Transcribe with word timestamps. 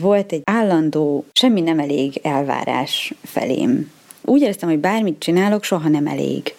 Volt 0.00 0.32
egy 0.32 0.42
állandó, 0.44 1.24
semmi 1.32 1.60
nem 1.60 1.78
elég 1.78 2.20
elvárás 2.22 3.14
felém. 3.22 3.90
Úgy 4.22 4.40
éreztem, 4.40 4.68
hogy 4.68 4.78
bármit 4.78 5.18
csinálok, 5.18 5.62
soha 5.62 5.88
nem 5.88 6.06
elég. 6.06 6.54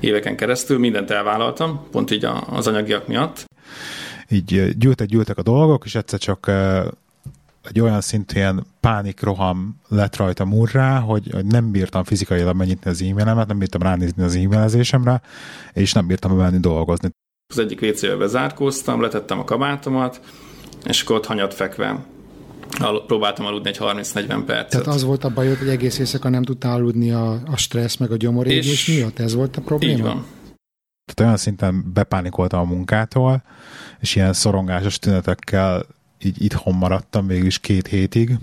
Éveken 0.00 0.36
keresztül 0.36 0.78
mindent 0.78 1.10
elvállaltam, 1.10 1.86
pont 1.90 2.10
így 2.10 2.24
az 2.50 2.66
anyagiak 2.66 3.06
miatt. 3.06 3.44
Így 4.30 4.78
gyűltek-gyűltek 4.78 5.38
a 5.38 5.42
dolgok, 5.42 5.84
és 5.84 5.94
egyszer 5.94 6.18
csak 6.18 6.50
egy 7.68 7.80
olyan 7.80 8.00
szintű 8.00 8.38
ilyen 8.38 8.66
pánikroham 8.80 9.80
lett 9.88 10.16
rajta 10.16 10.44
murrá, 10.44 10.98
hogy, 10.98 11.28
hogy 11.32 11.46
nem 11.46 11.70
bírtam 11.70 12.04
fizikailag 12.04 12.56
megnyitni 12.56 12.90
az 12.90 13.02
e-mailemet, 13.02 13.46
nem 13.46 13.58
bírtam 13.58 13.82
ránézni 13.82 14.22
az 14.22 14.34
e-mailezésemre, 14.34 15.20
és 15.72 15.92
nem 15.92 16.06
bírtam 16.06 16.36
bemenni 16.36 16.58
dolgozni. 16.58 17.10
Az 17.52 17.58
egyik 17.58 17.82
WC-be 17.82 18.16
bezárkóztam, 18.16 19.00
letettem 19.00 19.38
a 19.38 19.44
kabátomat, 19.44 20.20
és 20.84 21.02
akkor 21.02 21.16
ott 21.16 21.26
hanyat 21.26 21.54
fekve 21.54 22.04
al- 22.80 23.06
próbáltam 23.06 23.46
aludni 23.46 23.68
egy 23.68 23.78
30-40 23.80 24.42
percet. 24.46 24.68
Tehát 24.68 24.86
az 24.86 25.02
volt 25.02 25.24
a 25.24 25.30
bajod, 25.30 25.56
hogy 25.56 25.68
egész 25.68 25.98
éjszaka 25.98 26.28
nem 26.28 26.42
tudtál 26.42 26.74
aludni 26.74 27.10
a, 27.10 27.32
a 27.32 27.56
stressz 27.56 27.96
meg 27.96 28.10
a 28.10 28.16
gyomorégés 28.16 28.86
miatt? 28.86 29.18
Ez 29.18 29.34
volt 29.34 29.56
a 29.56 29.60
probléma? 29.60 29.96
Így 29.96 30.02
van. 30.02 30.24
Tehát 31.04 31.20
olyan 31.20 31.36
szinten 31.36 31.92
bepánikoltam 31.92 32.60
a 32.60 32.74
munkától, 32.74 33.42
és 34.00 34.16
ilyen 34.16 34.32
szorongásos 34.32 34.98
tünetekkel 34.98 35.86
így 36.22 36.42
itthon 36.42 36.74
maradtam 36.74 37.26
végül 37.26 37.50
két 37.60 37.86
hétig. 37.86 38.38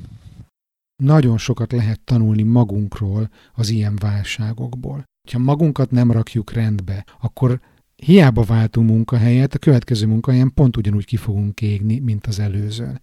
Nagyon 1.04 1.38
sokat 1.38 1.72
lehet 1.72 2.00
tanulni 2.00 2.44
magunkról 2.44 3.30
az 3.54 3.70
ilyen 3.70 3.96
válságokból. 3.96 5.04
Ha 5.32 5.40
magunkat 5.40 5.92
nem 5.92 6.12
rakjuk 6.12 6.52
rendbe, 6.52 7.06
akkor 7.22 7.60
hiába 7.96 8.44
váltunk 8.44 8.90
munkahelyet, 8.90 9.54
a 9.54 9.58
következő 9.58 10.08
munkahelyen 10.08 10.54
pont 10.54 10.78
ugyanúgy 10.78 11.06
ki 11.06 11.18
fogunk 11.18 11.62
égni, 11.62 12.00
mint 12.00 12.28
az 12.28 12.40
előzőn. 12.40 13.02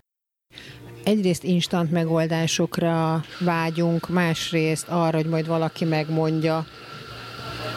Egyrészt 1.07 1.45
instant 1.45 1.91
megoldásokra 1.91 3.25
vágyunk, 3.41 4.09
másrészt 4.09 4.89
arra, 4.89 5.17
hogy 5.17 5.27
majd 5.27 5.47
valaki 5.47 5.85
megmondja, 5.85 6.67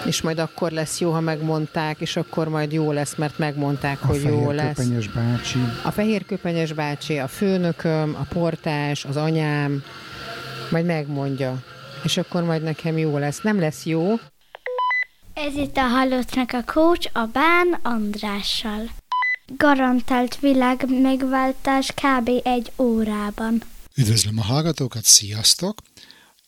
és 0.05 0.21
majd 0.21 0.39
akkor 0.39 0.71
lesz 0.71 0.99
jó, 0.99 1.11
ha 1.11 1.19
megmondták, 1.19 1.99
és 1.99 2.16
akkor 2.16 2.47
majd 2.47 2.71
jó 2.71 2.91
lesz, 2.91 3.16
mert 3.16 3.38
megmondták, 3.38 4.03
a 4.03 4.05
hogy 4.05 4.23
jó 4.23 4.52
lesz. 4.52 4.75
köpenyes 4.75 5.08
bácsi. 5.08 5.59
A 5.83 5.91
fehér 5.91 6.25
köpenyes 6.25 6.73
bácsi, 6.73 7.17
a 7.17 7.27
főnököm, 7.27 8.16
a 8.19 8.33
portás, 8.33 9.05
az 9.05 9.17
anyám, 9.17 9.83
majd 10.71 10.86
megmondja, 10.86 11.64
és 12.03 12.17
akkor 12.17 12.43
majd 12.43 12.64
nekem 12.64 12.97
jó 12.97 13.17
lesz. 13.17 13.41
Nem 13.41 13.59
lesz 13.59 13.86
jó. 13.86 14.14
Ez 15.33 15.55
itt 15.55 15.77
a 15.77 15.81
Halottnak 15.81 16.53
a 16.53 16.64
coach 16.73 17.09
a 17.14 17.25
Bán 17.33 17.80
Andrással. 17.81 18.98
Garantált 19.58 20.39
világ 20.39 21.02
megváltás 21.02 21.92
kb. 21.92 22.30
egy 22.44 22.72
órában. 22.78 23.61
Üdvözlöm 23.95 24.38
a 24.38 24.44
hallgatókat, 24.44 25.03
sziasztok! 25.03 25.81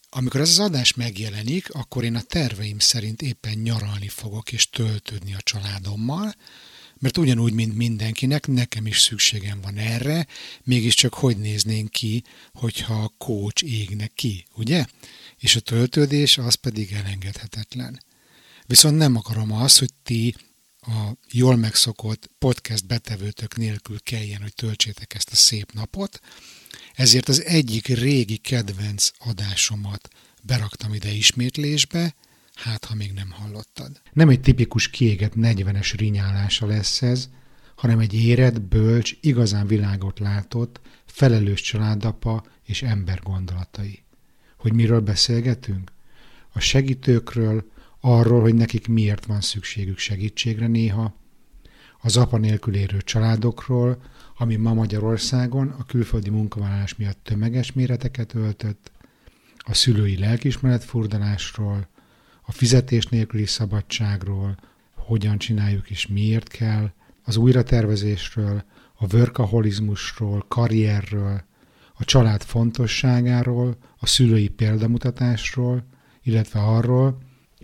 Amikor 0.09 0.39
ez 0.39 0.49
az 0.49 0.59
adás 0.59 0.93
megjelenik, 0.93 1.73
akkor 1.73 2.03
én 2.03 2.15
a 2.15 2.21
terveim 2.21 2.79
szerint 2.79 3.21
éppen 3.21 3.57
nyaralni 3.57 4.07
fogok 4.07 4.51
és 4.51 4.69
töltődni 4.69 5.33
a 5.33 5.41
családommal, 5.43 6.35
mert 6.99 7.17
ugyanúgy, 7.17 7.53
mint 7.53 7.75
mindenkinek, 7.75 8.47
nekem 8.47 8.85
is 8.85 8.99
szükségem 8.99 9.61
van 9.61 9.77
erre, 9.77 10.27
mégiscsak 10.63 11.13
hogy 11.13 11.37
néznénk 11.37 11.89
ki, 11.89 12.23
hogyha 12.53 12.93
a 12.93 13.13
coach 13.17 13.63
égne 13.63 14.07
ki, 14.07 14.45
ugye? 14.55 14.85
És 15.37 15.55
a 15.55 15.59
töltődés 15.59 16.37
az 16.37 16.55
pedig 16.55 16.91
elengedhetetlen. 16.91 18.03
Viszont 18.65 18.97
nem 18.97 19.15
akarom 19.15 19.51
azt, 19.51 19.79
hogy 19.79 19.93
ti 20.03 20.35
a 20.81 21.11
jól 21.31 21.55
megszokott 21.55 22.29
podcast 22.37 22.87
betevőtök 22.87 23.57
nélkül 23.57 23.99
kelljen, 23.99 24.41
hogy 24.41 24.53
töltsétek 24.53 25.13
ezt 25.13 25.31
a 25.31 25.35
szép 25.35 25.71
napot, 25.71 26.21
ezért 26.93 27.29
az 27.29 27.43
egyik 27.43 27.87
régi 27.87 28.37
kedvenc 28.37 29.09
adásomat 29.19 30.07
beraktam 30.43 30.93
ide 30.93 31.11
ismétlésbe, 31.11 32.15
hát 32.53 32.85
ha 32.85 32.95
még 32.95 33.11
nem 33.11 33.31
hallottad. 33.31 34.01
Nem 34.13 34.29
egy 34.29 34.41
tipikus 34.41 34.89
kiégett 34.89 35.33
40-es 35.35 35.93
rinyálása 35.97 36.65
lesz 36.65 37.01
ez, 37.01 37.29
hanem 37.75 37.99
egy 37.99 38.13
érett, 38.13 38.61
bölcs, 38.61 39.13
igazán 39.21 39.67
világot 39.67 40.19
látott, 40.19 40.79
felelős 41.05 41.61
családapa 41.61 42.45
és 42.65 42.81
ember 42.81 43.19
gondolatai. 43.23 44.03
Hogy 44.57 44.73
miről 44.73 45.01
beszélgetünk? 45.01 45.91
A 46.53 46.59
segítőkről, 46.59 47.71
arról, 48.01 48.41
hogy 48.41 48.55
nekik 48.55 48.87
miért 48.87 49.25
van 49.25 49.41
szükségük 49.41 49.97
segítségre 49.97 50.67
néha, 50.67 51.13
az 52.01 52.17
apa 52.17 52.37
nélkül 52.37 52.75
érő 52.75 52.97
családokról, 53.01 54.01
ami 54.37 54.55
ma 54.55 54.73
Magyarországon 54.73 55.67
a 55.67 55.85
külföldi 55.85 56.29
munkavállalás 56.29 56.95
miatt 56.95 57.23
tömeges 57.23 57.71
méreteket 57.71 58.33
öltött, 58.33 58.91
a 59.57 59.73
szülői 59.73 60.17
lelkismeretfurdalásról, 60.17 61.87
a 62.41 62.51
fizetés 62.51 63.05
nélküli 63.05 63.45
szabadságról, 63.45 64.57
hogyan 64.95 65.37
csináljuk 65.37 65.89
és 65.89 66.07
miért 66.07 66.47
kell, 66.47 66.91
az 67.23 67.37
újratervezésről, 67.37 68.63
a 68.93 69.15
workaholizmusról, 69.15 70.45
karrierről, 70.47 71.43
a 71.93 72.05
család 72.05 72.43
fontosságáról, 72.43 73.77
a 73.99 74.05
szülői 74.05 74.47
példamutatásról, 74.47 75.83
illetve 76.23 76.59
arról, 76.59 77.17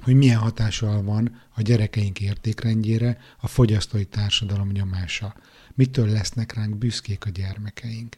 hogy 0.07 0.16
milyen 0.16 0.40
hatással 0.40 1.03
van 1.03 1.41
a 1.56 1.62
gyerekeink 1.62 2.19
értékrendjére 2.19 3.18
a 3.40 3.47
fogyasztói 3.47 4.06
társadalom 4.06 4.72
nyomása. 4.72 5.35
Mitől 5.73 6.07
lesznek 6.07 6.53
ránk 6.53 6.75
büszkék 6.75 7.25
a 7.25 7.29
gyermekeink. 7.29 8.17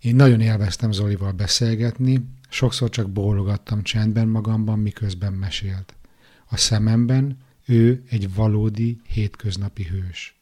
Én 0.00 0.16
nagyon 0.16 0.40
élveztem 0.40 0.92
Zolival 0.92 1.32
beszélgetni, 1.32 2.24
sokszor 2.48 2.90
csak 2.90 3.10
bólogattam 3.10 3.82
csendben 3.82 4.28
magamban, 4.28 4.78
miközben 4.78 5.32
mesélt. 5.32 5.94
A 6.48 6.56
szememben 6.56 7.38
ő 7.66 8.02
egy 8.10 8.34
valódi 8.34 9.00
hétköznapi 9.06 9.84
hős. 9.84 10.36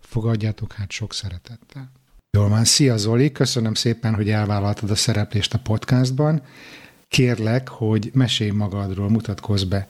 Fogadjátok 0.00 0.72
hát 0.72 0.90
sok 0.90 1.14
szeretettel. 1.14 1.92
Jól 2.30 2.48
van, 2.48 2.64
szia 2.64 2.96
Zoli, 2.96 3.32
köszönöm 3.32 3.74
szépen, 3.74 4.14
hogy 4.14 4.30
elvállaltad 4.30 4.90
a 4.90 4.94
szereplést 4.94 5.54
a 5.54 5.58
podcastban. 5.58 6.42
Kérlek, 7.08 7.68
hogy 7.68 8.10
mesélj 8.12 8.50
magadról, 8.50 9.08
mutatkozz 9.10 9.62
be. 9.62 9.86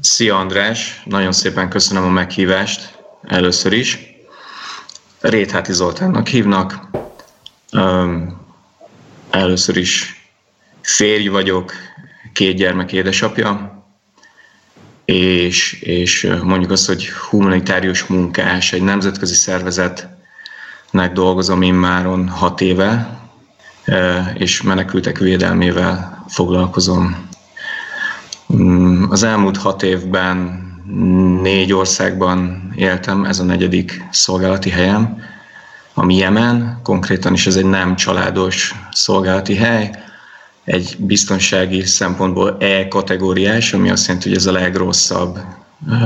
Szia 0.00 0.38
András, 0.38 1.02
nagyon 1.04 1.32
szépen 1.32 1.68
köszönöm 1.68 2.04
a 2.04 2.08
meghívást 2.08 2.98
először 3.22 3.72
is. 3.72 3.98
Rétháti 5.20 5.72
Zoltánnak 5.72 6.26
hívnak. 6.26 6.88
Először 9.30 9.76
is 9.76 10.22
férj 10.80 11.28
vagyok, 11.28 11.72
két 12.32 12.56
gyermek 12.56 12.92
édesapja, 12.92 13.82
és, 15.04 15.72
és 15.72 16.28
mondjuk 16.42 16.70
azt, 16.70 16.86
hogy 16.86 17.10
humanitárius 17.10 18.04
munkás, 18.06 18.72
egy 18.72 18.82
nemzetközi 18.82 19.34
szervezetnek 19.34 21.12
dolgozom 21.12 21.62
immáron 21.62 22.28
hat 22.28 22.60
éve, 22.60 23.20
és 24.34 24.62
menekültek 24.62 25.18
védelmével 25.18 26.21
foglalkozom. 26.32 27.28
Mm, 28.54 29.04
az 29.10 29.22
elmúlt 29.22 29.56
hat 29.56 29.82
évben 29.82 30.60
négy 31.42 31.72
országban 31.72 32.72
éltem, 32.76 33.24
ez 33.24 33.38
a 33.38 33.44
negyedik 33.44 34.04
szolgálati 34.10 34.70
helyem, 34.70 35.18
ami 35.94 36.16
Jemen, 36.16 36.80
konkrétan 36.82 37.32
is 37.32 37.46
ez 37.46 37.56
egy 37.56 37.64
nem 37.64 37.96
családos 37.96 38.74
szolgálati 38.92 39.54
hely, 39.54 39.90
egy 40.64 40.96
biztonsági 40.98 41.84
szempontból 41.84 42.56
E 42.60 42.88
kategóriás, 42.88 43.72
ami 43.72 43.90
azt 43.90 44.06
jelenti, 44.06 44.28
hogy 44.28 44.38
ez 44.38 44.46
a 44.46 44.52
legrosszabb 44.52 45.38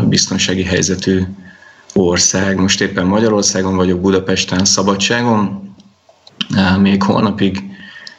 biztonsági 0.09 0.65
helyzetű 0.65 1.23
ország. 1.95 2.61
Most 2.61 2.81
éppen 2.81 3.07
Magyarországon 3.07 3.77
vagyok, 3.77 4.01
Budapesten, 4.01 4.65
Szabadságon, 4.65 5.75
még 6.79 7.03
holnapig, 7.03 7.76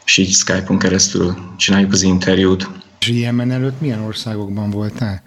és 0.08 0.18
így 0.18 0.32
Skype-on 0.32 0.80
keresztül 0.80 1.36
csináljuk 1.58 1.92
az 1.92 2.02
interjút. 2.02 2.70
És 3.00 3.10
Jemen 3.10 3.52
előtt 3.52 3.82
milyen 3.82 4.00
országokban 4.00 4.70
voltál? 4.70 5.22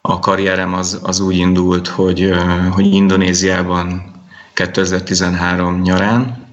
A 0.00 0.18
karrierem 0.18 0.74
az, 0.74 0.98
az 1.02 1.20
úgy 1.20 1.36
indult, 1.36 1.88
hogy, 1.88 2.32
hogy 2.70 2.86
Indonéziában 2.86 4.12
2013 4.54 5.80
nyarán, 5.80 6.46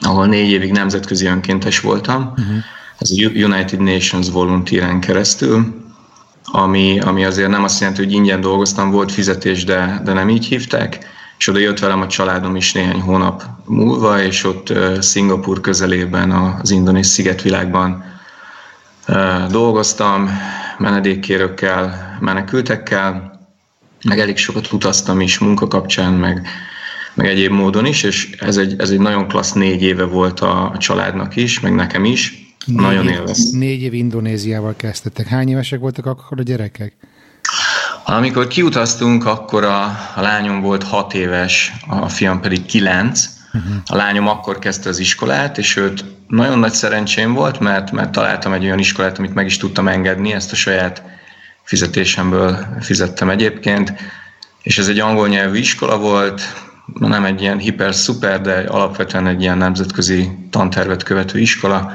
ahol 0.00 0.26
négy 0.26 0.50
évig 0.50 0.72
nemzetközi 0.72 1.26
önkéntes 1.26 1.80
voltam, 1.80 2.22
uh-huh. 2.22 2.56
ez 2.98 3.10
a 3.10 3.30
United 3.44 3.80
Nations 3.80 4.30
volunteeren 4.30 5.00
keresztül, 5.00 5.86
ami, 6.44 7.00
ami 7.00 7.24
azért 7.24 7.50
nem 7.50 7.64
azt 7.64 7.80
jelenti, 7.80 8.04
hogy 8.04 8.12
ingyen 8.12 8.40
dolgoztam, 8.40 8.90
volt 8.90 9.12
fizetés, 9.12 9.64
de, 9.64 10.00
de 10.04 10.12
nem 10.12 10.28
így 10.28 10.46
hívták, 10.46 10.98
és 11.38 11.48
oda 11.48 11.58
jött 11.58 11.78
velem 11.78 12.00
a 12.00 12.06
családom 12.06 12.56
is 12.56 12.72
néhány 12.72 13.00
hónap 13.00 13.44
múlva, 13.64 14.22
és 14.22 14.44
ott 14.44 14.72
Szingapur 15.00 15.60
közelében 15.60 16.30
az 16.30 16.70
indonéz 16.70 17.06
szigetvilágban 17.06 18.04
dolgoztam, 19.50 20.30
menedékkérőkkel, 20.78 22.16
menekültekkel, 22.20 23.38
meg 24.04 24.18
elég 24.20 24.36
sokat 24.36 24.72
utaztam 24.72 25.20
is 25.20 25.38
munka 25.38 25.68
kapcsán, 25.68 26.12
meg 26.12 26.48
meg 27.18 27.26
egyéb 27.26 27.52
módon 27.52 27.86
is, 27.86 28.02
és 28.02 28.30
ez 28.38 28.56
egy, 28.56 28.74
ez 28.78 28.90
egy 28.90 28.98
nagyon 28.98 29.28
klassz 29.28 29.52
négy 29.52 29.82
éve 29.82 30.04
volt 30.04 30.40
a 30.40 30.74
családnak 30.78 31.36
is, 31.36 31.60
meg 31.60 31.74
nekem 31.74 32.04
is. 32.04 32.52
Négy 32.66 32.76
nagyon 32.76 33.08
élvez. 33.08 33.50
Négy 33.50 33.82
év 33.82 33.94
Indonéziával 33.94 34.74
kezdtetek. 34.76 35.26
Hány 35.26 35.48
évesek 35.48 35.80
voltak 35.80 36.06
akkor 36.06 36.40
a 36.40 36.42
gyerekek? 36.42 36.92
Amikor 38.10 38.46
kiutaztunk, 38.46 39.26
akkor 39.26 39.64
a, 39.64 39.82
a 40.14 40.20
lányom 40.20 40.60
volt 40.60 40.82
hat 40.82 41.14
éves, 41.14 41.72
a 41.88 42.08
fiam 42.08 42.40
pedig 42.40 42.66
kilenc. 42.66 43.28
Uh-huh. 43.52 43.74
A 43.86 43.96
lányom 43.96 44.28
akkor 44.28 44.58
kezdte 44.58 44.88
az 44.88 44.98
iskolát, 44.98 45.58
és 45.58 45.76
őt 45.76 46.04
nagyon 46.26 46.58
nagy 46.58 46.72
szerencsém 46.72 47.34
volt, 47.34 47.60
mert, 47.60 47.90
mert 47.90 48.10
találtam 48.10 48.52
egy 48.52 48.64
olyan 48.64 48.78
iskolát, 48.78 49.18
amit 49.18 49.34
meg 49.34 49.46
is 49.46 49.56
tudtam 49.56 49.88
engedni, 49.88 50.32
ezt 50.32 50.52
a 50.52 50.56
saját 50.56 51.02
fizetésemből 51.62 52.66
fizettem 52.80 53.30
egyébként, 53.30 53.92
és 54.62 54.78
ez 54.78 54.88
egy 54.88 54.98
angol 54.98 55.28
nyelvű 55.28 55.58
iskola 55.58 55.98
volt, 55.98 56.42
nem 56.98 57.24
egy 57.24 57.40
ilyen 57.40 57.58
hiper-szuper, 57.58 58.40
de 58.40 58.64
alapvetően 58.68 59.26
egy 59.26 59.40
ilyen 59.40 59.58
nemzetközi 59.58 60.30
tantervet 60.50 61.02
követő 61.02 61.38
iskola, 61.38 61.92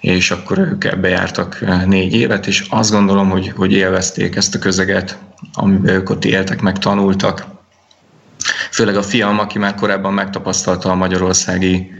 és 0.00 0.30
akkor 0.30 0.58
ők 0.58 0.84
ebbe 0.84 1.08
jártak 1.08 1.64
négy 1.86 2.14
évet, 2.14 2.46
és 2.46 2.66
azt 2.70 2.90
gondolom, 2.90 3.30
hogy, 3.30 3.52
hogy 3.56 3.72
élvezték 3.72 4.36
ezt 4.36 4.54
a 4.54 4.58
közeget, 4.58 5.18
amiben 5.52 5.94
ők 5.94 6.10
ott 6.10 6.24
éltek, 6.24 6.60
meg 6.60 6.78
tanultak. 6.78 7.46
Főleg 8.70 8.96
a 8.96 9.02
fiam, 9.02 9.38
aki 9.38 9.58
már 9.58 9.74
korábban 9.74 10.12
megtapasztalta 10.12 10.90
a 10.90 10.94
magyarországi 10.94 11.90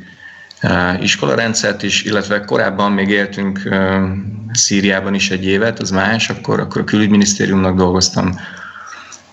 iskolarendszert 1.01 1.83
is, 1.83 2.03
illetve 2.03 2.45
korábban 2.45 2.93
még 2.93 3.09
éltünk 3.09 3.61
Szíriában 4.53 5.15
is 5.15 5.31
egy 5.31 5.45
évet, 5.45 5.79
az 5.79 5.91
más, 5.91 6.31
akkor, 6.31 6.61
akkor 6.61 6.81
a 6.81 6.85
külügyminisztériumnak 6.85 7.77
dolgoztam, 7.77 8.41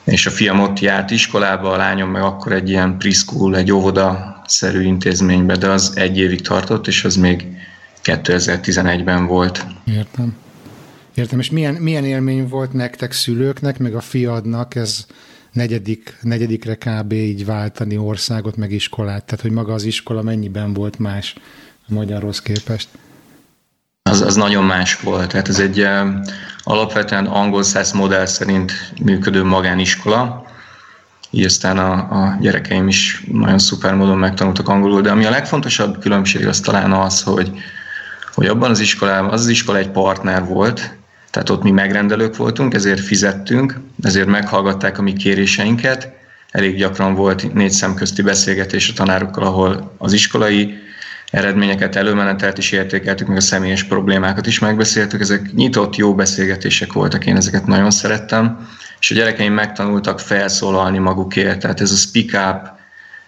és 0.03 0.25
a 0.25 0.29
fiam 0.29 0.59
ott 0.59 0.79
járt 0.79 1.11
iskolába, 1.11 1.71
a 1.71 1.77
lányom 1.77 2.09
meg 2.09 2.21
akkor 2.21 2.51
egy 2.51 2.69
ilyen 2.69 2.97
preschool, 2.97 3.55
egy 3.55 3.71
óvoda-szerű 3.71 4.81
intézménybe, 4.81 5.55
de 5.55 5.69
az 5.69 5.91
egy 5.95 6.17
évig 6.17 6.41
tartott, 6.41 6.87
és 6.87 7.03
az 7.03 7.15
még 7.15 7.47
2011-ben 8.05 9.25
volt. 9.25 9.65
Értem. 9.85 10.35
Értem, 11.13 11.39
és 11.39 11.49
milyen, 11.49 11.73
milyen 11.73 12.05
élmény 12.05 12.47
volt 12.47 12.73
nektek 12.73 13.11
szülőknek, 13.11 13.79
meg 13.79 13.95
a 13.95 14.01
fiadnak 14.01 14.75
ez 14.75 15.05
negyedik, 15.51 16.17
negyedikre 16.21 16.75
kb. 16.75 17.11
így 17.11 17.45
váltani 17.45 17.97
országot, 17.97 18.55
meg 18.55 18.71
iskolát? 18.71 19.25
Tehát, 19.25 19.41
hogy 19.41 19.51
maga 19.51 19.73
az 19.73 19.83
iskola 19.83 20.21
mennyiben 20.21 20.73
volt 20.73 20.99
más 20.99 21.35
a 21.87 21.93
magyarhoz 21.93 22.41
képest? 22.41 22.87
Az, 24.09 24.21
az 24.21 24.35
nagyon 24.35 24.63
más 24.63 24.99
volt. 24.99 25.27
Tehát 25.27 25.47
ez 25.47 25.59
egy 25.59 25.79
uh, 25.79 26.09
alapvetően 26.63 27.25
angol 27.25 27.63
száz 27.63 27.91
modell 27.91 28.25
szerint 28.25 28.71
működő 29.03 29.43
magániskola, 29.43 30.45
így 31.29 31.45
aztán 31.45 31.77
a, 31.77 31.91
a 31.91 32.37
gyerekeim 32.39 32.87
is 32.87 33.23
nagyon 33.31 33.59
szuper 33.59 33.95
módon 33.95 34.17
megtanultak 34.17 34.69
angolul, 34.69 35.01
de 35.01 35.11
ami 35.11 35.25
a 35.25 35.29
legfontosabb 35.29 35.99
különbség 35.99 36.47
az 36.47 36.59
talán 36.59 36.91
az, 36.91 37.21
hogy, 37.21 37.51
hogy 38.35 38.47
abban 38.47 38.69
az 38.69 38.79
iskolában, 38.79 39.29
az 39.29 39.41
az 39.41 39.47
iskola 39.47 39.77
egy 39.77 39.89
partner 39.89 40.45
volt, 40.45 40.95
tehát 41.31 41.49
ott 41.49 41.63
mi 41.63 41.71
megrendelők 41.71 42.35
voltunk, 42.35 42.73
ezért 42.73 42.99
fizettünk, 42.99 43.79
ezért 44.01 44.27
meghallgatták 44.27 44.97
a 44.97 45.01
mi 45.01 45.13
kéréseinket. 45.13 46.13
Elég 46.51 46.77
gyakran 46.77 47.13
volt 47.13 47.53
négy 47.53 47.71
szemközti 47.71 48.21
beszélgetés 48.21 48.89
a 48.89 48.93
tanárokkal, 48.93 49.43
ahol 49.43 49.95
az 49.97 50.13
iskolai 50.13 50.77
eredményeket, 51.31 51.95
előmenetelt 51.95 52.57
is 52.57 52.71
értékeltük, 52.71 53.27
meg 53.27 53.37
a 53.37 53.41
személyes 53.41 53.83
problémákat 53.83 54.47
is 54.47 54.59
megbeszéltük. 54.59 55.21
Ezek 55.21 55.53
nyitott, 55.53 55.95
jó 55.95 56.15
beszélgetések 56.15 56.93
voltak, 56.93 57.25
én 57.25 57.35
ezeket 57.35 57.65
nagyon 57.65 57.91
szerettem. 57.91 58.67
És 58.99 59.11
a 59.11 59.15
gyerekeim 59.15 59.53
megtanultak 59.53 60.19
felszólalni 60.19 60.97
magukért, 60.97 61.59
tehát 61.59 61.81
ez 61.81 61.91
a 61.91 61.95
speak 61.95 62.55
up, 62.55 62.74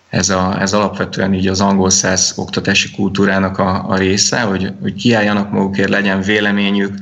ez, 0.10 0.30
a, 0.30 0.62
ez 0.62 0.74
alapvetően 0.74 1.34
így 1.34 1.48
az 1.48 1.62
angol 1.62 1.90
száz 1.90 2.34
oktatási 2.36 2.92
kultúrának 2.92 3.58
a, 3.58 3.90
a 3.90 3.96
része, 3.96 4.42
hogy, 4.42 4.74
hogy 4.82 4.94
kiálljanak 4.94 5.52
magukért, 5.52 5.90
legyen 5.90 6.22
véleményük, 6.22 6.94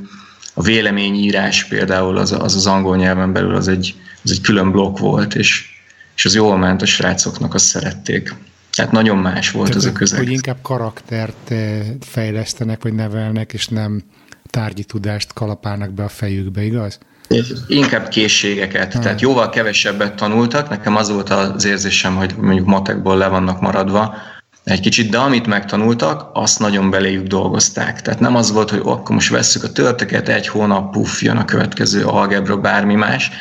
a 0.53 0.61
véleményírás 0.61 1.63
például 1.65 2.17
az 2.17 2.31
az, 2.31 2.55
az 2.55 2.65
angol 2.65 2.95
nyelven 2.95 3.33
belül 3.33 3.55
az 3.55 3.67
egy, 3.67 3.95
az 4.23 4.31
egy 4.31 4.41
külön 4.41 4.71
blokk 4.71 4.97
volt, 4.97 5.35
és, 5.35 5.65
és 6.15 6.25
az 6.25 6.35
jól 6.35 6.57
ment 6.57 6.81
a 6.81 6.85
srácoknak, 6.85 7.53
azt 7.53 7.65
szerették. 7.65 8.33
Tehát 8.75 8.91
nagyon 8.91 9.17
más 9.17 9.51
volt 9.51 9.67
Tehát, 9.67 9.83
az 9.83 9.89
a 9.89 9.91
közeg. 9.91 10.19
Hogy 10.19 10.31
inkább 10.31 10.57
karaktert 10.61 11.51
eh, 11.51 11.85
fejlesztenek, 11.99 12.83
vagy 12.83 12.93
nevelnek, 12.93 13.53
és 13.53 13.67
nem 13.67 14.03
tárgyi 14.49 14.83
tudást 14.83 15.33
kalapálnak 15.33 15.91
be 15.91 16.03
a 16.03 16.09
fejükbe, 16.09 16.63
igaz? 16.63 16.99
Inkább 17.67 18.07
készségeket, 18.07 18.93
ha. 18.93 18.99
tehát 18.99 19.21
jóval 19.21 19.49
kevesebbet 19.49 20.15
tanultak. 20.15 20.69
Nekem 20.69 20.95
az 20.95 21.09
volt 21.09 21.29
az 21.29 21.65
érzésem, 21.65 22.15
hogy 22.15 22.35
mondjuk 22.37 22.67
matekból 22.67 23.17
le 23.17 23.27
vannak 23.27 23.61
maradva, 23.61 24.15
egy 24.65 24.79
kicsit, 24.79 25.09
de 25.09 25.17
amit 25.17 25.47
megtanultak, 25.47 26.29
azt 26.33 26.59
nagyon 26.59 26.89
beléjük 26.89 27.27
dolgozták. 27.27 28.01
Tehát 28.01 28.19
nem 28.19 28.35
az 28.35 28.51
volt, 28.51 28.69
hogy 28.69 28.81
akkor 28.83 29.15
most 29.15 29.29
vesszük 29.29 29.63
a 29.63 29.71
törteket, 29.71 30.29
egy 30.29 30.47
hónap, 30.47 30.91
puff, 30.91 31.21
jön 31.21 31.37
a 31.37 31.45
következő 31.45 32.05
algebra, 32.05 32.57
bármi 32.57 32.95
más. 32.95 33.31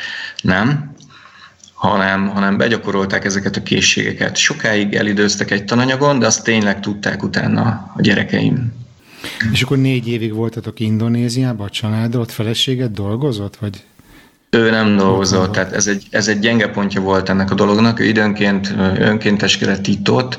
Nem, 0.41 0.95
hanem, 1.73 2.27
hanem 2.27 2.57
begyakorolták 2.57 3.25
ezeket 3.25 3.55
a 3.55 3.63
készségeket. 3.63 4.37
Sokáig 4.37 4.93
elidőztek 4.93 5.51
egy 5.51 5.65
tananyagon, 5.65 6.19
de 6.19 6.25
azt 6.25 6.43
tényleg 6.43 6.79
tudták 6.79 7.23
utána 7.23 7.91
a 7.95 8.01
gyerekeim. 8.01 8.84
És 9.51 9.61
akkor 9.61 9.77
négy 9.77 10.07
évig 10.07 10.33
voltatok 10.33 10.79
Indonéziában 10.79 11.67
a 11.67 11.69
családdal, 11.69 12.21
ott 12.21 12.31
feleséget 12.31 12.91
dolgozott, 12.91 13.55
vagy? 13.55 13.83
Ő 14.49 14.69
nem 14.69 14.97
dolgozott, 14.97 15.51
tehát 15.51 15.71
ez 15.71 15.87
egy, 15.87 16.07
ez 16.09 16.27
egy 16.27 16.39
gyenge 16.39 16.67
pontja 16.67 17.01
volt 17.01 17.29
ennek 17.29 17.51
a 17.51 17.55
dolognak. 17.55 17.99
Ő 17.99 18.03
időnként 18.03 18.75
önkénteskedett 18.97 19.87
itt 19.87 20.11
ott, 20.11 20.37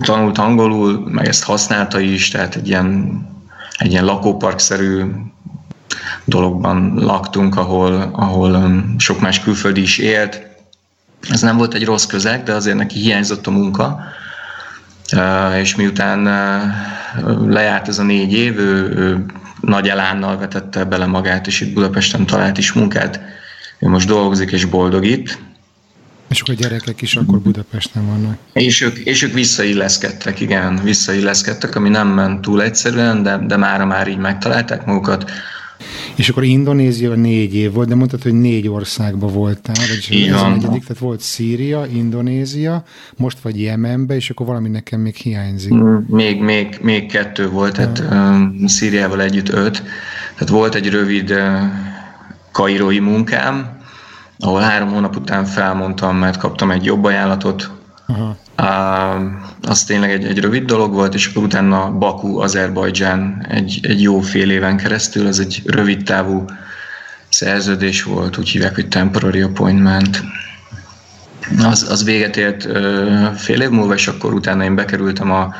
tanult 0.00 0.38
angolul, 0.38 1.08
meg 1.10 1.26
ezt 1.26 1.44
használta 1.44 2.00
is, 2.00 2.28
tehát 2.28 2.54
egy 2.54 2.68
ilyen, 2.68 3.20
egy 3.76 3.90
ilyen 3.90 4.04
lakóparkszerű 4.04 5.02
dologban 6.24 6.94
laktunk, 6.94 7.56
ahol, 7.56 8.10
ahol 8.12 8.82
sok 8.98 9.20
más 9.20 9.40
külföldi 9.40 9.80
is 9.80 9.98
élt. 9.98 10.42
Ez 11.30 11.40
nem 11.40 11.56
volt 11.56 11.74
egy 11.74 11.84
rossz 11.84 12.06
közeg, 12.06 12.42
de 12.42 12.52
azért 12.52 12.76
neki 12.76 12.98
hiányzott 12.98 13.46
a 13.46 13.50
munka, 13.50 14.00
és 15.60 15.74
miután 15.74 16.22
lejárt 17.46 17.88
ez 17.88 17.98
a 17.98 18.02
négy 18.02 18.32
év, 18.32 18.58
ő, 18.58 18.88
ő 18.96 19.24
nagy 19.60 19.88
elánnal 19.88 20.38
vetette 20.38 20.84
bele 20.84 21.06
magát, 21.06 21.46
és 21.46 21.60
itt 21.60 21.74
Budapesten 21.74 22.26
talált 22.26 22.58
is 22.58 22.72
munkát. 22.72 23.20
Ő 23.78 23.88
most 23.88 24.08
dolgozik 24.08 24.52
és 24.52 24.64
boldog 24.64 25.04
itt, 25.04 25.38
és 26.28 26.40
akkor 26.40 26.54
a 26.54 26.56
gyerekek 26.56 27.02
is 27.02 27.16
akkor 27.16 27.38
Budapesten 27.38 28.06
vannak. 28.06 28.38
És 28.52 28.80
ők, 28.80 28.98
és 28.98 29.22
ők 29.22 29.32
visszailleszkedtek, 29.32 30.40
igen, 30.40 30.80
visszailleszkedtek, 30.82 31.74
ami 31.76 31.88
nem 31.88 32.08
ment 32.08 32.40
túl 32.40 32.62
egyszerűen, 32.62 33.22
de, 33.22 33.36
de 33.36 33.56
mára 33.56 33.84
már 33.84 34.08
így 34.08 34.18
megtalálták 34.18 34.84
magukat. 34.84 35.30
És 36.14 36.28
akkor 36.28 36.44
Indonézia 36.44 37.14
négy 37.14 37.54
év 37.54 37.72
volt, 37.72 37.88
de 37.88 37.94
mondtad, 37.94 38.22
hogy 38.22 38.32
négy 38.32 38.68
országban 38.68 39.32
voltál, 39.32 39.74
vagyis 39.88 40.10
így 40.10 40.26
ez 40.28 40.34
van. 40.34 40.44
a 40.44 40.48
negyedik, 40.48 40.84
tehát 40.84 41.02
volt 41.02 41.20
Szíria, 41.20 41.86
Indonézia, 41.86 42.84
most 43.16 43.38
vagy 43.38 43.60
Jemenbe, 43.60 44.14
és 44.14 44.30
akkor 44.30 44.46
valami 44.46 44.68
nekem 44.68 45.00
még 45.00 45.14
hiányzik. 45.14 45.74
Mm, 45.74 45.96
még, 46.06 46.40
még, 46.40 46.78
még 46.82 47.06
kettő 47.06 47.48
volt, 47.48 47.72
tehát 47.74 48.02
um, 48.10 48.66
Szíriával 48.66 49.22
együtt 49.22 49.48
öt. 49.48 49.82
Tehát 50.32 50.48
volt 50.48 50.74
egy 50.74 50.90
rövid 50.90 51.30
uh, 51.30 51.38
kairói 52.52 52.98
munkám, 52.98 53.78
ahol 54.38 54.60
három 54.60 54.88
hónap 54.88 55.16
után 55.16 55.44
felmondtam, 55.44 56.16
mert 56.16 56.36
kaptam 56.36 56.70
egy 56.70 56.84
jobb 56.84 57.04
ajánlatot. 57.04 57.70
Aha. 58.06 58.36
Az 59.62 59.84
tényleg 59.84 60.10
egy, 60.10 60.24
egy 60.24 60.38
rövid 60.38 60.64
dolog 60.64 60.92
volt, 60.92 61.14
és 61.14 61.26
akkor 61.26 61.42
utána 61.42 61.90
Baku, 61.90 62.38
Azerbajdzsán 62.38 63.46
egy, 63.48 63.78
egy 63.82 64.02
jó 64.02 64.20
fél 64.20 64.50
éven 64.50 64.76
keresztül, 64.76 65.26
ez 65.26 65.38
egy 65.38 65.62
rövid 65.66 66.02
távú 66.02 66.44
szerződés 67.28 68.02
volt, 68.02 68.38
úgy 68.38 68.48
hívják, 68.48 68.74
hogy 68.74 68.88
temporary 68.88 69.40
appointment. 69.40 70.22
Az, 71.62 71.90
az 71.90 72.04
véget 72.04 72.36
ért 72.36 72.62
fél 73.38 73.60
év 73.60 73.70
múlva, 73.70 73.94
és 73.94 74.06
akkor 74.08 74.34
utána 74.34 74.64
én 74.64 74.74
bekerültem 74.74 75.30
a 75.30 75.54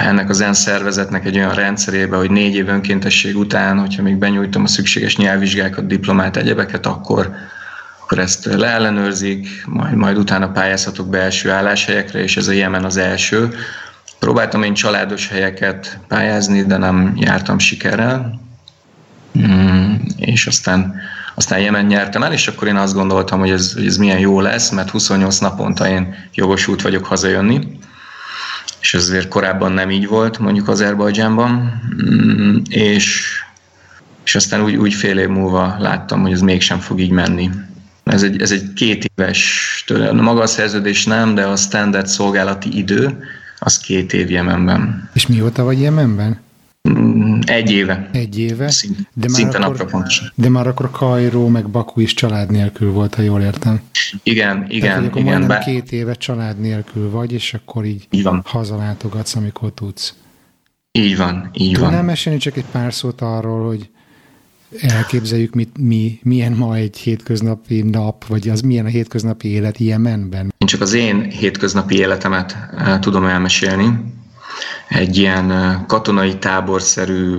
ennek 0.00 0.28
az 0.28 0.40
ENSZ 0.40 0.58
szervezetnek 0.58 1.24
egy 1.24 1.36
olyan 1.36 1.54
rendszerébe, 1.54 2.16
hogy 2.16 2.30
négy 2.30 2.54
év 2.54 2.68
önkéntesség 2.68 3.36
után, 3.36 3.78
hogyha 3.78 4.02
még 4.02 4.16
benyújtom 4.16 4.62
a 4.62 4.66
szükséges 4.66 5.16
nyelvvizsgákat, 5.16 5.86
diplomát, 5.86 6.36
egyebeket, 6.36 6.86
akkor, 6.86 7.30
akkor 8.10 8.22
ezt 8.22 8.44
leellenőrzik, 8.44 9.64
majd, 9.66 9.94
majd 9.94 10.16
utána 10.16 10.48
pályázhatok 10.48 11.08
be 11.08 11.18
első 11.18 11.50
álláshelyekre, 11.50 12.22
és 12.22 12.36
ez 12.36 12.48
a 12.48 12.52
Jemen 12.52 12.84
az 12.84 12.96
első. 12.96 13.54
Próbáltam 14.18 14.62
én 14.62 14.74
családos 14.74 15.28
helyeket 15.28 15.98
pályázni, 16.08 16.62
de 16.62 16.76
nem 16.76 17.12
jártam 17.16 17.58
sikerrel, 17.58 18.40
mm, 19.38 19.94
és 20.16 20.46
aztán, 20.46 20.94
aztán 21.34 21.60
Jemen 21.60 21.84
nyertem 21.84 22.22
el, 22.22 22.32
és 22.32 22.48
akkor 22.48 22.68
én 22.68 22.76
azt 22.76 22.94
gondoltam, 22.94 23.38
hogy 23.38 23.50
ez, 23.50 23.72
hogy 23.72 23.86
ez 23.86 23.96
milyen 23.96 24.18
jó 24.18 24.40
lesz, 24.40 24.70
mert 24.70 24.90
28 24.90 25.38
naponta 25.38 25.88
én 25.88 26.14
jogosult 26.34 26.82
vagyok 26.82 27.06
hazajönni, 27.06 27.78
és 28.80 28.94
ez 28.94 29.02
azért 29.02 29.28
korábban 29.28 29.72
nem 29.72 29.90
így 29.90 30.06
volt, 30.06 30.38
mondjuk 30.38 30.68
Azerbajdzsánban, 30.68 31.80
mm, 32.04 32.56
és, 32.68 33.32
és 34.24 34.34
aztán 34.34 34.62
úgy, 34.62 34.76
úgy 34.76 34.94
fél 34.94 35.18
év 35.18 35.28
múlva 35.28 35.76
láttam, 35.78 36.20
hogy 36.22 36.32
ez 36.32 36.40
mégsem 36.40 36.78
fog 36.78 37.00
így 37.00 37.10
menni. 37.10 37.50
Ez 38.04 38.22
egy, 38.22 38.42
ez 38.42 38.50
egy 38.50 38.72
két 38.72 39.04
éves, 39.14 39.84
maga 40.12 40.40
a 40.40 40.46
szerződés 40.46 41.04
nem, 41.04 41.34
de 41.34 41.46
a 41.46 41.56
standard 41.56 42.06
szolgálati 42.06 42.76
idő, 42.78 43.18
az 43.58 43.78
két 43.78 44.12
év 44.12 44.30
Jemenben. 44.30 45.10
És 45.12 45.26
mióta 45.26 45.64
vagy 45.64 45.80
Jemenben? 45.80 46.40
Mm, 46.88 47.38
egy 47.44 47.70
éve. 47.70 48.08
Egy 48.12 48.38
éve? 48.38 48.70
Szint, 48.70 48.96
de 48.96 49.26
már 49.28 49.30
szinte 49.30 49.58
akkor, 49.58 49.70
napra 49.70 49.84
pontosan. 49.84 50.32
De 50.34 50.48
már 50.48 50.66
akkor 50.66 50.90
Kairó 50.90 51.48
meg 51.48 51.68
Baku 51.68 52.00
is 52.00 52.14
család 52.14 52.50
nélkül 52.50 52.90
volt, 52.92 53.14
ha 53.14 53.22
jól 53.22 53.40
értem. 53.40 53.80
Igen, 54.22 54.66
igen. 54.68 54.88
Tehát, 54.88 55.06
akkor 55.06 55.20
igen, 55.20 55.38
majdnem 55.38 55.60
két 55.60 55.92
éve 55.92 56.14
család 56.14 56.60
nélkül 56.60 57.10
vagy, 57.10 57.32
és 57.32 57.54
akkor 57.54 57.84
így, 57.84 58.06
így 58.10 58.22
van. 58.22 58.42
hazalátogatsz, 58.44 59.34
amikor 59.34 59.72
tudsz. 59.72 60.14
Így 60.92 61.16
van, 61.16 61.50
így 61.52 61.72
Tudnál 61.72 61.90
van. 61.90 61.98
Nem 61.98 62.06
mesélni 62.06 62.38
csak 62.38 62.56
egy 62.56 62.64
pár 62.72 62.94
szót 62.94 63.20
arról, 63.20 63.66
hogy 63.66 63.90
elképzeljük, 64.78 65.54
mit, 65.54 65.70
mi, 65.78 66.20
milyen 66.22 66.52
ma 66.52 66.74
egy 66.74 66.96
hétköznapi 66.96 67.82
nap, 67.82 68.26
vagy 68.26 68.48
az 68.48 68.60
milyen 68.60 68.84
a 68.84 68.88
hétköznapi 68.88 69.48
élet 69.48 69.78
Jemenben? 69.78 70.54
Én 70.58 70.66
csak 70.66 70.80
az 70.80 70.92
én 70.92 71.22
hétköznapi 71.22 71.96
életemet 71.96 72.56
uh, 72.72 72.98
tudom 72.98 73.24
elmesélni. 73.24 74.04
Egy 74.88 75.16
ilyen 75.16 75.50
uh, 75.50 75.86
katonai 75.86 76.38
táborszerű 76.38 77.38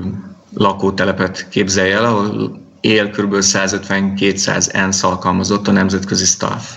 lakótelepet 0.54 1.48
képzelj 1.50 1.92
el, 1.92 2.06
ahol 2.06 2.60
él 2.82 3.10
kb. 3.10 3.36
150-200 3.40 4.74
ENSZ 4.74 5.04
alkalmazott 5.04 5.68
a 5.68 5.72
nemzetközi 5.72 6.26
staff. 6.26 6.76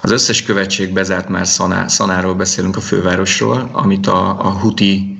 Az 0.00 0.10
összes 0.10 0.42
követség 0.42 0.92
bezárt 0.92 1.28
már 1.28 1.46
Szaná, 1.46 1.86
Szanáról 1.86 2.34
beszélünk 2.34 2.76
a 2.76 2.80
fővárosról, 2.80 3.68
amit 3.72 4.06
a, 4.06 4.46
a 4.46 4.50
Huti 4.50 5.18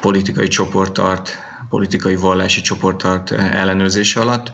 politikai 0.00 0.48
csoport 0.48 0.92
tart 0.92 1.38
politikai 1.68 2.16
vallási 2.16 2.60
csoport 2.60 2.96
tart 2.96 3.30
ellenőrzése 3.30 4.20
alatt, 4.20 4.52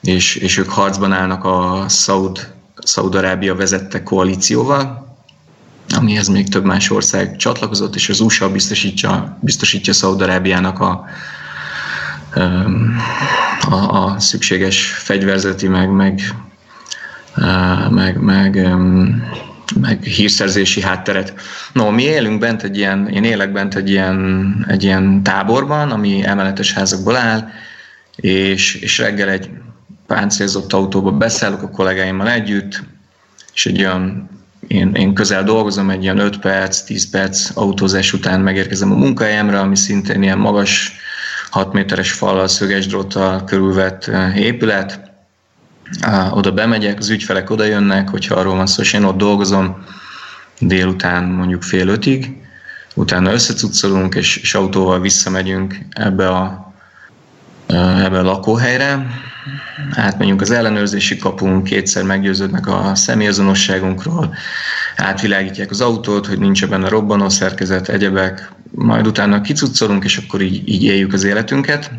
és, 0.00 0.34
és 0.34 0.58
ők 0.58 0.70
harcban 0.70 1.12
állnak 1.12 1.44
a 1.44 1.84
Szaud, 1.88 2.52
Szaud-Arábia 2.82 3.54
vezette 3.54 4.02
koalícióval, 4.02 5.08
amihez 5.96 6.28
még 6.28 6.48
több 6.48 6.64
más 6.64 6.90
ország 6.90 7.36
csatlakozott, 7.36 7.94
és 7.94 8.08
az 8.08 8.20
USA 8.20 8.50
biztosítja, 8.50 9.38
biztosítja 9.40 9.92
Szaud-Arábiának 9.92 10.80
a, 10.80 11.04
a, 13.70 13.74
a 13.74 14.18
szükséges 14.18 14.84
fegyverzeti, 14.84 15.68
meg, 15.68 15.90
meg, 15.90 16.20
meg, 17.90 18.20
meg 18.20 18.68
meg 19.80 20.02
hírszerzési 20.02 20.80
hátteret. 20.80 21.34
No, 21.72 21.90
mi 21.90 22.02
élünk 22.02 22.38
bent 22.38 22.62
egy 22.62 22.76
ilyen, 22.76 23.08
én 23.08 23.24
élek 23.24 23.52
bent 23.52 23.74
egy 23.74 23.90
ilyen, 23.90 24.64
egy 24.68 24.82
ilyen 24.82 25.22
táborban, 25.22 25.90
ami 25.90 26.24
emeletes 26.24 26.72
házakból 26.72 27.16
áll, 27.16 27.48
és, 28.16 28.74
és 28.74 28.98
reggel 28.98 29.28
egy 29.28 29.50
páncélzott 30.06 30.72
autóba 30.72 31.10
beszállok 31.10 31.62
a 31.62 31.70
kollégáimmal 31.70 32.30
együtt, 32.30 32.82
és 33.54 33.66
egy 33.66 33.78
olyan, 33.78 34.28
én, 34.68 34.94
én 34.94 35.14
közel 35.14 35.44
dolgozom, 35.44 35.90
egy 35.90 36.02
ilyen 36.02 36.18
5 36.18 36.38
perc, 36.38 36.80
10 36.80 37.10
perc 37.10 37.50
autózás 37.54 38.12
után 38.12 38.40
megérkezem 38.40 38.92
a 38.92 38.96
munkahelyemre, 38.96 39.58
ami 39.58 39.76
szintén 39.76 40.22
ilyen 40.22 40.38
magas, 40.38 40.92
6 41.50 41.72
méteres 41.72 42.12
fallal, 42.12 42.48
szöges 42.48 42.86
dróttal 42.86 43.44
körülvett 43.44 44.04
eh, 44.04 44.36
oda 46.30 46.52
bemegyek, 46.52 46.98
az 46.98 47.10
ügyfelek 47.10 47.50
oda 47.50 47.64
jönnek, 47.64 48.08
hogyha 48.08 48.34
arról 48.34 48.56
van 48.56 48.66
szó, 48.66 48.82
és 48.82 48.92
én 48.92 49.04
ott 49.04 49.16
dolgozom 49.16 49.84
délután 50.58 51.24
mondjuk 51.24 51.62
fél 51.62 51.88
ötig, 51.88 52.40
utána 52.94 53.32
összecuccolunk, 53.32 54.14
és, 54.14 54.36
és 54.36 54.54
autóval 54.54 55.00
visszamegyünk 55.00 55.78
ebbe 55.90 56.28
a, 56.28 56.72
ebbe 57.66 58.18
a 58.18 58.22
lakóhelyre, 58.22 59.06
átmegyünk 59.94 60.40
az 60.40 60.50
ellenőrzési 60.50 61.16
kapunk, 61.16 61.64
kétszer 61.64 62.02
meggyőződnek 62.02 62.66
a 62.66 62.94
személyazonosságunkról, 62.94 64.34
átvilágítják 64.96 65.70
az 65.70 65.80
autót, 65.80 66.26
hogy 66.26 66.38
nincs 66.38 66.66
benne 66.66 66.88
robbanó 66.88 67.28
szerkezet, 67.28 67.88
egyebek, 67.88 68.52
majd 68.70 69.06
utána 69.06 69.40
kicuccolunk, 69.40 70.04
és 70.04 70.16
akkor 70.16 70.40
így, 70.40 70.68
így 70.68 70.82
éljük 70.82 71.12
az 71.12 71.24
életünket. 71.24 71.90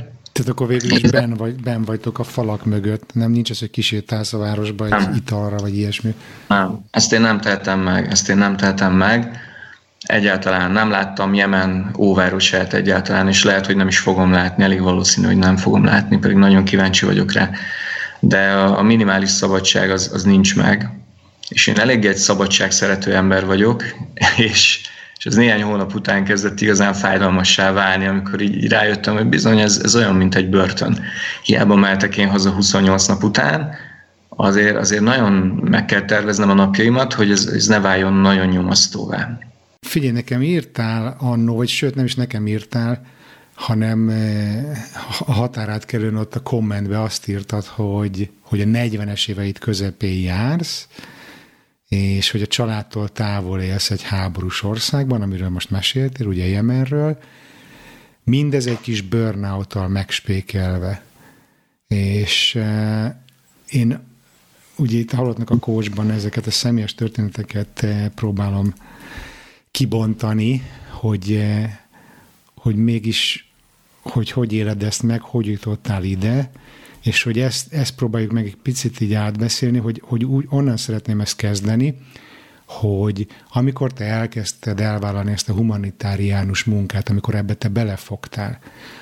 Tehát 0.41 0.55
akkor 0.55 0.67
végül 0.67 0.98
is 0.98 1.12
ben, 1.12 1.33
vagy, 1.33 1.55
ben 1.55 1.83
vagytok 1.83 2.19
a 2.19 2.24
falak 2.24 2.65
mögött, 2.65 3.13
nem 3.13 3.31
nincs 3.31 3.50
ez, 3.50 3.60
hogy 3.60 3.69
kisétálsz 3.69 4.33
a 4.33 4.38
városba 4.38 4.86
egy 4.86 4.91
nem. 4.91 5.13
italra, 5.15 5.57
vagy 5.57 5.77
ilyesmi? 5.77 6.15
Nem, 6.48 6.86
ezt 6.91 7.13
én 7.13 7.21
nem 7.21 7.39
tehetem 7.39 7.79
meg, 7.79 8.12
ezt 8.12 8.29
én 8.29 8.38
nem 8.38 8.57
tehetem 8.57 8.93
meg. 8.93 9.39
Egyáltalán 10.01 10.71
nem 10.71 10.89
láttam 10.89 11.33
Jemen 11.33 11.95
óvárosát 11.98 12.74
egyáltalán, 12.74 13.27
és 13.27 13.43
lehet, 13.43 13.65
hogy 13.65 13.75
nem 13.75 13.88
is 13.88 14.00
fogom 14.00 14.31
látni, 14.31 14.63
elég 14.63 14.81
valószínű, 14.81 15.27
hogy 15.27 15.38
nem 15.38 15.57
fogom 15.57 15.83
látni, 15.83 16.17
pedig 16.17 16.38
nagyon 16.38 16.63
kíváncsi 16.63 17.05
vagyok 17.05 17.31
rá. 17.31 17.50
De 18.19 18.51
a 18.51 18.81
minimális 18.81 19.29
szabadság 19.29 19.91
az, 19.91 20.10
az 20.13 20.24
nincs 20.24 20.55
meg. 20.55 20.89
És 21.50 21.67
én 21.67 21.79
elég 21.79 22.05
egy 22.05 22.15
szabadság 22.15 22.71
szerető 22.71 23.15
ember 23.15 23.45
vagyok, 23.45 23.83
és 24.38 24.81
és 25.22 25.28
ez 25.28 25.36
néhány 25.36 25.63
hónap 25.63 25.96
után 25.96 26.24
kezdett 26.24 26.62
igazán 26.62 26.94
fájdalmassá 26.94 27.72
válni, 27.72 28.06
amikor 28.06 28.42
így 28.42 28.68
rájöttem, 28.68 29.16
hogy 29.16 29.28
bizony 29.28 29.60
ez, 29.60 29.82
ez 29.84 29.96
olyan, 29.96 30.16
mint 30.16 30.36
egy 30.36 30.50
börtön. 30.50 31.00
Hiába 31.44 31.75
mehetek 31.75 32.18
én 32.18 32.30
haza 32.30 32.50
28 32.50 33.06
nap 33.06 33.24
után, 33.24 33.75
azért, 34.30 34.75
azért 34.75 35.01
nagyon 35.01 35.34
meg 35.63 35.86
kell 35.86 36.06
terveznem 36.06 36.50
a 36.50 36.54
napjaimat, 36.54 37.13
hogy 37.13 37.32
ez, 37.32 37.46
ez 37.46 37.68
ne 37.68 37.80
váljon 37.80 38.13
nagyon 38.13 38.48
nyomasztóvá. 38.48 39.38
Figyelj, 39.82 40.12
nekem 40.12 40.42
írtál 40.42 41.16
annó, 41.20 41.56
vagy 41.56 41.68
sőt 41.68 41.96
nem 41.96 42.06
is 42.06 42.16
nekem 42.16 42.48
írtál, 42.48 43.06
hanem 43.54 44.10
eh, 44.10 44.63
a 45.28 45.32
határát 45.32 45.86
kerülni 45.86 46.20
ott 46.20 46.36
a 46.36 46.40
kommentbe 46.40 47.01
azt 47.01 47.28
írtad, 47.28 47.66
hogy, 47.66 48.30
hogy 48.42 48.62
a 48.62 48.66
40-es 48.66 49.30
éveit 49.30 49.60
közepén 49.60 50.22
jársz, 50.22 50.88
és 51.91 52.31
hogy 52.31 52.41
a 52.41 52.48
családtól 52.48 53.10
távol 53.10 53.62
élsz 53.62 53.91
egy 53.91 54.01
háborús 54.01 54.63
országban, 54.63 55.21
amiről 55.21 55.50
most 55.50 55.69
meséltél, 55.69 56.27
ugye 56.27 56.48
Jemenről, 56.48 57.19
mindez 58.24 58.65
egy 58.65 58.81
kis 58.81 59.01
burnout 59.01 59.88
megspékelve. 59.88 61.03
És 61.88 62.55
eh, 62.55 63.13
én 63.69 64.00
ugye 64.75 64.98
itt 64.98 65.12
hallottnak 65.12 65.50
a 65.50 65.57
coachban 65.57 66.12
ezeket 66.12 66.48
a 66.48 66.51
személyes 66.51 66.95
történeteket 66.95 67.83
eh, 67.83 68.10
próbálom 68.15 68.74
kibontani, 69.71 70.63
hogy, 70.89 71.33
eh, 71.33 71.77
hogy 72.55 72.75
mégis 72.75 73.51
hogy 74.01 74.31
hogy 74.31 74.53
éled 74.53 74.83
ezt 74.83 75.03
meg, 75.03 75.21
hogy 75.21 75.45
jutottál 75.45 76.03
ide, 76.03 76.51
és 77.03 77.24
hogy 77.24 77.39
ezt, 77.39 77.74
ezt 77.74 77.96
próbáljuk 77.96 78.31
meg 78.31 78.46
egy 78.46 78.55
picit 78.55 79.00
így 79.00 79.13
átbeszélni, 79.13 79.77
hogy, 79.77 80.01
hogy 80.05 80.25
úgy 80.25 80.46
onnan 80.50 80.77
szeretném 80.77 81.22
ezt 81.22 81.36
kezdeni, 81.36 81.98
hogy 82.65 83.27
amikor 83.53 83.93
te 83.93 84.05
elkezdted 84.05 84.79
elvállalni 84.79 85.31
ezt 85.31 85.50
a 85.50 85.53
humanitáriánus 85.53 86.63
munkát, 86.63 87.10
amikor 87.10 87.36
ebbe 87.36 87.53
te 87.53 87.67
belefogtál, 87.67 88.60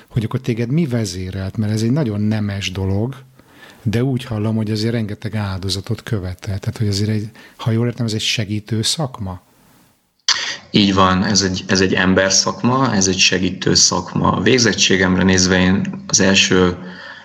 hogy 0.08 0.24
akkor 0.24 0.40
téged 0.40 0.70
mi 0.70 0.86
vezérelt, 0.86 1.56
mert 1.56 1.72
ez 1.72 1.82
egy 1.82 1.90
nagyon 1.90 2.20
nemes 2.20 2.70
dolog, 2.70 3.14
de 3.82 4.04
úgy 4.04 4.24
hallom, 4.24 4.56
hogy 4.56 4.70
azért 4.70 4.92
rengeteg 4.92 5.36
áldozatot 5.36 6.02
követel. 6.02 6.58
Tehát, 6.58 6.78
hogy 6.78 6.88
azért, 6.88 7.10
egy, 7.10 7.30
ha 7.56 7.70
jól 7.70 7.86
értem, 7.86 8.06
ez 8.06 8.12
egy 8.12 8.20
segítő 8.20 8.82
szakma. 8.82 9.40
Így 10.70 10.94
van, 10.94 11.24
ez 11.24 11.42
egy, 11.42 11.64
ez 11.66 11.80
egy 11.80 11.94
ember 11.94 12.32
szakma, 12.32 12.94
ez 12.94 13.08
egy 13.08 13.18
segítő 13.18 13.74
szakma. 13.74 14.32
A 14.32 14.40
végzettségemre 14.40 15.22
nézve 15.22 15.60
én 15.60 16.04
az 16.06 16.20
első 16.20 16.76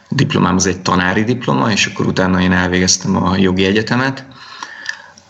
diplomám 0.10 0.56
az 0.56 0.66
egy 0.66 0.82
tanári 0.82 1.24
diploma, 1.24 1.72
és 1.72 1.86
akkor 1.86 2.06
utána 2.06 2.42
én 2.42 2.52
elvégeztem 2.52 3.24
a 3.24 3.38
jogi 3.38 3.66
egyetemet. 3.66 4.26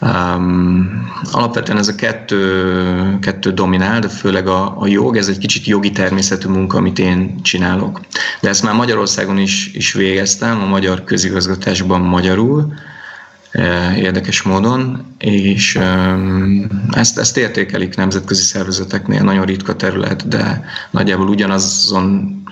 Um, 0.02 1.12
alapvetően 1.32 1.78
ez 1.78 1.88
a 1.88 1.96
kettő, 1.96 3.20
kettő 3.22 3.52
dominál, 3.52 4.00
de 4.00 4.08
főleg 4.08 4.48
a, 4.48 4.82
a 4.82 4.88
jog, 4.88 5.18
ez 5.18 5.28
egy 5.28 5.38
kicsit 5.38 5.66
jogi 5.66 5.92
természetű 5.92 6.48
munka, 6.48 6.78
amit 6.78 7.00
én 7.00 7.42
csinálok. 7.42 8.00
De 8.42 8.50
ezt 8.50 8.64
már 8.64 8.74
Magyarországon 8.74 9.38
is, 9.38 9.72
is 9.74 9.94
végeztem, 9.94 10.62
a 10.62 10.66
magyar 10.66 11.04
közigazgatásban 11.04 12.02
magyarul, 12.02 12.74
e, 13.52 13.96
érdekes 13.98 14.42
módon, 14.42 15.06
és 15.18 15.80
ezt, 16.92 17.18
ezt 17.18 17.38
értékelik 17.38 17.96
nemzetközi 17.96 18.44
szervezeteknél, 18.44 19.24
nagyon 19.24 19.46
ritka 19.46 19.76
terület, 19.76 20.28
de 20.28 20.66
nagyjából 20.92 21.28
ugyanazon 21.28 22.44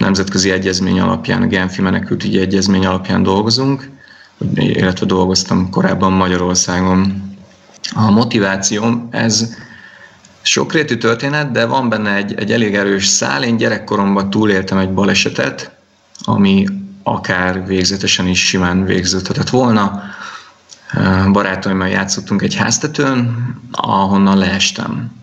nemzetközi 0.00 0.50
egyezmény 0.50 1.00
alapján, 1.00 1.42
a 1.42 1.46
Genfi 1.46 1.82
menekültügyi 1.82 2.40
egyezmény 2.40 2.86
alapján 2.86 3.22
dolgozunk, 3.22 3.90
illetve 4.54 5.06
dolgoztam 5.06 5.70
korábban 5.70 6.12
Magyarországon. 6.12 7.28
A 7.94 8.10
motivációm, 8.10 9.08
ez 9.10 9.54
sokrétű 10.42 10.96
történet, 10.96 11.50
de 11.50 11.66
van 11.66 11.88
benne 11.88 12.14
egy, 12.14 12.34
egy 12.34 12.52
elég 12.52 12.74
erős 12.74 13.06
szál. 13.06 13.42
Én 13.42 13.56
gyerekkoromban 13.56 14.30
túléltem 14.30 14.78
egy 14.78 14.92
balesetet, 14.92 15.70
ami 16.24 16.66
akár 17.02 17.66
végzetesen 17.66 18.26
is 18.26 18.46
simán 18.46 18.84
végződhetett 18.84 19.48
volna. 19.48 20.02
Barátaimmal 21.32 21.88
játszottunk 21.88 22.42
egy 22.42 22.54
háztetőn, 22.54 23.36
ahonnan 23.72 24.38
leestem 24.38 25.19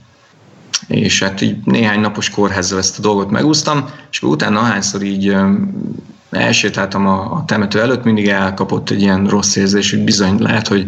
és 0.87 1.23
hát 1.23 1.41
így 1.41 1.57
néhány 1.63 1.99
napos 1.99 2.29
kórházzal 2.29 2.77
ezt 2.77 2.99
a 2.99 3.01
dolgot 3.01 3.29
megúsztam, 3.29 3.89
és 4.11 4.21
utána 4.21 4.59
ahányszor 4.59 5.01
így 5.03 5.35
elsétáltam 6.31 7.07
a, 7.07 7.31
a 7.33 7.43
temető 7.45 7.81
előtt, 7.81 8.03
mindig 8.03 8.27
elkapott 8.27 8.89
egy 8.89 9.01
ilyen 9.01 9.27
rossz 9.27 9.55
érzés, 9.55 9.89
hogy 9.91 10.03
bizony 10.03 10.41
lehet, 10.41 10.67
hogy 10.67 10.87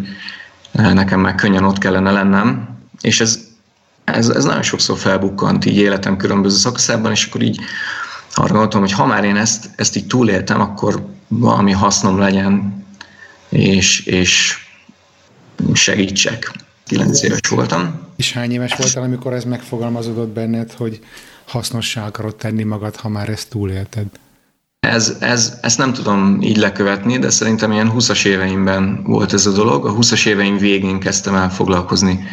nekem 0.72 1.20
már 1.20 1.34
könnyen 1.34 1.64
ott 1.64 1.78
kellene 1.78 2.10
lennem, 2.10 2.78
és 3.00 3.20
ez, 3.20 3.40
ez, 4.04 4.28
ez 4.28 4.44
nagyon 4.44 4.62
sokszor 4.62 4.98
felbukkant 4.98 5.64
így 5.64 5.76
életem 5.76 6.16
különböző 6.16 6.56
szakaszában, 6.56 7.10
és 7.10 7.26
akkor 7.26 7.42
így 7.42 7.60
arra 8.34 8.48
gondoltam, 8.48 8.80
hogy 8.80 8.92
ha 8.92 9.06
már 9.06 9.24
én 9.24 9.36
ezt, 9.36 9.70
ezt 9.76 9.96
így 9.96 10.06
túléltem, 10.06 10.60
akkor 10.60 11.06
valami 11.28 11.72
hasznom 11.72 12.18
legyen, 12.18 12.84
és, 13.48 14.06
és 14.06 14.58
segítsek. 15.72 16.52
9 16.86 17.22
éves 17.22 17.48
voltam. 17.48 18.08
És 18.20 18.32
hány 18.32 18.52
éves 18.52 18.74
voltál, 18.76 19.02
amikor 19.02 19.32
ez 19.32 19.44
megfogalmazódott 19.44 20.28
benned, 20.28 20.72
hogy 20.72 21.00
hasznossá 21.46 22.06
akarod 22.06 22.36
tenni 22.36 22.62
magad, 22.62 22.96
ha 22.96 23.08
már 23.08 23.28
ezt 23.28 23.48
túlélted? 23.48 24.06
Ez, 24.80 25.16
ez, 25.20 25.58
ezt 25.62 25.78
nem 25.78 25.92
tudom 25.92 26.38
így 26.42 26.56
lekövetni, 26.56 27.18
de 27.18 27.30
szerintem 27.30 27.72
ilyen 27.72 27.92
20-as 27.96 28.24
éveimben 28.24 29.02
volt 29.04 29.32
ez 29.32 29.46
a 29.46 29.52
dolog. 29.52 29.86
A 29.86 29.94
20-as 29.94 30.26
éveim 30.26 30.58
végén 30.58 30.98
kezdtem 30.98 31.34
el 31.34 31.50
foglalkozni 31.50 32.24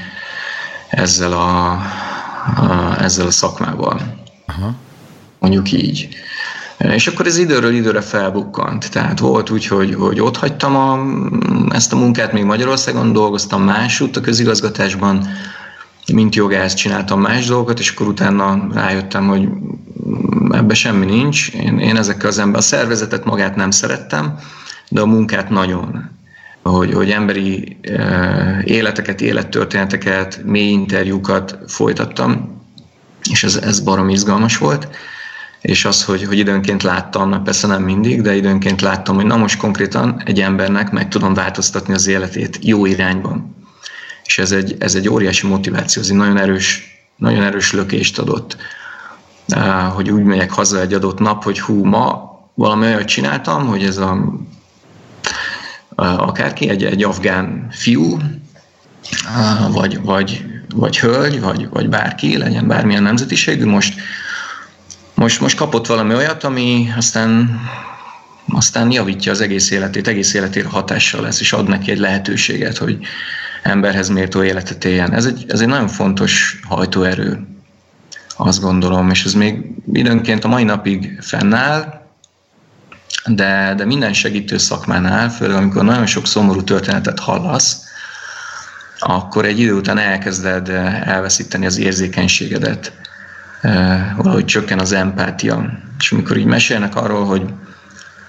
ezzel 0.89 1.33
a, 1.33 1.71
a, 1.71 2.97
ezzel 2.99 3.25
a 3.25 3.31
szakmával. 3.31 4.25
Aha. 4.45 4.75
Mondjuk 5.39 5.71
így. 5.71 6.09
És 6.77 7.07
akkor 7.07 7.25
ez 7.27 7.37
időről 7.37 7.73
időre 7.73 8.01
felbukkant. 8.01 8.91
Tehát 8.91 9.19
volt 9.19 9.49
úgy, 9.49 9.67
hogy, 9.67 9.95
hogy 9.95 10.19
ott 10.19 10.37
hagytam 10.37 10.75
a, 10.75 10.99
ezt 11.75 11.93
a 11.93 11.95
munkát, 11.95 12.33
még 12.33 12.43
Magyarországon 12.43 13.13
dolgoztam 13.13 13.63
másút 13.63 14.17
a 14.17 14.21
közigazgatásban, 14.21 15.27
mint 16.13 16.35
jogász 16.35 16.73
csináltam 16.73 17.21
más 17.21 17.45
dolgokat, 17.45 17.79
és 17.79 17.89
akkor 17.89 18.07
utána 18.07 18.67
rájöttem, 18.73 19.27
hogy 19.27 19.49
ebbe 20.51 20.73
semmi 20.73 21.05
nincs. 21.05 21.49
Én, 21.49 21.79
én 21.79 21.97
ezekkel 21.97 22.29
az 22.29 22.39
ember, 22.39 22.59
a 22.59 22.63
szervezetet 22.63 23.25
magát 23.25 23.55
nem 23.55 23.71
szerettem, 23.71 24.39
de 24.89 25.01
a 25.01 25.05
munkát 25.05 25.49
nagyon. 25.49 26.09
Hogy, 26.63 26.93
hogy 26.93 27.11
emberi 27.11 27.77
e, 27.81 28.61
életeket, 28.63 29.21
élettörténeteket, 29.21 30.41
mély 30.45 30.71
interjúkat 30.71 31.57
folytattam, 31.67 32.61
és 33.31 33.43
ez, 33.43 33.55
ez 33.55 33.79
barom 33.79 34.09
izgalmas 34.09 34.57
volt 34.57 34.87
és 35.61 35.85
az, 35.85 36.03
hogy, 36.03 36.23
hogy 36.23 36.37
időnként 36.37 36.83
láttam, 36.83 37.43
persze 37.43 37.67
nem 37.67 37.83
mindig, 37.83 38.21
de 38.21 38.35
időnként 38.35 38.81
láttam, 38.81 39.15
hogy 39.15 39.25
na 39.25 39.37
most 39.37 39.57
konkrétan 39.57 40.21
egy 40.25 40.41
embernek 40.41 40.91
meg 40.91 41.07
tudom 41.07 41.33
változtatni 41.33 41.93
az 41.93 42.07
életét 42.07 42.59
jó 42.61 42.85
irányban. 42.85 43.55
És 44.27 44.37
ez 44.37 44.51
egy, 44.51 44.75
ez 44.79 44.95
egy 44.95 45.09
óriási 45.09 45.47
motiváció, 45.47 46.01
ez 46.01 46.09
egy 46.09 46.15
nagyon 46.15 46.37
erős, 46.37 46.83
nagyon 47.15 47.43
erős 47.43 47.71
lökést 47.71 48.19
adott, 48.19 48.57
hogy 49.93 50.09
úgy 50.09 50.23
megyek 50.23 50.51
haza 50.51 50.79
egy 50.79 50.93
adott 50.93 51.19
nap, 51.19 51.43
hogy 51.43 51.59
hú, 51.59 51.83
ma 51.83 52.35
valami 52.53 52.85
olyat 52.85 53.07
csináltam, 53.07 53.67
hogy 53.67 53.83
ez 53.83 53.97
a 53.97 54.33
akárki, 55.95 56.69
egy, 56.69 56.83
egy 56.83 57.03
afgán 57.03 57.67
fiú, 57.71 58.17
vagy, 59.71 60.01
vagy, 60.01 60.45
vagy 60.75 60.99
hölgy, 60.99 61.41
vagy, 61.41 61.69
vagy 61.69 61.89
bárki, 61.89 62.37
legyen 62.37 62.67
bármilyen 62.67 63.03
nemzetiségű, 63.03 63.65
most 63.65 63.93
most, 65.17 65.39
most 65.39 65.57
kapott 65.57 65.87
valami 65.87 66.13
olyat, 66.13 66.43
ami 66.43 66.93
aztán, 66.95 67.59
aztán 68.47 68.91
javítja 68.91 69.31
az 69.31 69.41
egész 69.41 69.71
életét, 69.71 70.07
egész 70.07 70.33
életére 70.33 70.67
hatással 70.67 71.21
lesz, 71.21 71.39
és 71.39 71.53
ad 71.53 71.67
neki 71.67 71.91
egy 71.91 71.97
lehetőséget, 71.97 72.77
hogy 72.77 72.99
emberhez 73.61 74.09
méltó 74.09 74.43
életet 74.43 74.85
éljen. 74.85 75.13
Ez 75.13 75.25
egy, 75.25 75.45
ez 75.47 75.59
egy 75.59 75.67
nagyon 75.67 75.87
fontos 75.87 76.59
hajtóerő, 76.67 77.47
azt 78.37 78.61
gondolom, 78.61 79.09
és 79.09 79.25
ez 79.25 79.33
még 79.33 79.73
időnként 79.93 80.43
a 80.43 80.47
mai 80.47 80.63
napig 80.63 81.17
fennáll, 81.21 82.01
de, 83.25 83.73
de 83.77 83.85
minden 83.85 84.13
segítő 84.13 84.57
szakmánál, 84.57 85.29
főleg 85.29 85.55
amikor 85.55 85.83
nagyon 85.83 86.05
sok 86.05 86.27
szomorú 86.27 86.63
történetet 86.63 87.19
hallasz, 87.19 87.85
akkor 88.99 89.45
egy 89.45 89.59
idő 89.59 89.73
után 89.73 89.97
elkezded 89.97 90.69
elveszíteni 91.05 91.65
az 91.65 91.77
érzékenységedet 91.77 92.91
valahogy 94.15 94.45
csökken 94.45 94.79
az 94.79 94.91
empátia. 94.91 95.79
És 95.99 96.11
amikor 96.11 96.37
így 96.37 96.45
mesélnek 96.45 96.95
arról, 96.95 97.25
hogy 97.25 97.53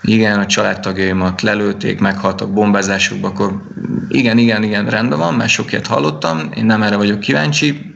igen, 0.02 0.38
a 0.38 0.46
családtagjaimat 0.46 1.42
lelőtték, 1.42 2.00
meghaltak 2.00 2.52
bombázásokba, 2.52 3.28
akkor 3.28 3.62
igen, 4.08 4.38
igen, 4.38 4.62
igen, 4.62 4.86
rendben 4.86 5.18
van, 5.18 5.34
mert 5.34 5.50
sok 5.50 5.72
ilyet 5.72 5.86
hallottam, 5.86 6.50
én 6.54 6.64
nem 6.64 6.82
erre 6.82 6.96
vagyok 6.96 7.20
kíváncsi, 7.20 7.94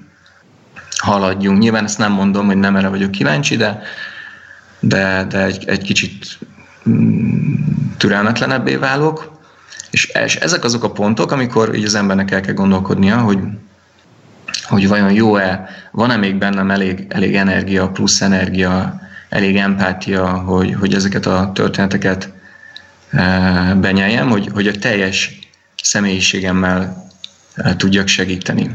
haladjunk. 0.96 1.58
Nyilván 1.58 1.84
ezt 1.84 1.98
nem 1.98 2.12
mondom, 2.12 2.46
hogy 2.46 2.56
nem 2.56 2.76
erre 2.76 2.88
vagyok 2.88 3.10
kíváncsi, 3.10 3.56
de, 3.56 3.82
de, 4.80 5.26
de 5.28 5.44
egy, 5.44 5.64
egy 5.66 5.82
kicsit 5.82 6.38
mm, 6.88 7.54
türelmetlenebbé 7.96 8.76
válok, 8.76 9.40
és, 9.90 10.12
és 10.24 10.36
ezek 10.36 10.64
azok 10.64 10.84
a 10.84 10.90
pontok, 10.90 11.32
amikor 11.32 11.74
így 11.74 11.84
az 11.84 11.94
embernek 11.94 12.30
el 12.30 12.40
kell 12.40 12.54
gondolkodnia, 12.54 13.18
hogy 13.18 13.38
hogy 14.62 14.88
vajon 14.88 15.12
jó-e, 15.12 15.68
van-e 15.90 16.16
még 16.16 16.34
bennem 16.36 16.70
elég, 16.70 17.06
elég 17.08 17.36
energia, 17.36 17.88
plusz 17.88 18.20
energia, 18.20 19.00
elég 19.32 19.56
empátia, 19.56 20.28
hogy, 20.28 20.74
hogy 20.74 20.94
ezeket 20.94 21.26
a 21.26 21.50
történeteket 21.54 22.32
e, 23.10 23.74
benyeljem, 23.74 24.28
hogy, 24.28 24.48
hogy 24.52 24.66
a 24.66 24.78
teljes 24.78 25.38
személyiségemmel 25.82 27.06
e, 27.54 27.76
tudjak 27.76 28.06
segíteni. 28.06 28.70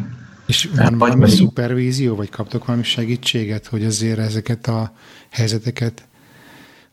És 0.45 0.69
van 0.75 0.85
vagy 0.85 0.97
valami 0.97 1.29
szupervízió, 1.29 2.15
vagy 2.15 2.29
kaptok 2.29 2.65
valami 2.65 2.83
segítséget, 2.83 3.67
hogy 3.67 3.85
azért 3.85 4.19
ezeket 4.19 4.67
a 4.67 4.93
helyzeteket, 5.29 6.05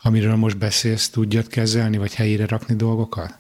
amiről 0.03 0.37
most 0.37 0.59
beszélsz, 0.59 1.09
tudjad 1.09 1.47
kezelni, 1.47 1.97
vagy 1.97 2.15
helyére 2.15 2.47
rakni 2.47 2.75
dolgokat? 2.75 3.35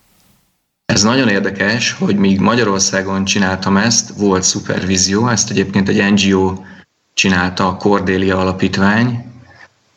Ez 0.86 1.02
nagyon 1.02 1.28
érdekes, 1.28 1.92
hogy 1.92 2.16
míg 2.16 2.40
Magyarországon 2.40 3.24
csináltam 3.24 3.76
ezt, 3.76 4.10
volt 4.16 4.42
szupervízió, 4.42 5.28
ezt 5.28 5.50
egyébként 5.50 5.88
egy 5.88 6.12
NGO 6.12 6.62
csinálta, 7.14 7.68
a 7.68 7.76
Cordélia 7.76 8.38
Alapítvány, 8.38 9.32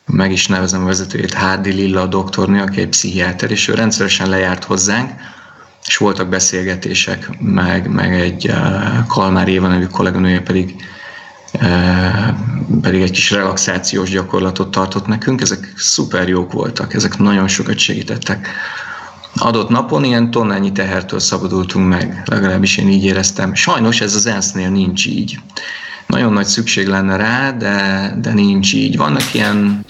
meg 0.08 0.32
is 0.32 0.46
nevezem 0.46 0.82
a 0.82 0.86
vezetőjét, 0.86 1.32
Hádi 1.32 1.72
Lilla 1.72 2.06
doktornő, 2.06 2.60
aki 2.60 2.80
egy 2.80 2.88
pszichiáter, 2.88 3.50
és 3.50 3.68
ő 3.68 3.74
rendszeresen 3.74 4.28
lejárt 4.28 4.64
hozzánk, 4.64 5.10
és 5.86 5.96
voltak 5.96 6.28
beszélgetések, 6.28 7.30
meg, 7.40 7.90
meg 7.90 8.14
egy 8.14 8.48
uh, 8.48 9.06
Kalmár 9.06 9.48
Éva 9.48 9.68
nevű 9.68 9.86
kolléganője 9.86 10.40
pedig 10.40 10.74
uh, 11.52 12.28
pedig 12.80 13.00
egy 13.00 13.10
kis 13.10 13.30
relaxációs 13.30 14.10
gyakorlatot 14.10 14.70
tartott 14.70 15.06
nekünk, 15.06 15.40
ezek 15.40 15.72
szuper 15.76 16.28
jók 16.28 16.52
voltak, 16.52 16.94
ezek 16.94 17.18
nagyon 17.18 17.48
sokat 17.48 17.78
segítettek 17.78 18.48
adott 19.40 19.68
napon 19.68 20.04
ilyen 20.04 20.30
tonnányi 20.30 20.72
tehertől 20.72 21.18
szabadultunk 21.18 21.88
meg, 21.88 22.22
legalábbis 22.24 22.76
én 22.76 22.88
így 22.88 23.04
éreztem. 23.04 23.54
Sajnos 23.54 24.00
ez 24.00 24.14
az 24.14 24.26
ENSZ-nél 24.26 24.70
nincs 24.70 25.06
így. 25.06 25.38
Nagyon 26.08 26.32
nagy 26.32 26.46
szükség 26.46 26.86
lenne 26.86 27.16
rá, 27.16 27.50
de, 27.50 28.12
de 28.20 28.32
nincs 28.32 28.74
így. 28.74 28.96
Vannak 28.96 29.34
ilyen, 29.34 29.84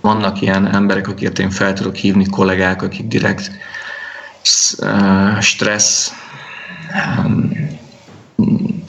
vannak 0.00 0.40
ilyen 0.40 0.74
emberek, 0.74 1.08
akiket 1.08 1.38
én 1.38 1.50
fel 1.50 1.72
tudok 1.72 1.94
hívni, 1.94 2.26
kollégák, 2.26 2.82
akik 2.82 3.06
direkt 3.06 3.50
stressz, 5.40 6.12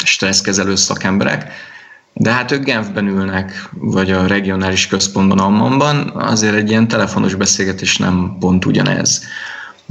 stresszkezelő 0.04 0.76
szakemberek, 0.76 1.52
de 2.14 2.32
hát 2.32 2.52
ők 2.52 2.64
Genfben 2.64 3.08
ülnek, 3.08 3.70
vagy 3.72 4.12
a 4.12 4.28
regionális 4.28 4.88
központban, 4.88 5.40
Ammanban, 5.40 6.10
azért 6.10 6.56
egy 6.56 6.70
ilyen 6.70 6.88
telefonos 6.88 7.36
beszélgetés 7.36 7.98
nem 7.98 8.36
pont 8.40 8.66
ugyanez. 8.66 9.24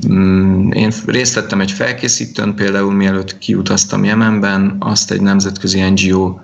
Mm, 0.09 0.71
én 0.71 0.93
részt 1.07 1.35
vettem 1.35 1.61
egy 1.61 1.71
felkészítőn, 1.71 2.55
például 2.55 2.93
mielőtt 2.93 3.39
kiutaztam 3.39 4.05
Jemenben, 4.05 4.77
azt 4.79 5.11
egy 5.11 5.21
nemzetközi 5.21 5.81
NGO 5.81 6.39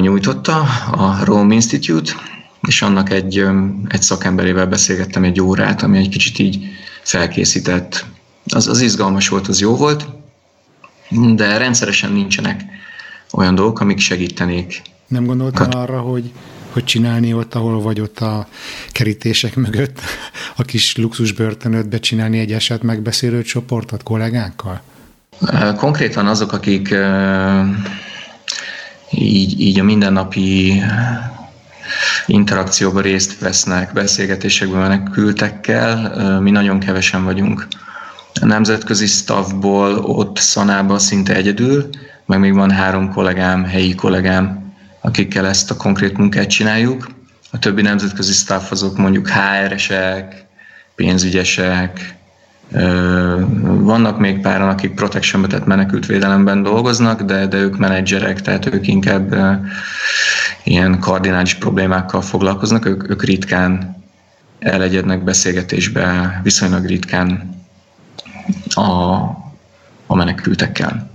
nyújtotta, 0.00 0.60
a 0.92 1.24
Rome 1.24 1.54
Institute, 1.54 2.12
és 2.60 2.82
annak 2.82 3.10
egy, 3.10 3.46
egy 3.88 4.02
szakemberével 4.02 4.66
beszélgettem 4.66 5.24
egy 5.24 5.40
órát, 5.40 5.82
ami 5.82 5.98
egy 5.98 6.08
kicsit 6.08 6.38
így 6.38 6.64
felkészített. 7.02 8.04
Az, 8.46 8.66
az 8.66 8.80
izgalmas 8.80 9.28
volt, 9.28 9.48
az 9.48 9.60
jó 9.60 9.76
volt, 9.76 10.06
de 11.34 11.58
rendszeresen 11.58 12.12
nincsenek 12.12 12.64
olyan 13.32 13.54
dolgok, 13.54 13.80
amik 13.80 13.98
segítenék. 13.98 14.82
Nem 15.06 15.24
gondoltál 15.24 15.68
Kat... 15.68 15.74
arra, 15.74 16.00
hogy, 16.00 16.32
hogy 16.72 16.84
csinálni 16.84 17.34
ott, 17.34 17.54
ahol 17.54 17.80
vagy 17.80 18.00
ott 18.00 18.18
a 18.18 18.46
kerítések 18.92 19.54
mögött, 19.54 20.00
a 20.56 20.62
kis 20.62 20.96
luxus 20.96 21.32
börtönöt 21.32 22.00
csinálni 22.00 22.38
egy 22.38 22.52
eset 22.52 22.82
megbeszélő 22.82 23.42
csoportot 23.42 24.02
kollégánkkal? 24.02 24.80
Konkrétan 25.76 26.26
azok, 26.26 26.52
akik 26.52 26.94
így, 29.10 29.60
így 29.60 29.78
a 29.78 29.84
mindennapi 29.84 30.82
interakcióban 32.26 33.02
részt 33.02 33.38
vesznek, 33.38 33.92
beszélgetésekben 33.92 34.80
menekültekkel, 34.80 36.40
mi 36.40 36.50
nagyon 36.50 36.78
kevesen 36.78 37.24
vagyunk. 37.24 37.66
A 38.40 38.44
nemzetközi 38.44 39.06
staffból 39.06 39.98
ott 39.98 40.36
Szanában 40.36 40.98
szinte 40.98 41.34
egyedül, 41.34 41.88
meg 42.26 42.38
még 42.38 42.54
van 42.54 42.70
három 42.70 43.12
kollégám, 43.12 43.64
helyi 43.64 43.94
kollégám, 43.94 44.59
akikkel 45.00 45.46
ezt 45.46 45.70
a 45.70 45.76
konkrét 45.76 46.16
munkát 46.16 46.46
csináljuk. 46.46 47.08
a 47.52 47.58
többi 47.58 47.82
nemzetközi 47.82 48.32
staff 48.32 48.70
azok 48.70 48.96
mondjuk 48.96 49.28
HR-esek, 49.28 50.46
pénzügyesek, 50.94 52.18
vannak 53.62 54.18
még 54.18 54.40
páran, 54.40 54.68
akik 54.68 54.94
protection 54.94 55.48
tehát 55.48 55.66
menekült 55.66 56.06
védelemben 56.06 56.62
dolgoznak, 56.62 57.22
de, 57.22 57.46
de 57.46 57.56
ők 57.56 57.78
menedzserek, 57.78 58.40
tehát 58.40 58.74
ők 58.74 58.86
inkább 58.86 59.34
ilyen 60.64 60.98
kardinális 60.98 61.54
problémákkal 61.54 62.22
foglalkoznak, 62.22 62.86
ők, 62.86 63.10
ők 63.10 63.22
ritkán 63.24 63.96
elegyednek 64.58 65.24
beszélgetésbe, 65.24 66.40
viszonylag 66.42 66.84
ritkán 66.86 67.54
a, 68.74 68.82
a 70.06 70.14
menekültekkel. 70.14 71.09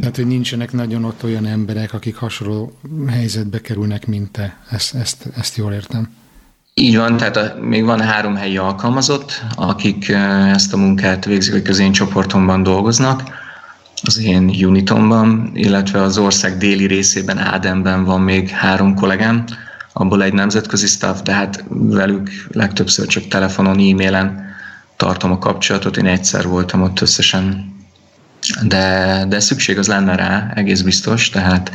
Tehát, 0.00 0.16
hogy 0.16 0.26
nincsenek 0.26 0.72
nagyon 0.72 1.04
ott 1.04 1.24
olyan 1.24 1.46
emberek, 1.46 1.92
akik 1.92 2.16
hasonló 2.16 2.78
helyzetbe 3.08 3.60
kerülnek, 3.60 4.06
mint 4.06 4.30
te. 4.30 4.56
Ezt, 4.70 4.94
ezt, 4.94 5.28
ezt 5.36 5.56
jól 5.56 5.72
értem. 5.72 6.08
Így 6.74 6.96
van, 6.96 7.16
tehát 7.16 7.36
a, 7.36 7.56
még 7.60 7.84
van 7.84 8.00
három 8.00 8.34
helyi 8.34 8.56
alkalmazott, 8.56 9.42
akik 9.54 10.08
ezt 10.52 10.72
a 10.72 10.76
munkát 10.76 11.24
végzik, 11.24 11.68
az 11.68 11.78
én 11.78 11.92
csoportomban 11.92 12.62
dolgoznak, 12.62 13.22
az 14.02 14.18
én 14.18 14.48
unitomban, 14.48 15.50
illetve 15.54 16.02
az 16.02 16.18
ország 16.18 16.58
déli 16.58 16.86
részében, 16.86 17.38
Ádenben 17.38 18.04
van 18.04 18.20
még 18.20 18.48
három 18.48 18.94
kollégám, 18.94 19.44
abból 19.92 20.22
egy 20.22 20.32
nemzetközi 20.32 20.86
staff, 20.86 21.20
de 21.20 21.32
hát 21.32 21.64
velük 21.68 22.30
legtöbbször 22.52 23.06
csak 23.06 23.28
telefonon, 23.28 23.78
e-mailen 23.78 24.44
tartom 24.96 25.30
a 25.30 25.38
kapcsolatot. 25.38 25.96
Én 25.96 26.06
egyszer 26.06 26.48
voltam 26.48 26.82
ott 26.82 27.00
összesen 27.00 27.73
de, 28.62 29.24
de 29.28 29.40
szükség 29.40 29.78
az 29.78 29.86
lenne 29.86 30.16
rá, 30.16 30.52
egész 30.54 30.80
biztos, 30.80 31.30
tehát 31.30 31.72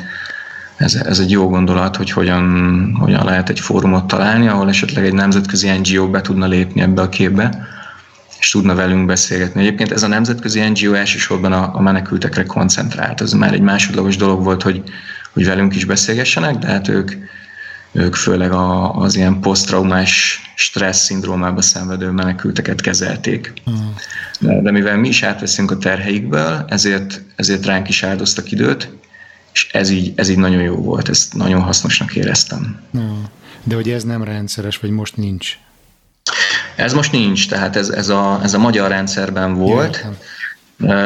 ez, 0.78 0.94
ez 0.94 1.20
egy 1.20 1.32
jó 1.32 1.50
gondolat, 1.50 1.96
hogy 1.96 2.12
hogyan, 2.12 2.96
hogyan 3.00 3.26
lehet 3.26 3.50
egy 3.50 3.60
fórumot 3.60 4.08
találni, 4.08 4.48
ahol 4.48 4.70
esetleg 4.70 5.06
egy 5.06 5.14
nemzetközi 5.14 5.70
NGO 5.70 6.10
be 6.10 6.22
tudna 6.22 6.48
lépni 6.48 6.82
ebbe 6.82 7.02
a 7.02 7.10
képbe, 7.10 7.68
és 8.40 8.50
tudna 8.50 8.76
velünk 8.76 9.06
beszélgetni. 9.06 9.62
Egyébként 9.62 9.92
ez 9.92 10.04
a 10.04 10.08
nemzetközi 10.08 10.60
NGO 10.60 10.94
elsősorban 10.94 11.52
a, 11.52 11.76
a 11.76 11.82
menekültekre 11.82 12.44
koncentrált. 12.44 13.22
Ez 13.22 13.32
már 13.32 13.54
egy 13.54 13.62
másodlagos 13.62 14.16
dolog 14.16 14.44
volt, 14.44 14.62
hogy, 14.62 14.84
hogy 15.34 15.46
velünk 15.46 15.76
is 15.76 15.86
beszélgessenek, 15.86 16.56
de 16.56 16.68
hát 16.68 16.88
ők, 16.88 17.12
ők 17.92 18.16
főleg 18.16 18.52
a, 18.52 18.96
az 18.96 19.16
ilyen 19.16 19.40
posztraumás 19.40 20.42
stressz 20.56 21.04
szindrómába 21.04 21.62
szenvedő 21.62 22.10
menekülteket 22.10 22.82
kezelték. 22.82 23.54
Hmm. 23.66 23.94
De, 24.40 24.62
de 24.62 24.72
mivel 24.72 24.98
mi 24.98 25.08
is 25.08 25.24
átveszünk 25.24 25.72
a 25.72 25.78
terheikből, 25.78 26.66
ezért, 26.68 27.22
ezért 27.36 27.66
ránk 27.66 27.90
is 27.90 28.04
áldoztak 28.04 28.52
időt, 28.52 28.90
és 29.54 29.70
ez 29.72 29.90
így, 29.90 30.14
ez 30.16 30.30
így 30.30 30.38
nagyon 30.38 30.62
jó 30.62 30.76
volt, 30.76 31.10
ezt 31.10 31.34
nagyon 31.34 31.62
hasznosnak 31.62 32.16
éreztem. 32.16 32.82
De 33.64 33.76
hogy 33.76 33.90
ez 33.90 34.04
nem 34.04 34.24
rendszeres, 34.24 34.78
vagy 34.78 34.90
most 34.90 35.18
nincs? 35.18 35.58
Ez 36.76 36.94
most 36.94 37.12
nincs, 37.12 37.50
tehát 37.50 37.76
ez, 37.76 37.90
ez, 37.90 38.10
a, 38.10 38.40
ez 38.44 38.54
a 38.54 38.58
magyar 38.58 38.90
rendszerben 38.90 39.54
volt, 39.54 40.06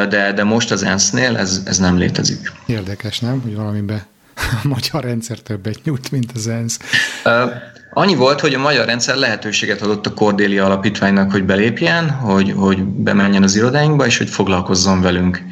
de, 0.08 0.32
de 0.32 0.44
most 0.44 0.70
az 0.70 0.82
ENSZ-nél 0.82 1.36
ez, 1.36 1.62
ez 1.64 1.78
nem 1.78 1.96
létezik. 1.96 2.52
Érdekes, 2.66 3.18
nem? 3.18 3.40
Hogy 3.40 3.54
valamiben 3.54 4.02
a 4.62 4.68
magyar 4.68 5.04
rendszer 5.04 5.38
többet 5.38 5.80
nyújt, 5.84 6.10
mint 6.10 6.32
az 6.34 6.48
ENSZ. 6.48 6.78
Annyi 7.96 8.14
volt, 8.14 8.40
hogy 8.40 8.54
a 8.54 8.58
magyar 8.58 8.86
rendszer 8.86 9.16
lehetőséget 9.16 9.82
adott 9.82 10.06
a 10.06 10.14
Cordélia 10.14 10.64
Alapítványnak, 10.64 11.30
hogy 11.30 11.44
belépjen, 11.44 12.10
hogy, 12.10 12.52
hogy 12.56 12.84
bemenjen 12.84 13.42
az 13.42 13.56
irodáinkba, 13.56 14.06
és 14.06 14.18
hogy 14.18 14.28
foglalkozzon 14.28 15.00
velünk. 15.00 15.42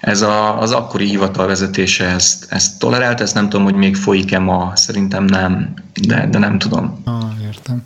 Ez 0.00 0.22
a, 0.22 0.60
az 0.60 0.72
akkori 0.72 1.06
hivatal 1.06 1.46
vezetése 1.46 2.04
ezt, 2.04 2.52
ezt 2.52 2.78
tolerált, 2.78 3.20
ezt 3.20 3.34
nem 3.34 3.48
tudom, 3.48 3.64
hogy 3.64 3.74
még 3.74 3.96
folyik-e 3.96 4.38
ma, 4.38 4.72
szerintem 4.74 5.24
nem, 5.24 5.74
de, 6.02 6.26
de 6.26 6.38
nem 6.38 6.58
tudom. 6.58 7.02
Ah, 7.04 7.44
értem. 7.46 7.82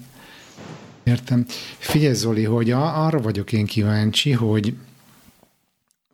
Értem. 1.04 1.44
Figyelj 1.78 2.14
Zoli, 2.14 2.44
hogy 2.44 2.70
arra 2.70 3.20
vagyok 3.20 3.52
én 3.52 3.66
kíváncsi, 3.66 4.32
hogy 4.32 4.74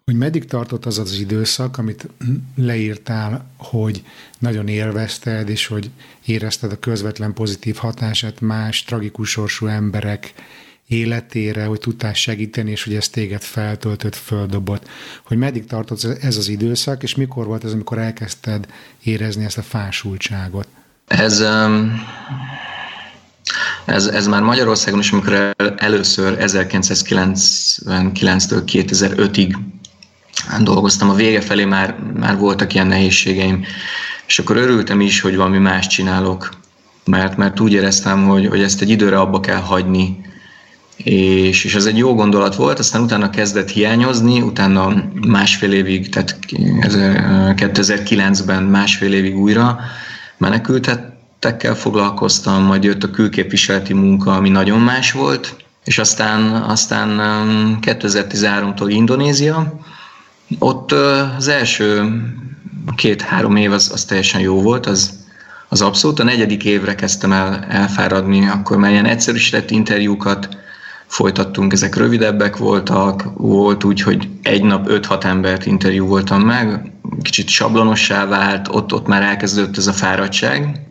hogy 0.05 0.17
meddig 0.17 0.45
tartott 0.45 0.87
az 0.87 0.99
az 0.99 1.19
időszak, 1.19 1.79
amit 1.79 2.09
leírtál, 2.57 3.47
hogy 3.57 4.03
nagyon 4.38 4.69
élvezted, 4.69 5.49
és 5.49 5.67
hogy 5.67 5.91
érezted 6.25 6.73
a 6.73 6.79
közvetlen 6.79 7.33
pozitív 7.33 7.77
hatását 7.77 8.41
más 8.41 8.85
tragikus 8.85 9.31
sorsú 9.31 9.67
emberek 9.67 10.35
életére, 10.87 11.65
hogy 11.65 11.81
tudtál 11.81 12.15
segíteni, 12.15 12.71
és 12.71 12.85
hogy 12.85 12.95
ez 12.95 13.09
téged 13.09 13.43
feltöltött, 13.43 14.17
földobott. 14.17 14.88
Hogy 15.23 15.37
meddig 15.37 15.65
tartott 15.65 16.05
ez 16.05 16.37
az 16.37 16.49
időszak, 16.49 17.03
és 17.03 17.15
mikor 17.15 17.47
volt 17.47 17.65
ez, 17.65 17.73
amikor 17.73 17.99
elkezdted 17.99 18.67
érezni 19.03 19.45
ezt 19.45 19.59
a 19.59 19.62
fásultságot? 19.62 20.67
Ez, 21.07 21.45
ez, 23.85 24.07
ez 24.07 24.27
már 24.27 24.43
Magyarországon 24.43 25.01
is, 25.01 25.12
amikor 25.12 25.55
először 25.77 26.37
1999-től 26.41 28.62
2005-ig 28.67 29.55
dolgoztam, 30.61 31.11
a 31.11 31.14
vége 31.14 31.40
felé 31.40 31.64
már, 31.64 31.95
már 32.18 32.38
voltak 32.38 32.75
ilyen 32.75 32.87
nehézségeim, 32.87 33.64
és 34.27 34.38
akkor 34.38 34.57
örültem 34.57 35.01
is, 35.01 35.21
hogy 35.21 35.37
valami 35.37 35.59
más 35.59 35.87
csinálok, 35.87 36.51
mert, 37.05 37.37
mert 37.37 37.61
úgy 37.61 37.73
éreztem, 37.73 38.27
hogy, 38.27 38.47
hogy 38.47 38.62
ezt 38.62 38.81
egy 38.81 38.90
időre 38.90 39.21
abba 39.21 39.40
kell 39.40 39.61
hagyni, 39.61 40.21
és, 40.97 41.64
és 41.64 41.75
ez 41.75 41.85
egy 41.85 41.97
jó 41.97 42.14
gondolat 42.14 42.55
volt, 42.55 42.79
aztán 42.79 43.03
utána 43.03 43.31
kezdett 43.31 43.71
hiányozni, 43.71 44.40
utána 44.40 44.95
másfél 45.29 45.73
évig, 45.73 46.09
tehát 46.09 46.38
2009-ben 46.49 48.62
másfél 48.62 49.12
évig 49.12 49.38
újra 49.38 49.81
menekültettekkel 50.37 51.75
foglalkoztam, 51.75 52.62
majd 52.62 52.85
jött 52.85 53.03
a 53.03 53.11
külképviseleti 53.11 53.92
munka, 53.92 54.35
ami 54.35 54.49
nagyon 54.49 54.81
más 54.81 55.12
volt, 55.12 55.57
és 55.85 55.99
aztán, 55.99 56.53
aztán 56.53 57.18
2013-tól 57.83 58.87
Indonézia, 58.88 59.81
ott 60.59 60.93
az 60.93 61.49
első 61.49 62.23
két-három 62.97 63.57
év 63.57 63.73
az, 63.73 63.91
az 63.93 64.05
teljesen 64.05 64.41
jó 64.41 64.63
volt, 64.63 64.87
az, 64.87 65.21
az 65.69 65.81
abszolút. 65.81 66.19
A 66.19 66.25
negyedik 66.25 66.65
évre 66.65 66.95
kezdtem 66.95 67.33
el 67.33 67.65
elfáradni, 67.69 68.49
akkor 68.49 68.77
már 68.77 68.91
ilyen 68.91 69.07
egyszerűsített 69.07 69.71
interjúkat 69.71 70.49
folytattunk, 71.07 71.73
ezek 71.73 71.97
rövidebbek 71.97 72.57
voltak, 72.57 73.25
volt 73.35 73.85
úgy, 73.85 74.03
hogy 74.03 74.29
egy 74.43 74.63
nap 74.63 74.87
5-6 74.89 75.25
embert 75.25 75.67
interjú 75.67 76.07
voltam 76.07 76.41
meg, 76.41 76.93
kicsit 77.23 77.49
sablonossá 77.49 78.27
vált, 78.27 78.69
ott, 78.69 78.93
ott 78.93 79.07
már 79.07 79.23
elkezdődött 79.23 79.77
ez 79.77 79.87
a 79.87 79.93
fáradtság. 79.93 80.87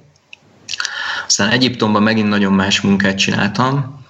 Aztán 1.26 1.50
Egyiptomban 1.50 2.04
megint 2.04 2.30
nagyon 2.30 2.54
más 2.54 2.82
munkát 2.82 3.18
csináltam, 3.18 4.01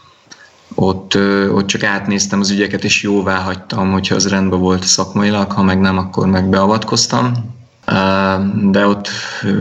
ott, 0.76 1.18
ott 1.52 1.66
csak 1.66 1.84
átnéztem 1.84 2.40
az 2.40 2.50
ügyeket, 2.50 2.84
és 2.84 3.04
jóvá 3.04 3.38
hagytam, 3.38 3.92
hogyha 3.92 4.16
az 4.16 4.28
rendben 4.28 4.60
volt 4.60 4.84
szakmailag, 4.84 5.52
ha 5.52 5.64
meg 5.64 5.80
nem, 5.80 5.98
akkor 5.98 6.28
meg 6.28 6.50
beavatkoztam. 6.50 7.34
De 8.72 8.88
ott 8.88 9.10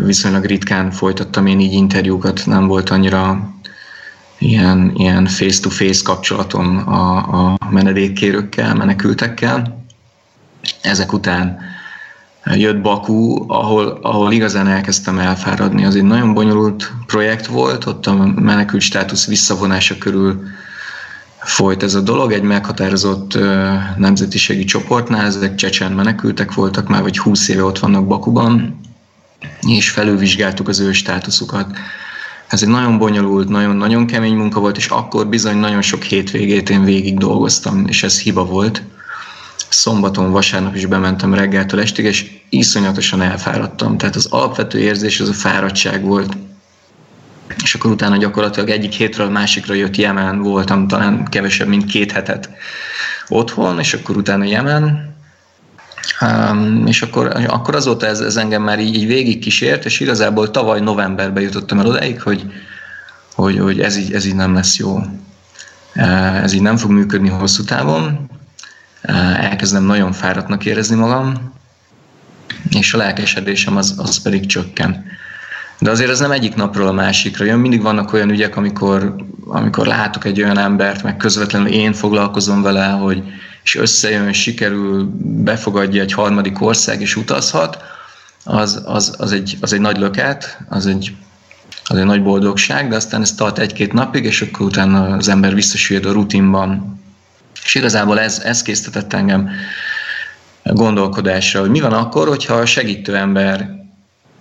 viszonylag 0.04 0.44
ritkán 0.44 0.90
folytattam 0.90 1.46
én 1.46 1.60
így 1.60 1.72
interjúkat, 1.72 2.46
nem 2.46 2.66
volt 2.66 2.90
annyira 2.90 3.50
ilyen, 4.38 4.92
ilyen 4.94 5.26
face-to-face 5.26 6.02
kapcsolatom 6.04 6.88
a, 6.88 7.16
a 7.16 7.58
menedékkérőkkel, 7.70 8.74
menekültekkel. 8.74 9.84
Ezek 10.82 11.12
után 11.12 11.58
jött 12.44 12.80
Baku, 12.80 13.44
ahol, 13.52 13.98
ahol 14.02 14.32
igazán 14.32 14.66
elkezdtem 14.66 15.18
elfáradni. 15.18 15.84
Az 15.84 15.96
egy 15.96 16.02
nagyon 16.02 16.34
bonyolult 16.34 16.92
projekt 17.06 17.46
volt, 17.46 17.86
ott 17.86 18.06
a 18.06 18.14
menekült 18.26 18.82
státusz 18.82 19.26
visszavonása 19.26 19.98
körül 19.98 20.42
folyt 21.40 21.82
ez 21.82 21.94
a 21.94 22.00
dolog 22.00 22.32
egy 22.32 22.42
meghatározott 22.42 23.38
nemzetiségi 23.96 24.64
csoportnál, 24.64 25.26
ezek 25.26 25.54
csecsen 25.54 25.92
menekültek 25.92 26.54
voltak 26.54 26.88
már, 26.88 27.02
vagy 27.02 27.18
20 27.18 27.48
éve 27.48 27.64
ott 27.64 27.78
vannak 27.78 28.06
Bakuban, 28.06 28.80
és 29.60 29.90
felülvizsgáltuk 29.90 30.68
az 30.68 30.80
ő 30.80 30.92
státuszukat. 30.92 31.76
Ez 32.48 32.62
egy 32.62 32.68
nagyon 32.68 32.98
bonyolult, 32.98 33.48
nagyon-nagyon 33.48 34.06
kemény 34.06 34.34
munka 34.34 34.60
volt, 34.60 34.76
és 34.76 34.86
akkor 34.86 35.26
bizony 35.26 35.56
nagyon 35.56 35.82
sok 35.82 36.02
hétvégét 36.02 36.70
én 36.70 36.84
végig 36.84 37.18
dolgoztam, 37.18 37.86
és 37.86 38.02
ez 38.02 38.20
hiba 38.20 38.44
volt. 38.44 38.82
Szombaton, 39.68 40.30
vasárnap 40.30 40.74
is 40.74 40.86
bementem 40.86 41.34
reggeltől 41.34 41.80
estig, 41.80 42.04
és 42.04 42.30
iszonyatosan 42.48 43.22
elfáradtam. 43.22 43.96
Tehát 43.96 44.16
az 44.16 44.26
alapvető 44.26 44.78
érzés 44.78 45.20
az 45.20 45.28
a 45.28 45.32
fáradtság 45.32 46.04
volt, 46.04 46.36
és 47.62 47.74
akkor 47.74 47.90
utána 47.90 48.16
gyakorlatilag 48.16 48.70
egyik 48.70 48.92
hétről 48.92 49.30
másikra 49.30 49.74
jött 49.74 49.96
Jemen, 49.96 50.38
voltam 50.42 50.88
talán 50.88 51.24
kevesebb, 51.24 51.68
mint 51.68 51.84
két 51.84 52.12
hetet 52.12 52.50
otthon, 53.28 53.78
és 53.78 53.94
akkor 53.94 54.16
utána 54.16 54.44
Jemen, 54.44 55.10
Um, 56.20 56.86
és 56.86 57.02
akkor, 57.02 57.26
akkor 57.46 57.74
azóta 57.74 58.06
ez, 58.06 58.20
ez 58.20 58.36
engem 58.36 58.62
már 58.62 58.80
így, 58.80 58.94
így 58.94 59.06
végig 59.06 59.38
kísért, 59.38 59.84
és 59.84 60.00
igazából 60.00 60.50
tavaly 60.50 60.80
novemberben 60.80 61.42
jutottam 61.42 61.78
el 61.78 61.86
odáig, 61.86 62.22
hogy, 62.22 62.52
hogy, 63.34 63.58
hogy 63.58 63.80
ez, 63.80 63.96
így, 63.96 64.12
ez 64.12 64.24
így 64.24 64.34
nem 64.34 64.54
lesz 64.54 64.76
jó. 64.76 65.00
Ez 66.42 66.52
így 66.52 66.62
nem 66.62 66.76
fog 66.76 66.90
működni 66.90 67.28
hosszú 67.28 67.64
távon. 67.64 68.30
Elkezdem 69.36 69.84
nagyon 69.84 70.12
fáradtnak 70.12 70.64
érezni 70.64 70.96
magam, 70.96 71.52
és 72.70 72.94
a 72.94 72.96
lelkesedésem 72.96 73.76
az, 73.76 73.94
az 73.96 74.22
pedig 74.22 74.46
csökken. 74.46 75.04
De 75.80 75.90
azért 75.90 76.10
ez 76.10 76.18
nem 76.18 76.30
egyik 76.30 76.54
napról 76.54 76.86
a 76.86 76.92
másikra 76.92 77.44
jön. 77.44 77.58
Mindig 77.58 77.82
vannak 77.82 78.12
olyan 78.12 78.30
ügyek, 78.30 78.56
amikor, 78.56 79.14
amikor 79.46 79.86
látok 79.86 80.24
egy 80.24 80.42
olyan 80.42 80.58
embert, 80.58 81.02
meg 81.02 81.16
közvetlenül 81.16 81.68
én 81.68 81.92
foglalkozom 81.92 82.62
vele, 82.62 82.86
hogy 82.86 83.22
és 83.62 83.74
összejön, 83.74 84.32
sikerül, 84.32 85.10
befogadja 85.22 86.02
egy 86.02 86.12
harmadik 86.12 86.60
ország 86.60 87.00
és 87.00 87.16
utazhat, 87.16 87.78
az, 88.44 88.82
az, 88.84 89.14
az, 89.18 89.32
egy, 89.32 89.56
az 89.60 89.72
egy 89.72 89.80
nagy 89.80 89.98
löket, 89.98 90.58
az 90.68 90.86
egy, 90.86 91.14
az 91.84 91.96
egy 91.96 92.04
nagy 92.04 92.22
boldogság, 92.22 92.88
de 92.88 92.96
aztán 92.96 93.20
ez 93.20 93.34
tart 93.34 93.58
egy-két 93.58 93.92
napig, 93.92 94.24
és 94.24 94.42
akkor 94.42 94.66
utána 94.66 95.16
az 95.16 95.28
ember 95.28 95.54
visszasüllyed 95.54 96.04
a 96.04 96.12
rutinban. 96.12 97.00
És 97.64 97.74
igazából 97.74 98.20
ez, 98.20 98.38
ez 98.44 98.62
késztetett 98.62 99.12
engem 99.12 99.50
gondolkodásra, 100.62 101.60
hogy 101.60 101.70
mi 101.70 101.80
van 101.80 101.92
akkor, 101.92 102.28
hogyha 102.28 102.54
a 102.54 102.66
segítő 102.66 103.16
ember 103.16 103.79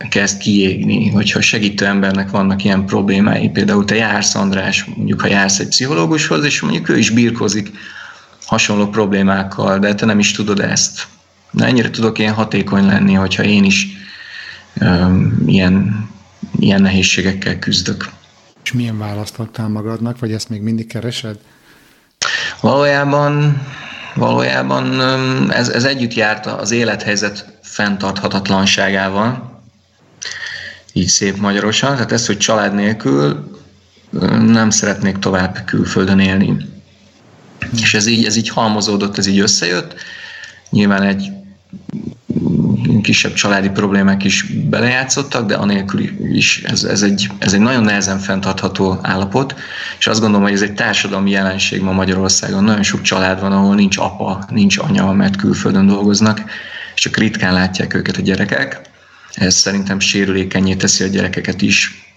kezd 0.08 0.38
kiégni, 0.38 1.10
hogyha 1.10 1.42
segítő 1.42 1.86
embernek 1.86 2.30
vannak 2.30 2.64
ilyen 2.64 2.86
problémái, 2.86 3.50
például 3.50 3.86
te 3.86 3.96
jársz, 3.96 4.36
András, 4.36 4.86
mondjuk 4.86 5.22
ha 5.22 5.28
jársz 5.28 5.60
egy 5.60 5.68
pszichológushoz, 5.68 6.44
és 6.44 6.62
mondjuk 6.62 6.90
ő 6.90 6.98
is 6.98 7.10
birkozik 7.10 7.72
hasonló 8.46 8.88
problémákkal, 8.88 9.80
de 9.80 9.96
te 9.96 10.06
nem 10.06 10.20
is 10.20 10.32
tudod 10.32 10.60
ezt. 10.60 11.08
Na 11.52 11.66
ennyire 11.66 11.90
tudok 11.90 12.20
én 12.20 12.32
hatékony 12.32 12.86
lenni, 12.86 13.14
hogyha 13.14 13.44
én 13.44 13.64
is 13.64 13.88
um, 14.82 15.44
ilyen, 15.46 16.08
ilyen 16.60 16.82
nehézségekkel 16.82 17.60
küzdök. 17.60 18.10
És 18.64 18.72
milyen 18.72 18.98
választ 18.98 19.40
adtál 19.40 19.68
magadnak, 19.68 20.20
vagy 20.20 20.32
ezt 20.32 20.50
még 20.50 20.62
mindig 20.62 20.88
keresed? 20.88 21.38
Valójában, 22.62 23.62
valójában 24.16 25.02
ez, 25.52 25.70
ez 25.70 25.84
együtt 25.84 26.14
járt 26.14 26.46
az 26.46 26.72
élethelyzet 26.72 27.60
fenntarthatatlanságával, 27.62 29.59
így 31.00 31.08
szép 31.08 31.38
magyarosan, 31.38 31.94
tehát 31.94 32.12
ez, 32.12 32.26
hogy 32.26 32.38
család 32.38 32.74
nélkül 32.74 33.50
nem 34.46 34.70
szeretnék 34.70 35.18
tovább 35.18 35.64
külföldön 35.66 36.20
élni. 36.20 36.58
És 37.82 37.94
ez 37.94 38.06
így, 38.06 38.26
ez 38.26 38.36
így 38.36 38.50
halmozódott, 38.50 39.18
ez 39.18 39.26
így 39.26 39.40
összejött. 39.40 39.96
Nyilván 40.70 41.02
egy 41.02 41.32
kisebb 43.02 43.34
családi 43.34 43.70
problémák 43.70 44.24
is 44.24 44.44
belejátszottak, 44.44 45.48
de 45.48 45.56
anélkül 45.56 46.02
is 46.34 46.64
ez, 46.64 46.84
ez, 46.84 47.02
egy, 47.02 47.30
ez 47.40 47.54
egy 47.54 47.60
nagyon 47.60 47.84
nehezen 47.84 48.20
fenntartható 48.20 49.00
állapot, 49.02 49.56
és 50.00 50.08
azt 50.08 50.20
gondolom, 50.20 50.44
hogy 50.44 50.54
ez 50.54 50.62
egy 50.62 50.74
társadalmi 50.74 51.30
jelenség 51.30 51.82
ma 51.82 51.92
Magyarországon. 51.92 52.64
Nagyon 52.64 52.84
sok 52.84 53.02
család 53.02 53.40
van, 53.40 53.52
ahol 53.52 53.76
nincs 53.76 53.98
apa, 53.98 54.46
nincs 54.50 54.78
anya, 54.78 55.12
mert 55.12 55.36
külföldön 55.36 55.88
dolgoznak, 55.88 56.44
és 56.96 57.02
csak 57.02 57.18
ritkán 57.18 57.54
látják 57.54 57.94
őket 57.94 58.18
a 58.18 58.22
gyerekek. 58.22 58.89
Ez 59.40 59.56
szerintem 59.56 60.00
sérülékenyé 60.00 60.76
teszi 60.76 61.04
a 61.04 61.08
gyerekeket 61.08 61.62
is. 61.62 62.08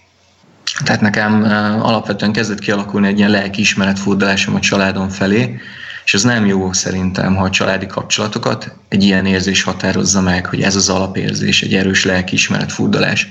Tehát 0.83 1.01
nekem 1.01 1.43
alapvetően 1.81 2.31
kezdett 2.31 2.59
kialakulni 2.59 3.07
egy 3.07 3.17
ilyen 3.17 3.29
lelkiismeret 3.29 3.99
furdalásom 3.99 4.55
a 4.55 4.59
családom 4.59 5.09
felé, 5.09 5.59
és 6.05 6.13
ez 6.13 6.23
nem 6.23 6.45
jó 6.45 6.73
szerintem, 6.73 7.35
ha 7.35 7.43
a 7.43 7.49
családi 7.49 7.85
kapcsolatokat 7.85 8.75
egy 8.89 9.03
ilyen 9.03 9.25
érzés 9.25 9.63
határozza 9.63 10.21
meg, 10.21 10.45
hogy 10.45 10.61
ez 10.61 10.75
az 10.75 10.89
alapérzés, 10.89 11.61
egy 11.61 11.73
erős 11.73 12.05
lelkiismeret 12.05 12.71
furdalás. 12.71 13.27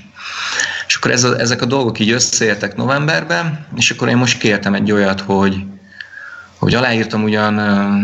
És 0.87 0.95
akkor 0.95 1.11
ez 1.11 1.25
a, 1.25 1.41
ezek 1.41 1.63
a 1.63 1.67
dolgok 1.67 1.99
így 1.99 2.11
összeértek 2.11 2.77
novemberben, 2.77 3.67
és 3.77 3.91
akkor 3.91 4.09
én 4.09 4.17
most 4.17 4.39
kértem 4.39 4.75
egy 4.75 4.93
olyat, 4.93 5.21
hogy, 5.21 5.57
hogy 6.59 6.75
aláírtam 6.75 7.23
ugyan 7.23 7.59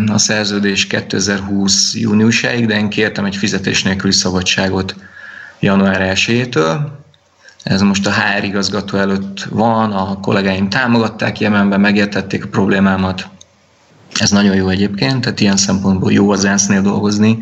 a 0.09 0.19
szerződés 0.19 0.87
2020 0.87 1.95
júniusáig, 1.95 2.67
de 2.67 2.77
én 2.77 2.89
kértem 2.89 3.25
egy 3.25 3.37
fizetés 3.37 3.83
nélküli 3.83 4.13
szabadságot 4.13 4.95
január 5.61 6.13
1-től. 6.15 6.79
Ez 7.63 7.83
most 7.83 8.07
a 8.07 8.13
HR 8.13 8.45
igazgató 8.45 8.99
előtt 8.99 9.43
van, 9.43 9.93
a 9.93 10.21
kollégáim 10.21 10.69
támogatták 10.69 11.41
Jemenben, 11.41 11.81
megértették 11.81 12.45
a 12.45 12.49
problémámat, 12.49 13.29
ez 14.15 14.31
nagyon 14.31 14.55
jó 14.55 14.69
egyébként, 14.69 15.21
tehát 15.21 15.41
ilyen 15.41 15.57
szempontból 15.57 16.13
jó 16.13 16.31
az 16.31 16.45
ENSZ-nél 16.45 16.83
dolgozni, 16.83 17.39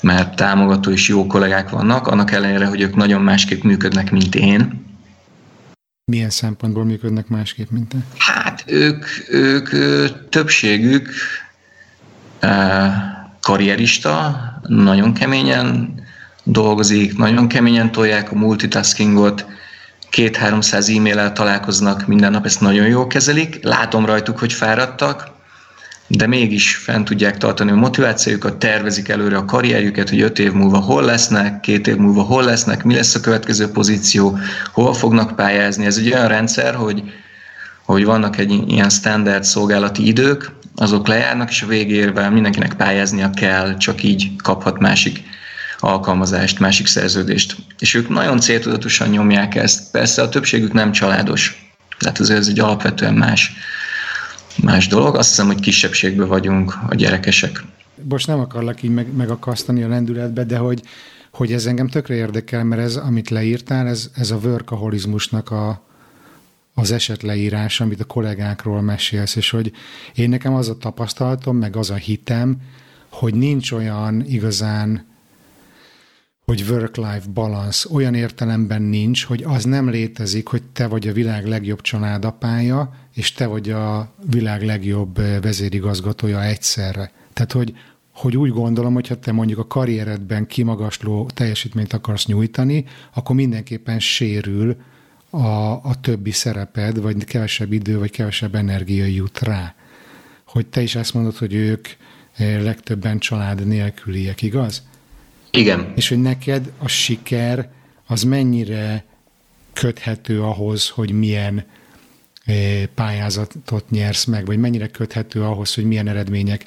mert 0.00 0.36
támogató 0.36 0.90
és 0.90 1.08
jó 1.08 1.26
kollégák 1.26 1.70
vannak, 1.70 2.06
annak 2.06 2.30
ellenére, 2.30 2.66
hogy 2.66 2.80
ők 2.80 2.96
nagyon 2.96 3.22
másképp 3.22 3.62
működnek, 3.62 4.10
mint 4.10 4.34
én. 4.34 4.84
Milyen 6.04 6.30
szempontból 6.30 6.84
működnek 6.84 7.28
másképp, 7.28 7.70
mint 7.70 7.88
te? 7.88 7.96
Hát 8.16 8.64
ők, 8.66 9.06
ők 9.28 9.68
többségük 10.28 11.10
karrierista, 13.40 14.40
nagyon 14.66 15.12
keményen 15.12 15.94
dolgozik, 16.44 17.18
nagyon 17.18 17.48
keményen 17.48 17.92
tolják 17.92 18.32
a 18.32 18.34
multitaskingot, 18.34 19.46
két-háromszáz 20.10 20.88
e-mail 20.88 21.32
találkoznak 21.32 22.06
minden 22.06 22.30
nap, 22.30 22.44
ezt 22.44 22.60
nagyon 22.60 22.86
jól 22.86 23.06
kezelik. 23.06 23.58
Látom 23.62 24.06
rajtuk, 24.06 24.38
hogy 24.38 24.52
fáradtak, 24.52 25.30
de 26.06 26.26
mégis 26.26 26.76
fent 26.76 27.04
tudják 27.04 27.36
tartani 27.36 27.70
a 27.70 27.74
motivációjukat, 27.74 28.56
tervezik 28.56 29.08
előre 29.08 29.36
a 29.36 29.44
karrierjüket, 29.44 30.08
hogy 30.08 30.20
öt 30.20 30.38
év 30.38 30.52
múlva 30.52 30.78
hol 30.78 31.04
lesznek, 31.04 31.60
két 31.60 31.86
év 31.86 31.96
múlva 31.96 32.22
hol 32.22 32.44
lesznek, 32.44 32.84
mi 32.84 32.94
lesz 32.94 33.14
a 33.14 33.20
következő 33.20 33.70
pozíció, 33.70 34.38
hol 34.72 34.94
fognak 34.94 35.36
pályázni. 35.36 35.86
Ez 35.86 35.96
egy 35.96 36.12
olyan 36.12 36.28
rendszer, 36.28 36.74
hogy, 36.74 37.02
hogy 37.84 38.04
vannak 38.04 38.38
egy 38.38 38.62
ilyen 38.66 38.90
standard 38.90 39.44
szolgálati 39.44 40.06
idők, 40.06 40.52
azok 40.76 41.06
lejárnak, 41.06 41.50
és 41.50 41.62
a 41.62 41.66
végérben 41.66 42.32
mindenkinek 42.32 42.74
pályáznia 42.74 43.30
kell, 43.30 43.76
csak 43.76 44.02
így 44.02 44.36
kaphat 44.36 44.78
másik 44.78 45.22
alkalmazást, 45.82 46.58
másik 46.58 46.86
szerződést. 46.86 47.56
És 47.78 47.94
ők 47.94 48.08
nagyon 48.08 48.40
céltudatosan 48.40 49.08
nyomják 49.08 49.54
ezt. 49.54 49.90
Persze 49.90 50.22
a 50.22 50.28
többségük 50.28 50.72
nem 50.72 50.92
családos, 50.92 51.72
tehát 51.98 52.18
azért 52.18 52.38
ez 52.38 52.48
egy 52.48 52.60
alapvetően 52.60 53.14
más 53.14 53.52
más 54.56 54.88
dolog. 54.88 55.16
Azt 55.16 55.28
hiszem, 55.28 55.46
hogy 55.46 55.60
kisebbségben 55.60 56.28
vagyunk 56.28 56.78
a 56.88 56.94
gyerekesek. 56.94 57.64
Most 58.08 58.26
nem 58.26 58.40
akarlak 58.40 58.82
így 58.82 58.90
meg, 58.90 59.14
megakasztani 59.14 59.82
a 59.82 59.88
lendületbe, 59.88 60.44
de 60.44 60.56
hogy, 60.56 60.82
hogy 61.32 61.52
ez 61.52 61.66
engem 61.66 61.88
tökre 61.88 62.14
érdekel, 62.14 62.64
mert 62.64 62.82
ez, 62.82 62.96
amit 62.96 63.30
leírtál, 63.30 63.86
ez, 63.86 64.10
ez 64.14 64.30
a 64.30 64.36
workaholizmusnak 64.36 65.50
a, 65.50 65.82
az 66.74 66.90
esetleírás, 66.92 67.80
amit 67.80 68.00
a 68.00 68.04
kollégákról 68.04 68.80
mesélsz, 68.80 69.36
és 69.36 69.50
hogy 69.50 69.72
én 70.14 70.28
nekem 70.28 70.54
az 70.54 70.68
a 70.68 70.78
tapasztalatom, 70.78 71.56
meg 71.56 71.76
az 71.76 71.90
a 71.90 71.94
hitem, 71.94 72.56
hogy 73.10 73.34
nincs 73.34 73.72
olyan 73.72 74.24
igazán 74.26 75.10
hogy 76.52 76.70
work-life 76.70 77.28
balance 77.34 77.88
olyan 77.92 78.14
értelemben 78.14 78.82
nincs, 78.82 79.24
hogy 79.24 79.42
az 79.46 79.64
nem 79.64 79.90
létezik, 79.90 80.48
hogy 80.48 80.62
te 80.62 80.86
vagy 80.86 81.08
a 81.08 81.12
világ 81.12 81.46
legjobb 81.46 81.80
családapája, 81.80 82.94
és 83.14 83.32
te 83.32 83.46
vagy 83.46 83.70
a 83.70 84.12
világ 84.30 84.62
legjobb 84.62 85.18
eh, 85.18 85.40
vezérigazgatója 85.40 86.44
egyszerre. 86.44 87.12
Tehát, 87.32 87.52
hogy, 87.52 87.74
hogy 88.14 88.36
úgy 88.36 88.50
gondolom, 88.50 88.94
hogy 88.94 89.08
ha 89.08 89.18
te 89.18 89.32
mondjuk 89.32 89.58
a 89.58 89.66
karrieredben 89.66 90.46
kimagasló 90.46 91.30
teljesítményt 91.34 91.92
akarsz 91.92 92.26
nyújtani, 92.26 92.84
akkor 93.14 93.36
mindenképpen 93.36 93.98
sérül 93.98 94.76
a, 95.30 95.46
a 95.70 96.00
többi 96.00 96.30
szereped, 96.30 97.00
vagy 97.00 97.24
kevesebb 97.24 97.72
idő, 97.72 97.98
vagy 97.98 98.10
kevesebb 98.10 98.54
energia 98.54 99.04
jut 99.04 99.38
rá. 99.38 99.74
Hogy 100.46 100.66
te 100.66 100.82
is 100.82 100.94
ezt 100.94 101.14
mondod, 101.14 101.36
hogy 101.36 101.54
ők 101.54 101.88
eh, 102.36 102.62
legtöbben 102.62 103.18
család 103.18 103.66
nélküliek, 103.66 104.42
igaz? 104.42 104.90
Igen. 105.56 105.92
És 105.96 106.08
hogy 106.08 106.20
neked 106.20 106.72
a 106.78 106.88
siker 106.88 107.68
az 108.06 108.22
mennyire 108.22 109.04
köthető 109.72 110.42
ahhoz, 110.42 110.88
hogy 110.88 111.12
milyen 111.12 111.64
eh, 112.44 112.82
pályázatot 112.94 113.90
nyersz 113.90 114.24
meg, 114.24 114.46
vagy 114.46 114.58
mennyire 114.58 114.86
köthető 114.86 115.42
ahhoz, 115.42 115.74
hogy 115.74 115.84
milyen 115.84 116.08
eredmények 116.08 116.66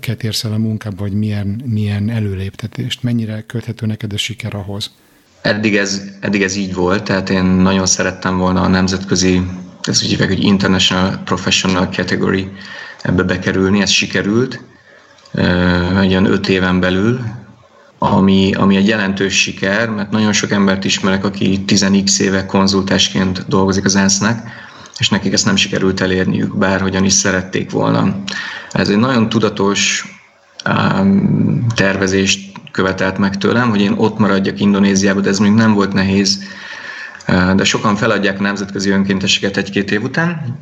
ket 0.00 0.22
érsz 0.22 0.44
el 0.44 0.52
a 0.52 0.58
munkába, 0.58 0.96
vagy 0.96 1.12
milyen, 1.12 1.62
milyen 1.64 2.10
előléptetést? 2.10 3.02
Mennyire 3.02 3.42
köthető 3.46 3.86
neked 3.86 4.12
a 4.12 4.16
siker 4.16 4.54
ahhoz? 4.54 4.90
Eddig 5.40 5.76
ez, 5.76 6.02
eddig 6.20 6.42
ez 6.42 6.56
így 6.56 6.74
volt, 6.74 7.04
tehát 7.04 7.30
én 7.30 7.44
nagyon 7.44 7.86
szerettem 7.86 8.38
volna 8.38 8.62
a 8.62 8.68
nemzetközi, 8.68 9.42
ez 9.82 10.02
úgy 10.02 10.08
hívják, 10.08 10.28
hogy 10.28 10.42
International 10.42 11.22
Professional 11.24 11.86
Category 11.86 12.48
ebbe 13.02 13.22
bekerülni, 13.22 13.80
ez 13.80 13.90
sikerült, 13.90 14.60
egy 16.00 16.10
olyan 16.10 16.24
öt 16.24 16.48
éven 16.48 16.80
belül, 16.80 17.20
ami, 17.98 18.52
ami 18.54 18.76
egy 18.76 18.88
jelentős 18.88 19.40
siker, 19.40 19.90
mert 19.90 20.10
nagyon 20.10 20.32
sok 20.32 20.50
embert 20.50 20.84
ismerek, 20.84 21.24
aki 21.24 21.64
10x 21.66 22.20
éve 22.20 22.46
konzultásként 22.46 23.48
dolgozik 23.48 23.84
az 23.84 23.96
ENSZ-nek, 23.96 24.48
és 24.98 25.08
nekik 25.08 25.32
ezt 25.32 25.44
nem 25.44 25.56
sikerült 25.56 26.00
elérniük, 26.00 26.56
bárhogyan 26.56 27.04
is 27.04 27.12
szerették 27.12 27.70
volna. 27.70 28.16
Ez 28.72 28.88
egy 28.88 28.96
nagyon 28.96 29.28
tudatos 29.28 30.04
um, 30.68 31.66
tervezést 31.74 32.52
követelt 32.70 33.18
meg 33.18 33.36
tőlem, 33.36 33.70
hogy 33.70 33.80
én 33.80 33.94
ott 33.96 34.18
maradjak 34.18 34.60
Indonéziában, 34.60 35.22
de 35.22 35.28
ez 35.28 35.38
még 35.38 35.52
nem 35.52 35.74
volt 35.74 35.92
nehéz, 35.92 36.44
de 37.26 37.64
sokan 37.64 37.96
feladják 37.96 38.38
a 38.38 38.42
nemzetközi 38.42 38.90
önkénteseket 38.90 39.56
egy-két 39.56 39.90
év 39.90 40.02
után. 40.02 40.58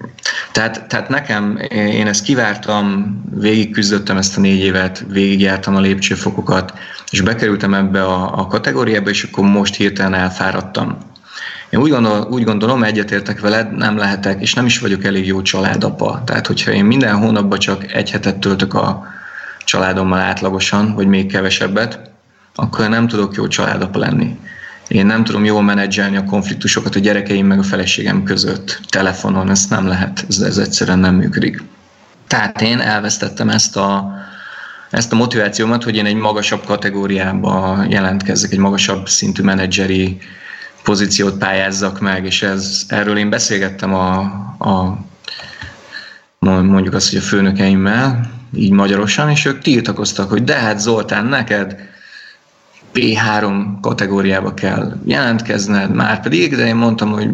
Tehát, 0.52 0.88
tehát 0.88 1.08
nekem, 1.08 1.58
én 1.70 2.06
ezt 2.06 2.24
kivártam, 2.24 3.20
végig 3.34 3.72
küzdöttem 3.72 4.16
ezt 4.16 4.36
a 4.36 4.40
négy 4.40 4.58
évet, 4.58 5.04
végigjártam 5.08 5.76
a 5.76 5.80
lépcsőfokokat, 5.80 6.72
és 7.10 7.20
bekerültem 7.20 7.74
ebbe 7.74 8.04
a, 8.04 8.38
a 8.38 8.46
kategóriába, 8.46 9.10
és 9.10 9.22
akkor 9.22 9.44
most 9.44 9.74
hirtelen 9.74 10.14
elfáradtam. 10.14 10.98
Én 11.70 11.80
úgy, 11.80 11.90
gondol, 11.90 12.26
úgy 12.30 12.44
gondolom, 12.44 12.82
egyetértek 12.82 13.40
veled, 13.40 13.76
nem 13.76 13.96
lehetek, 13.96 14.40
és 14.40 14.54
nem 14.54 14.66
is 14.66 14.78
vagyok 14.78 15.04
elég 15.04 15.26
jó 15.26 15.42
családapa. 15.42 16.22
Tehát, 16.24 16.46
hogyha 16.46 16.72
én 16.72 16.84
minden 16.84 17.16
hónapban 17.16 17.58
csak 17.58 17.92
egy 17.92 18.10
hetet 18.10 18.38
töltök 18.38 18.74
a 18.74 19.06
családommal 19.64 20.18
átlagosan, 20.18 20.94
vagy 20.94 21.06
még 21.06 21.30
kevesebbet, 21.30 22.10
akkor 22.54 22.88
nem 22.88 23.08
tudok 23.08 23.34
jó 23.34 23.48
családapa 23.48 23.98
lenni. 23.98 24.38
Én 24.88 25.06
nem 25.06 25.24
tudom 25.24 25.44
jól 25.44 25.62
menedzselni 25.62 26.16
a 26.16 26.24
konfliktusokat 26.24 26.94
a 26.94 26.98
gyerekeim 26.98 27.46
meg 27.46 27.58
a 27.58 27.62
feleségem 27.62 28.22
között 28.22 28.80
telefonon, 28.88 29.50
ezt 29.50 29.70
nem 29.70 29.86
lehet, 29.86 30.24
ez, 30.28 30.38
ez 30.38 30.58
egyszerűen 30.58 30.98
nem 30.98 31.14
működik. 31.14 31.62
Tehát 32.26 32.60
én 32.60 32.80
elvesztettem 32.80 33.48
ezt 33.48 33.76
a, 33.76 34.14
ezt 34.90 35.12
a 35.12 35.16
motivációmat, 35.16 35.84
hogy 35.84 35.96
én 35.96 36.06
egy 36.06 36.14
magasabb 36.14 36.64
kategóriába 36.64 37.84
jelentkezzek, 37.88 38.52
egy 38.52 38.58
magasabb 38.58 39.08
szintű 39.08 39.42
menedzseri 39.42 40.18
pozíciót 40.82 41.38
pályázzak 41.38 42.00
meg, 42.00 42.24
és 42.24 42.42
ez, 42.42 42.82
erről 42.88 43.18
én 43.18 43.30
beszélgettem 43.30 43.94
a, 43.94 44.18
a 44.58 44.98
mondjuk 46.38 46.94
azt, 46.94 47.08
hogy 47.08 47.18
a 47.18 47.22
főnökeimmel, 47.22 48.30
így 48.54 48.70
magyarosan, 48.70 49.30
és 49.30 49.44
ők 49.44 49.62
tiltakoztak, 49.62 50.30
hogy 50.30 50.44
de 50.44 50.54
hát 50.54 50.80
Zoltán, 50.80 51.26
neked 51.26 51.76
P3 52.94 53.64
kategóriába 53.80 54.54
kell 54.54 54.96
jelentkezned, 55.04 55.94
már 55.94 56.20
pedig, 56.20 56.56
de 56.56 56.66
én 56.66 56.76
mondtam, 56.76 57.10
hogy 57.10 57.28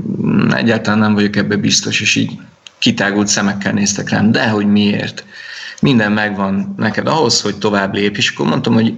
egyáltalán 0.54 0.98
nem 0.98 1.14
vagyok 1.14 1.36
ebbe 1.36 1.56
biztos, 1.56 2.00
és 2.00 2.14
így 2.14 2.38
kitágult 2.78 3.26
szemekkel 3.26 3.72
néztek 3.72 4.08
rám, 4.08 4.32
de 4.32 4.48
hogy 4.48 4.66
miért? 4.66 5.24
Minden 5.80 6.12
megvan 6.12 6.74
neked 6.76 7.06
ahhoz, 7.06 7.40
hogy 7.40 7.56
tovább 7.56 7.94
lép, 7.94 8.16
és 8.16 8.30
akkor 8.30 8.46
mondtam, 8.46 8.74
hogy 8.74 8.94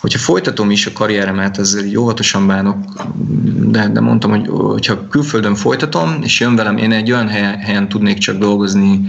hogyha 0.00 0.18
folytatom 0.18 0.70
is 0.70 0.86
a 0.86 0.92
karrieremet, 0.92 1.58
ezzel 1.58 1.84
így 1.84 1.96
óvatosan 1.96 2.46
bánok, 2.46 2.76
de, 3.66 3.88
de 3.88 4.00
mondtam, 4.00 4.30
hogy 4.30 4.46
hogyha 4.46 5.08
külföldön 5.08 5.54
folytatom, 5.54 6.18
és 6.22 6.40
jön 6.40 6.56
velem, 6.56 6.76
én 6.76 6.92
egy 6.92 7.12
olyan 7.12 7.28
helyen, 7.28 7.58
helyen 7.58 7.88
tudnék 7.88 8.18
csak 8.18 8.38
dolgozni 8.38 9.00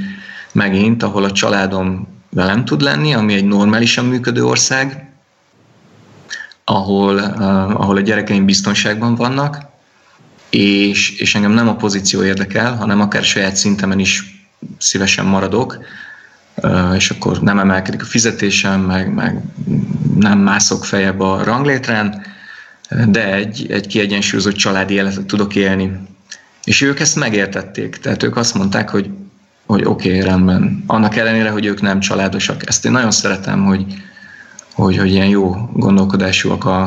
megint, 0.51 1.03
ahol 1.03 1.23
a 1.23 1.31
családom 1.31 2.07
velem 2.29 2.65
tud 2.65 2.81
lenni, 2.81 3.13
ami 3.13 3.33
egy 3.33 3.45
normálisan 3.45 4.05
működő 4.05 4.45
ország, 4.45 5.06
ahol, 6.69 7.15
uh, 7.15 7.81
ahol 7.81 7.97
a 7.97 8.01
gyerekeim 8.01 8.45
biztonságban 8.45 9.15
vannak, 9.15 9.65
és, 10.49 11.19
és 11.19 11.35
engem 11.35 11.51
nem 11.51 11.67
a 11.67 11.75
pozíció 11.75 12.23
érdekel, 12.23 12.75
hanem 12.75 13.01
akár 13.01 13.23
saját 13.23 13.55
szintemen 13.55 13.99
is 13.99 14.45
szívesen 14.77 15.25
maradok, 15.25 15.77
uh, 16.55 16.95
és 16.95 17.09
akkor 17.09 17.41
nem 17.41 17.59
emelkedik 17.59 18.01
a 18.01 18.05
fizetésem, 18.05 18.81
meg, 18.81 19.13
meg 19.13 19.41
nem 20.15 20.39
mászok 20.39 20.85
fejebb 20.85 21.19
a 21.19 21.43
ranglétrán, 21.43 22.21
de 23.07 23.33
egy, 23.33 23.65
egy 23.71 23.87
kiegyensúlyozott 23.87 24.55
családi 24.55 24.93
életet 24.93 25.25
tudok 25.25 25.55
élni. 25.55 25.91
És 26.63 26.81
ők 26.81 26.99
ezt 26.99 27.15
megértették, 27.15 27.97
tehát 27.97 28.23
ők 28.23 28.37
azt 28.37 28.53
mondták, 28.53 28.89
hogy, 28.89 29.09
hogy 29.65 29.83
oké, 29.85 30.09
okay, 30.09 30.21
rendben. 30.21 30.83
Annak 30.87 31.15
ellenére, 31.15 31.49
hogy 31.49 31.65
ők 31.65 31.81
nem 31.81 31.99
családosak. 31.99 32.67
Ezt 32.67 32.85
én 32.85 32.91
nagyon 32.91 33.11
szeretem, 33.11 33.65
hogy, 33.65 33.85
hogy, 34.77 34.97
hogy 34.97 35.11
ilyen 35.11 35.27
jó 35.27 35.69
gondolkodásúak 35.73 36.65
a, 36.65 36.83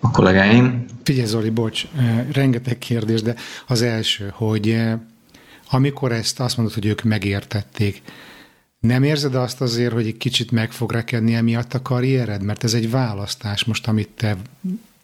a 0.00 0.10
kollégáim. 0.10 0.84
Figyelj 1.02 1.26
Zoli, 1.26 1.50
bocs, 1.50 1.86
rengeteg 2.32 2.78
kérdés, 2.78 3.22
de 3.22 3.34
az 3.66 3.82
első, 3.82 4.32
hogy 4.34 4.82
amikor 5.70 6.12
ezt 6.12 6.40
azt 6.40 6.56
mondod, 6.56 6.74
hogy 6.74 6.86
ők 6.86 7.02
megértették, 7.02 8.02
nem 8.80 9.02
érzed 9.02 9.34
azt 9.34 9.60
azért, 9.60 9.92
hogy 9.92 10.06
egy 10.06 10.16
kicsit 10.16 10.50
meg 10.50 10.72
fog 10.72 10.92
rekedni 10.92 11.34
emiatt 11.34 11.74
a 11.74 11.82
karriered? 11.82 12.42
Mert 12.42 12.64
ez 12.64 12.74
egy 12.74 12.90
választás 12.90 13.64
most, 13.64 13.88
amit 13.88 14.08
te, 14.08 14.36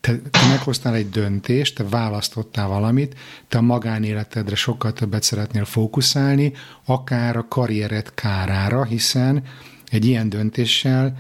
te, 0.01 0.19
te 0.31 0.47
meghoztál 0.49 0.95
egy 0.95 1.11
döntést, 1.11 1.75
te 1.75 1.85
választottál 1.89 2.69
valamit, 2.69 3.15
te 3.49 3.59
a 3.59 3.63
magánéletedre 3.63 4.55
sokkal 4.55 4.93
többet 4.93 5.23
szeretnél 5.23 5.65
fókuszálni, 5.65 6.53
akár 6.85 7.37
a 7.37 7.47
karriered 7.49 8.15
kárára, 8.15 8.85
hiszen 8.85 9.43
egy 9.91 10.05
ilyen 10.05 10.29
döntéssel 10.29 11.17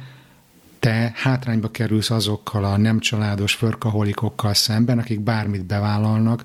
te 0.78 1.12
hátrányba 1.14 1.70
kerülsz 1.70 2.10
azokkal 2.10 2.64
a 2.64 2.76
nem 2.76 2.98
családos 2.98 3.54
förkaholikokkal 3.54 4.54
szemben, 4.54 4.98
akik 4.98 5.20
bármit 5.20 5.64
bevállalnak 5.64 6.44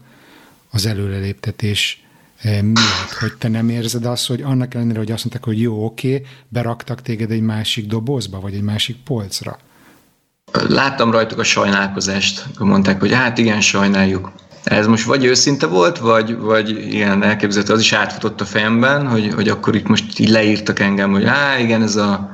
az 0.72 0.86
előreléptetés 0.86 2.04
eh, 2.42 2.62
miatt, 2.62 3.14
hogy 3.20 3.34
te 3.38 3.48
nem 3.48 3.70
érzed 3.70 4.06
azt, 4.06 4.28
hogy 4.28 4.42
annak 4.42 4.74
ellenére, 4.74 5.00
hogy 5.00 5.12
azt 5.12 5.24
mondták, 5.24 5.46
hogy 5.46 5.62
jó, 5.62 5.86
oké, 5.86 6.26
beraktak 6.48 7.02
téged 7.02 7.32
egy 7.32 7.42
másik 7.42 7.88
dobozba, 7.88 8.40
vagy 8.40 8.54
egy 8.54 8.62
másik 8.62 8.96
polcra. 9.04 9.60
Láttam 10.68 11.12
rajtuk 11.12 11.40
a 11.40 11.44
sajnálkozást, 11.44 12.46
akkor 12.54 12.68
mondták, 12.68 13.00
hogy 13.00 13.14
hát 13.14 13.38
igen, 13.38 13.62
sajnáljuk. 13.62 14.32
Ez 14.64 14.88
most 14.88 15.06
vagy 15.06 15.26
őszinte 15.26 15.66
volt, 15.66 15.98
vagy, 15.98 16.38
vagy 16.38 16.70
ilyen 16.94 17.24
elképzelhető, 17.24 17.74
az 17.74 17.80
is 17.80 17.94
átfutott 17.94 18.42
a 18.42 18.46
fejemben, 18.46 19.08
hogy, 19.08 19.34
hogy 19.34 19.50
akkor 19.50 19.76
itt 19.76 19.88
most 19.88 20.20
így 20.20 20.30
leírtak 20.30 20.80
engem, 20.80 21.12
hogy 21.12 21.24
á, 21.24 21.60
igen, 21.60 21.82
ez 21.82 21.96
a 21.96 22.32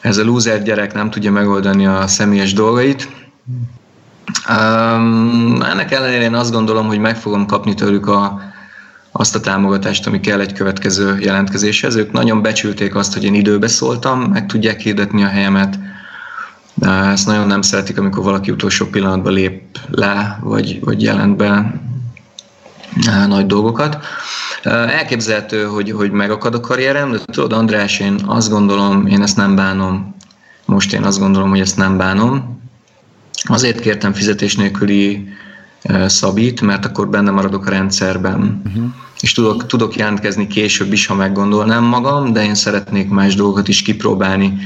ez 0.00 0.16
a 0.16 0.24
loser 0.24 0.62
gyerek 0.62 0.94
nem 0.94 1.10
tudja 1.10 1.32
megoldani 1.32 1.86
a 1.86 2.06
személyes 2.06 2.52
dolgait. 2.52 3.08
Um, 4.48 5.62
ennek 5.62 5.92
ellenére 5.92 6.22
én 6.22 6.34
azt 6.34 6.52
gondolom, 6.52 6.86
hogy 6.86 6.98
meg 6.98 7.16
fogom 7.16 7.46
kapni 7.46 7.74
tőlük 7.74 8.06
a, 8.06 8.40
azt 9.12 9.34
a 9.34 9.40
támogatást, 9.40 10.06
ami 10.06 10.20
kell 10.20 10.40
egy 10.40 10.52
következő 10.52 11.18
jelentkezéshez. 11.20 11.96
Ők 11.96 12.12
nagyon 12.12 12.42
becsülték 12.42 12.94
azt, 12.94 13.12
hogy 13.12 13.24
én 13.24 13.34
időbe 13.34 13.68
szóltam, 13.68 14.20
meg 14.20 14.46
tudják 14.46 14.80
hirdetni 14.80 15.24
a 15.24 15.28
helyemet. 15.28 15.78
De 16.74 16.90
ezt 16.90 17.26
nagyon 17.26 17.46
nem 17.46 17.62
szeretik, 17.62 17.98
amikor 17.98 18.24
valaki 18.24 18.50
utolsó 18.50 18.86
pillanatban 18.86 19.32
lép 19.32 19.78
le, 19.90 20.38
vagy, 20.42 20.80
vagy 20.84 21.02
jelent 21.02 21.36
be 21.36 21.80
nagy 23.26 23.46
dolgokat. 23.46 23.98
Elképzelhető, 24.62 25.64
hogy, 25.64 25.90
hogy 25.90 26.10
megakad 26.10 26.54
a 26.54 26.60
karrierem, 26.60 27.10
de 27.10 27.18
tudod, 27.18 27.52
András, 27.52 28.00
én 28.00 28.20
azt 28.26 28.50
gondolom, 28.50 29.06
én 29.06 29.22
ezt 29.22 29.36
nem 29.36 29.54
bánom. 29.54 30.16
Most 30.64 30.92
én 30.92 31.04
azt 31.04 31.18
gondolom, 31.18 31.48
hogy 31.48 31.60
ezt 31.60 31.76
nem 31.76 31.96
bánom. 31.96 32.60
Azért 33.42 33.80
kértem 33.80 34.12
fizetés 34.12 34.56
nélküli 34.56 35.28
szabít, 36.06 36.60
mert 36.60 36.84
akkor 36.84 37.08
benne 37.08 37.30
maradok 37.30 37.66
a 37.66 37.70
rendszerben. 37.70 38.62
Uh-huh. 38.66 38.84
És 39.20 39.32
tudok, 39.32 39.66
tudok 39.66 39.96
jelentkezni 39.96 40.46
később 40.46 40.92
is, 40.92 41.06
ha 41.06 41.14
meggondolnám 41.14 41.84
magam, 41.84 42.32
de 42.32 42.44
én 42.44 42.54
szeretnék 42.54 43.08
más 43.08 43.34
dolgokat 43.34 43.68
is 43.68 43.82
kipróbálni. 43.82 44.58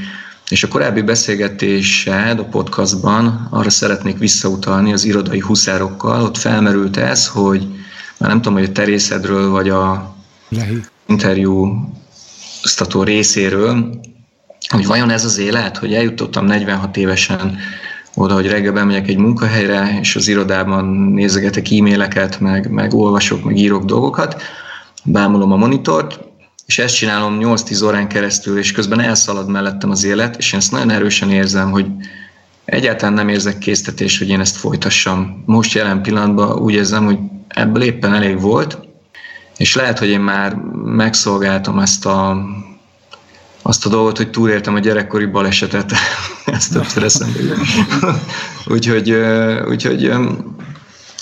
És 0.49 0.63
a 0.63 0.67
korábbi 0.67 1.01
beszélgetésed 1.01 2.39
a 2.39 2.45
podcastban 2.45 3.47
arra 3.49 3.69
szeretnék 3.69 4.17
visszautalni 4.17 4.93
az 4.93 5.05
irodai 5.05 5.39
huszárokkal. 5.39 6.21
Ott 6.21 6.37
felmerült 6.37 6.97
ez, 6.97 7.27
hogy 7.27 7.67
már 8.17 8.29
nem 8.29 8.41
tudom, 8.41 8.57
hogy 8.57 8.67
a 8.67 8.71
terészedről, 8.71 9.49
vagy 9.49 9.69
a 9.69 10.15
Lehi. 10.49 10.79
interjú 11.07 11.75
részéről, 13.03 14.01
hogy 14.69 14.85
vajon 14.85 15.09
ez 15.09 15.25
az 15.25 15.37
élet, 15.37 15.77
hogy 15.77 15.93
eljutottam 15.93 16.45
46 16.45 16.97
évesen 16.97 17.57
oda, 18.15 18.33
hogy 18.33 18.47
reggel 18.47 18.73
bemegyek 18.73 19.07
egy 19.07 19.17
munkahelyre, 19.17 19.97
és 20.01 20.15
az 20.15 20.27
irodában 20.27 20.85
nézegetek 20.85 21.71
e-maileket, 21.71 22.39
meg, 22.39 22.71
meg 22.71 22.93
olvasok, 22.93 23.43
meg 23.43 23.57
írok 23.57 23.85
dolgokat, 23.85 24.41
bámulom 25.03 25.51
a 25.51 25.55
monitort, 25.55 26.19
és 26.65 26.79
ezt 26.79 26.95
csinálom 26.95 27.37
8-10 27.41 27.85
órán 27.85 28.07
keresztül, 28.07 28.57
és 28.57 28.71
közben 28.71 28.99
elszalad 28.99 29.49
mellettem 29.49 29.89
az 29.89 30.03
élet, 30.03 30.37
és 30.37 30.53
én 30.53 30.59
ezt 30.59 30.71
nagyon 30.71 30.89
erősen 30.89 31.31
érzem, 31.31 31.71
hogy 31.71 31.85
egyáltalán 32.65 33.13
nem 33.13 33.27
érzek 33.27 33.57
késztetést, 33.57 34.17
hogy 34.17 34.29
én 34.29 34.39
ezt 34.39 34.55
folytassam. 34.55 35.43
Most 35.45 35.73
jelen 35.73 36.01
pillanatban 36.01 36.59
úgy 36.59 36.73
érzem, 36.73 37.05
hogy 37.05 37.17
ebből 37.53 37.83
éppen 37.83 38.13
elég 38.13 38.39
volt, 38.39 38.77
és 39.57 39.75
lehet, 39.75 39.99
hogy 39.99 40.09
én 40.09 40.19
már 40.19 40.53
megszolgáltam 40.83 41.79
ezt 41.79 42.05
a, 42.05 42.37
azt 43.61 43.85
a 43.85 43.89
dolgot, 43.89 44.17
hogy 44.17 44.29
túléltem 44.29 44.75
a 44.75 44.79
gyerekkori 44.79 45.25
balesetet, 45.25 45.91
ezt 46.45 46.73
többször 46.73 47.03
eszembe 47.03 47.39
úgyhogy, 48.73 49.11
úgyhogy 49.67 50.11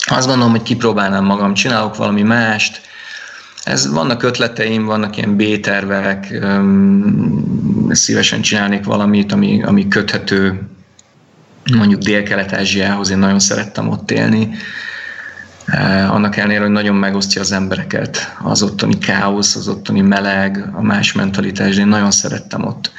azt 0.04 0.26
gondolom, 0.26 0.50
hogy 0.50 0.62
kipróbálnám 0.62 1.24
magam, 1.24 1.54
csinálok 1.54 1.96
valami 1.96 2.22
mást, 2.22 2.80
ez, 3.64 3.92
vannak 3.92 4.22
ötleteim, 4.22 4.84
vannak 4.84 5.16
ilyen 5.16 5.36
B-tervek, 5.36 6.44
szívesen 7.90 8.40
csinálnék 8.40 8.84
valamit, 8.84 9.32
ami, 9.32 9.62
ami 9.62 9.88
köthető 9.88 10.68
mondjuk 11.76 12.00
Dél-Kelet-Ázsiához, 12.00 13.10
én 13.10 13.18
nagyon 13.18 13.38
szerettem 13.38 13.88
ott 13.88 14.10
élni, 14.10 14.48
annak 16.08 16.36
ellenére, 16.36 16.60
hogy 16.60 16.70
nagyon 16.70 16.94
megosztja 16.94 17.40
az 17.40 17.52
embereket. 17.52 18.36
Az 18.42 18.62
ottani 18.62 18.98
káosz, 18.98 19.56
az 19.56 19.68
ottani 19.68 20.00
meleg, 20.00 20.68
a 20.72 20.82
más 20.82 21.12
mentalitás, 21.12 21.76
én 21.76 21.86
nagyon 21.86 22.10
szerettem 22.10 22.64
ott. 22.64 22.90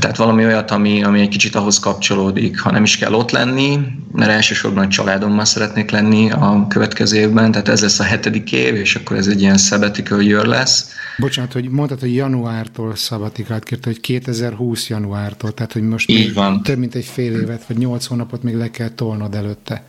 Tehát 0.00 0.16
valami 0.16 0.44
olyat, 0.44 0.70
ami, 0.70 1.02
ami 1.02 1.20
egy 1.20 1.28
kicsit 1.28 1.54
ahhoz 1.54 1.78
kapcsolódik, 1.78 2.60
ha 2.60 2.70
nem 2.70 2.82
is 2.82 2.96
kell 2.96 3.12
ott 3.12 3.30
lenni, 3.30 3.78
mert 4.12 4.30
elsősorban 4.30 4.84
a 4.84 4.88
családommal 4.88 5.44
szeretnék 5.44 5.90
lenni 5.90 6.30
a 6.30 6.66
következő 6.68 7.16
évben, 7.16 7.50
tehát 7.50 7.68
ez 7.68 7.80
lesz 7.80 8.00
a 8.00 8.02
hetedik 8.02 8.52
év, 8.52 8.74
és 8.74 8.94
akkor 8.94 9.16
ez 9.16 9.26
egy 9.26 9.40
ilyen 9.40 9.56
sabbatical 9.56 10.22
year 10.22 10.46
lesz. 10.46 10.90
Bocsánat, 11.18 11.52
hogy 11.52 11.68
mondtad, 11.68 12.00
hogy 12.00 12.14
januártól 12.14 12.96
szabatikát 12.96 13.64
kérte, 13.64 13.88
hogy 13.88 14.00
2020 14.00 14.88
januártól, 14.88 15.52
tehát 15.54 15.72
hogy 15.72 15.82
most 15.82 16.10
Így 16.10 16.34
van. 16.34 16.62
több 16.62 16.78
mint 16.78 16.94
egy 16.94 17.04
fél 17.04 17.40
évet, 17.40 17.64
vagy 17.66 17.76
nyolc 17.76 18.06
hónapot 18.06 18.42
még 18.42 18.54
le 18.54 18.70
kell 18.70 18.88
tolnod 18.88 19.34
előtte. 19.34 19.84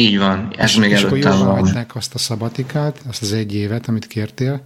Így 0.00 0.18
van, 0.18 0.48
ez 0.56 0.70
és, 0.70 0.76
még 0.76 0.90
és 0.90 1.02
akkor 1.02 1.18
előttem 1.18 1.38
jóvá 1.38 1.84
azt 1.94 2.14
a 2.14 2.18
szabatikát, 2.18 2.96
azt 3.08 3.22
az 3.22 3.32
egy 3.32 3.54
évet, 3.54 3.88
amit 3.88 4.06
kértél. 4.06 4.62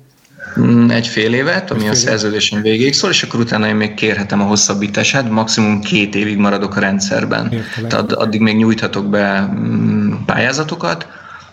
Mm, 0.61 0.91
Egy 0.91 1.07
fél 1.07 1.35
évet, 1.35 1.71
ami 1.71 1.81
a 1.81 1.83
fél 1.83 1.93
év. 1.93 1.99
szerződésen 1.99 2.63
végéig 2.63 2.95
szól, 2.95 3.11
és 3.11 3.23
akkor 3.23 3.41
utána 3.41 3.69
én 3.69 3.75
még 3.75 3.95
kérhetem 3.95 4.41
a 4.41 4.45
hosszabbítását, 4.45 5.31
maximum 5.31 5.81
két 5.81 6.15
évig 6.15 6.37
maradok 6.37 6.77
a 6.77 6.81
rendszerben. 6.81 7.53
Értelek. 7.53 7.91
Tehát 7.91 8.13
addig 8.13 8.41
még 8.41 8.57
nyújthatok 8.57 9.11
be 9.11 9.41
mm, 9.41 10.13
pályázatokat 10.27 11.07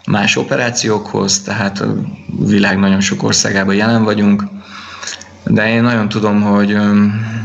más 0.05 0.36
operációkhoz, 0.36 1.41
tehát 1.41 1.79
a 1.79 1.95
világ 2.39 2.79
nagyon 2.79 2.99
sok 3.01 3.23
országában 3.23 3.75
jelen 3.75 4.03
vagyunk, 4.03 4.43
de 5.45 5.69
én 5.69 5.81
nagyon 5.81 6.09
tudom, 6.09 6.41
hogy 6.41 6.77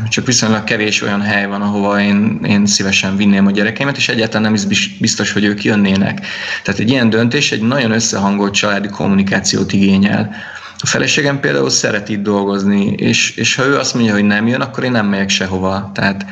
csak 0.09 0.25
viszonylag 0.25 0.63
kevés 0.63 1.01
olyan 1.01 1.21
hely 1.21 1.47
van, 1.47 1.61
ahova 1.61 2.01
én, 2.01 2.39
én 2.43 2.65
szívesen 2.65 3.17
vinném 3.17 3.45
a 3.45 3.51
gyerekeimet, 3.51 3.97
és 3.97 4.09
egyáltalán 4.09 4.41
nem 4.41 4.53
is 4.69 4.97
biztos, 4.97 5.31
hogy 5.31 5.43
ők 5.43 5.63
jönnének. 5.63 6.25
Tehát 6.63 6.79
egy 6.79 6.89
ilyen 6.89 7.09
döntés 7.09 7.51
egy 7.51 7.61
nagyon 7.61 7.91
összehangolt 7.91 8.53
családi 8.53 8.87
kommunikációt 8.87 9.73
igényel. 9.73 10.35
A 10.79 10.87
feleségem 10.87 11.39
például 11.39 11.69
szeret 11.69 12.09
itt 12.09 12.23
dolgozni, 12.23 12.85
és, 12.85 13.35
és 13.35 13.55
ha 13.55 13.65
ő 13.65 13.77
azt 13.77 13.93
mondja, 13.93 14.13
hogy 14.13 14.23
nem 14.23 14.47
jön, 14.47 14.61
akkor 14.61 14.83
én 14.83 14.91
nem 14.91 15.07
megyek 15.07 15.29
sehova. 15.29 15.91
Tehát 15.93 16.25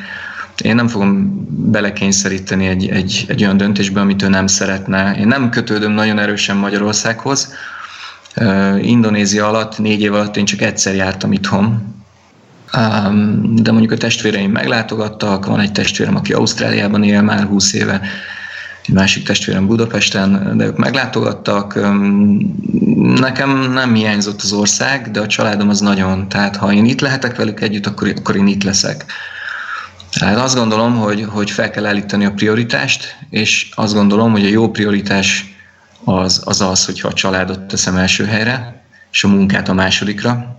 én 0.62 0.74
nem 0.74 0.88
fogom 0.88 1.44
belekényszeríteni 1.48 2.66
egy, 2.66 2.88
egy, 2.88 3.24
egy 3.28 3.42
olyan 3.42 3.56
döntésbe, 3.56 4.00
amit 4.00 4.22
ő 4.22 4.28
nem 4.28 4.46
szeretne. 4.46 5.16
Én 5.18 5.26
nem 5.26 5.50
kötődöm 5.50 5.92
nagyon 5.92 6.18
erősen 6.18 6.56
Magyarországhoz. 6.56 7.54
Indonézia 8.80 9.48
alatt, 9.48 9.78
négy 9.78 10.00
év 10.00 10.14
alatt 10.14 10.36
én 10.36 10.44
csak 10.44 10.60
egyszer 10.60 10.94
jártam 10.94 11.32
itthon, 11.32 11.94
de 13.54 13.70
mondjuk 13.70 13.92
a 13.92 13.96
testvéreim 13.96 14.50
meglátogattak, 14.50 15.46
van 15.46 15.60
egy 15.60 15.72
testvérem, 15.72 16.16
aki 16.16 16.32
Ausztráliában 16.32 17.02
él 17.02 17.22
már 17.22 17.42
20 17.42 17.72
éve, 17.72 18.00
egy 18.86 18.94
másik 18.94 19.24
testvérem 19.24 19.66
Budapesten, 19.66 20.56
de 20.56 20.64
ők 20.64 20.76
meglátogattak. 20.76 21.78
Nekem 23.16 23.72
nem 23.72 23.94
hiányzott 23.94 24.42
az 24.42 24.52
ország, 24.52 25.10
de 25.10 25.20
a 25.20 25.26
családom 25.26 25.68
az 25.68 25.80
nagyon. 25.80 26.28
Tehát 26.28 26.56
ha 26.56 26.72
én 26.72 26.84
itt 26.84 27.00
lehetek 27.00 27.36
velük 27.36 27.60
együtt, 27.60 27.86
akkor, 27.86 28.12
akkor 28.16 28.36
én 28.36 28.46
itt 28.46 28.62
leszek. 28.62 29.04
Tehát 30.18 30.38
azt 30.38 30.54
gondolom, 30.54 30.96
hogy, 30.96 31.26
hogy 31.28 31.50
fel 31.50 31.70
kell 31.70 31.86
állítani 31.86 32.24
a 32.24 32.32
prioritást, 32.32 33.16
és 33.30 33.68
azt 33.74 33.94
gondolom, 33.94 34.32
hogy 34.32 34.44
a 34.44 34.48
jó 34.48 34.70
prioritás 34.70 35.55
az 36.06 36.42
az, 36.44 36.60
az 36.60 36.84
hogyha 36.84 37.08
a 37.08 37.12
családot 37.12 37.60
teszem 37.60 37.96
első 37.96 38.24
helyre, 38.24 38.84
és 39.10 39.24
a 39.24 39.28
munkát 39.28 39.68
a 39.68 39.74
másodikra, 39.74 40.58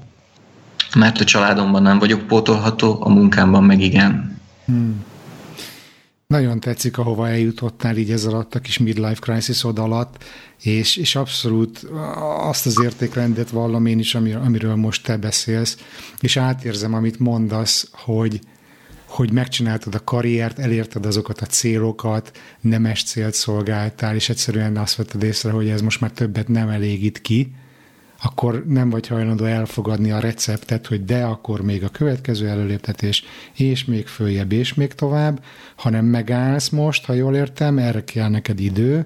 mert 0.96 1.20
a 1.20 1.24
családomban 1.24 1.82
nem 1.82 2.00
vagyok 2.00 2.28
pótolható, 2.28 2.98
a 3.00 3.10
munkámban 3.10 3.64
meg 3.64 3.82
igen. 3.82 4.40
Hmm. 4.66 5.06
Nagyon 6.28 6.60
tetszik, 6.60 6.98
ahova 6.98 7.28
eljutottál 7.28 7.98
így 7.98 8.12
ez 8.12 8.26
alatt 8.26 8.56
a 8.56 8.60
kis 8.60 8.78
midlife 8.78 9.20
crisis 9.20 9.64
oda 9.64 9.84
alatt, 9.84 10.24
és, 10.62 10.96
és 10.96 11.16
abszolút 11.16 11.88
azt 12.40 12.66
az 12.66 12.82
értékrendet 12.84 13.50
vallom 13.50 13.86
én 13.86 14.00
is, 14.00 14.16
amiről 14.16 14.76
most 14.76 15.04
te 15.04 15.18
beszélsz, 15.18 15.78
és 16.20 16.38
átérzem, 16.38 16.94
amit 16.94 17.20
mondasz, 17.20 17.90
hogy, 17.92 18.40
hogy 19.18 19.32
megcsináltad 19.32 19.96
a 19.96 20.04
karriert, 20.04 20.60
elérted 20.60 21.06
azokat 21.06 21.42
a 21.42 21.46
célokat, 21.46 22.38
nemes 22.62 23.04
célt 23.04 23.34
szolgáltál, 23.34 24.16
és 24.16 24.30
egyszerűen 24.30 24.78
azt 24.78 24.96
vetted 24.96 25.24
észre, 25.24 25.52
hogy 25.52 25.70
ez 25.70 25.82
most 25.82 26.02
már 26.02 26.12
többet 26.12 26.48
nem 26.48 26.70
elégít 26.70 27.22
ki, 27.22 27.56
akkor 28.22 28.66
nem 28.68 28.90
vagy 28.90 29.08
hajlandó 29.08 29.46
elfogadni 29.46 30.12
a 30.12 30.20
receptet, 30.20 30.88
hogy 30.88 31.06
de 31.06 31.24
akkor 31.24 31.62
még 31.62 31.84
a 31.84 31.90
következő 31.90 32.48
előléptetés, 32.48 33.24
és 33.54 33.86
még 33.86 34.08
följebb, 34.08 34.52
és 34.52 34.74
még 34.74 34.94
tovább, 34.94 35.44
hanem 35.76 36.06
megállsz 36.06 36.70
most, 36.70 37.06
ha 37.06 37.14
jól 37.14 37.36
értem, 37.36 37.78
erre 37.78 38.04
kell 38.04 38.30
neked 38.30 38.60
idő, 38.60 39.06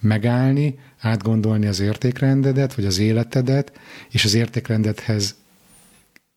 megállni, 0.00 0.78
átgondolni 0.98 1.66
az 1.66 1.80
értékrendedet, 1.80 2.74
vagy 2.74 2.84
az 2.84 2.98
életedet, 2.98 3.72
és 4.10 4.24
az 4.24 4.34
értékrendedhez 4.34 5.34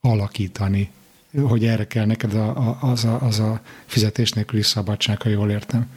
alakítani, 0.01 0.91
hogy 1.47 1.65
erre 1.65 1.87
kell 1.87 2.05
neked 2.05 2.33
a, 2.33 2.47
a, 2.49 2.77
az, 2.81 3.05
a, 3.05 3.19
az 3.21 3.39
a 3.39 3.59
fizetés 3.85 4.31
nélküli 4.31 4.61
szabadság, 4.61 5.21
ha 5.21 5.29
jól 5.29 5.49
értem. 5.49 5.87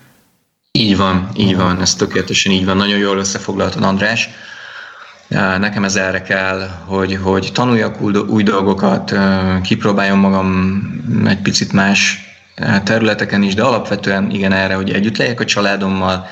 Így 0.72 0.96
van, 0.96 1.28
így 1.36 1.56
van, 1.56 1.80
ez 1.80 1.94
tökéletesen 1.94 2.52
így 2.52 2.64
van. 2.64 2.76
Nagyon 2.76 2.98
jól 2.98 3.18
összefoglaltad, 3.18 3.82
András. 3.82 4.28
Nekem 5.58 5.84
ez 5.84 5.96
erre 5.96 6.22
kell, 6.22 6.68
hogy, 6.84 7.18
hogy 7.22 7.50
tanuljak 7.52 8.00
új 8.28 8.42
dolgokat, 8.42 9.14
kipróbáljam 9.62 10.18
magam 10.18 10.80
egy 11.26 11.40
picit 11.40 11.72
más 11.72 12.18
területeken 12.84 13.42
is, 13.42 13.54
de 13.54 13.62
alapvetően 13.62 14.30
igen 14.30 14.52
erre, 14.52 14.74
hogy 14.74 14.90
együtt 14.90 15.16
legyek 15.16 15.40
a 15.40 15.44
családommal, 15.44 16.26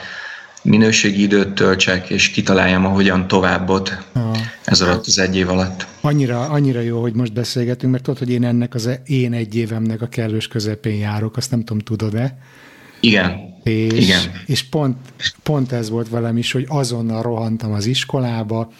minőségi 0.63 1.23
időt 1.23 1.55
töltsek, 1.55 2.11
és 2.11 2.31
kitaláljam, 2.31 2.87
ahogyan 2.87 3.29
továbbot 3.29 3.99
Aha. 4.13 4.37
ez 4.65 4.81
alatt 4.81 5.07
az 5.07 5.19
egy 5.19 5.37
év 5.37 5.49
alatt. 5.49 5.87
Annyira, 6.01 6.41
annyira 6.41 6.81
jó, 6.81 7.01
hogy 7.01 7.15
most 7.15 7.33
beszélgetünk, 7.33 7.93
mert 7.93 8.05
tudod, 8.05 8.19
hogy 8.19 8.31
én 8.31 8.45
ennek 8.45 8.75
az 8.75 8.91
én 9.07 9.33
egy 9.33 9.57
évemnek 9.57 10.03
a 10.03 10.07
kellős 10.07 10.49
közepén 10.49 10.99
járok, 10.99 11.37
azt 11.37 11.51
nem 11.51 11.65
tudom, 11.65 11.79
tudod-e? 11.79 12.39
Igen. 13.01 13.39
És, 13.63 13.93
Igen. 13.93 14.21
és 14.47 14.63
pont, 14.63 14.97
pont 15.43 15.73
ez 15.73 15.91
volt 15.91 16.09
velem 16.09 16.37
is, 16.37 16.53
hogy 16.53 16.65
azonnal 16.69 17.23
rohantam 17.23 17.73
az 17.73 17.87
iskolába, 17.87 18.73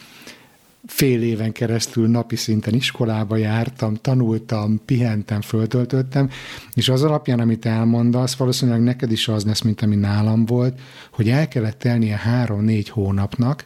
fél 0.87 1.23
éven 1.23 1.53
keresztül 1.53 2.09
napi 2.09 2.37
szinten 2.37 2.75
iskolába 2.75 3.37
jártam, 3.37 3.95
tanultam, 3.95 4.81
pihentem, 4.85 5.41
föltöltöttem, 5.41 6.31
és 6.75 6.89
az 6.89 7.03
alapján, 7.03 7.41
amit 7.41 7.67
elmondasz, 7.67 8.35
valószínűleg 8.35 8.83
neked 8.83 9.13
is 9.13 9.29
az 9.29 9.45
lesz, 9.45 9.61
mint 9.61 9.83
ami 9.83 9.97
nálam 9.97 10.47
volt, 10.47 10.81
hogy 11.11 11.29
el 11.29 11.49
kellett 11.49 11.79
telnie 11.79 12.17
három-négy 12.17 12.89
hónapnak, 12.89 13.65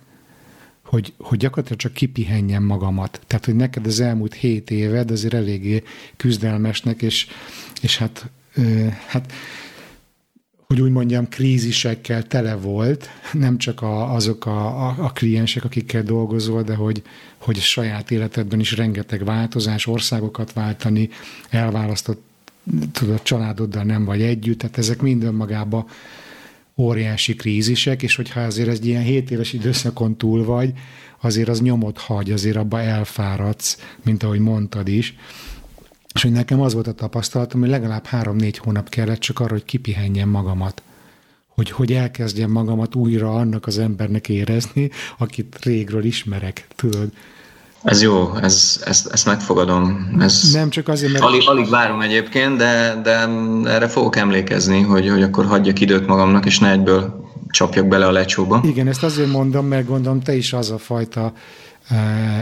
hogy, 0.84 1.12
hogy 1.18 1.38
gyakorlatilag 1.38 1.80
csak 1.80 1.92
kipihenjem 1.92 2.62
magamat. 2.62 3.20
Tehát, 3.26 3.44
hogy 3.44 3.56
neked 3.56 3.86
az 3.86 4.00
elmúlt 4.00 4.34
hét 4.34 4.70
éved 4.70 5.10
azért 5.10 5.34
eléggé 5.34 5.82
küzdelmesnek, 6.16 7.02
és, 7.02 7.26
és 7.80 7.98
hát, 7.98 8.30
hát 9.06 9.32
hogy 10.74 10.82
úgy 10.82 10.92
mondjam, 10.92 11.28
krízisekkel 11.28 12.22
tele 12.22 12.54
volt, 12.54 13.08
nem 13.32 13.58
csak 13.58 13.82
a, 13.82 14.14
azok 14.14 14.46
a, 14.46 14.86
a, 14.88 14.94
a 14.98 15.12
kliensek, 15.12 15.64
akikkel 15.64 16.02
dolgozol, 16.02 16.62
de 16.62 16.74
hogy, 16.74 17.02
hogy 17.38 17.58
saját 17.58 18.10
életedben 18.10 18.60
is 18.60 18.76
rengeteg 18.76 19.24
változás, 19.24 19.86
országokat 19.86 20.52
váltani, 20.52 21.08
elválasztott 21.50 22.22
tudod, 22.92 23.22
családoddal 23.22 23.82
nem 23.82 24.04
vagy 24.04 24.22
együtt, 24.22 24.58
tehát 24.58 24.78
ezek 24.78 25.02
mind 25.02 25.22
önmagában 25.22 25.86
óriási 26.76 27.34
krízisek, 27.34 28.02
és 28.02 28.14
hogyha 28.14 28.40
azért 28.40 28.68
egy 28.68 28.86
ilyen 28.86 29.02
7 29.02 29.30
éves 29.30 29.52
időszakon 29.52 30.16
túl 30.16 30.44
vagy, 30.44 30.72
azért 31.20 31.48
az 31.48 31.60
nyomot 31.60 31.98
hagy, 31.98 32.30
azért 32.30 32.56
abba 32.56 32.80
elfáradsz, 32.80 33.78
mint 34.04 34.22
ahogy 34.22 34.38
mondtad 34.38 34.88
is, 34.88 35.16
és 36.14 36.22
hogy 36.22 36.32
nekem 36.32 36.60
az 36.60 36.74
volt 36.74 36.86
a 36.86 36.92
tapasztalatom, 36.92 37.60
hogy 37.60 37.68
legalább 37.68 38.06
három-négy 38.06 38.58
hónap 38.58 38.88
kellett 38.88 39.18
csak 39.20 39.40
arra, 39.40 39.52
hogy 39.52 39.64
kipihenjem 39.64 40.28
magamat. 40.28 40.82
Hogy, 41.48 41.70
hogy 41.70 41.92
elkezdjem 41.92 42.50
magamat 42.50 42.94
újra 42.94 43.34
annak 43.34 43.66
az 43.66 43.78
embernek 43.78 44.28
érezni, 44.28 44.90
akit 45.18 45.56
régről 45.62 46.04
ismerek, 46.04 46.66
tudod. 46.76 47.08
Ez 47.82 48.02
jó, 48.02 48.34
ez, 48.36 48.82
ezt, 48.84 49.06
ezt 49.06 49.26
megfogadom. 49.26 50.16
Ez 50.20 50.52
nem 50.52 50.70
csak 50.70 50.88
azért, 50.88 51.12
mert... 51.12 51.24
Alig, 51.24 51.48
alig 51.48 51.68
várom 51.68 52.00
egyébként, 52.00 52.56
de, 52.56 53.00
de 53.02 53.28
erre 53.70 53.88
fogok 53.88 54.16
emlékezni, 54.16 54.80
hogy, 54.80 55.08
hogy 55.08 55.22
akkor 55.22 55.46
hagyjak 55.46 55.80
időt 55.80 56.06
magamnak, 56.06 56.46
és 56.46 56.58
ne 56.58 56.70
egyből 56.70 57.30
csapjak 57.50 57.88
bele 57.88 58.06
a 58.06 58.10
lecsóba. 58.10 58.60
Igen, 58.64 58.88
ezt 58.88 59.02
azért 59.02 59.30
mondom, 59.30 59.66
mert 59.66 59.86
gondolom 59.86 60.20
te 60.20 60.34
is 60.34 60.52
az 60.52 60.70
a 60.70 60.78
fajta 60.78 61.32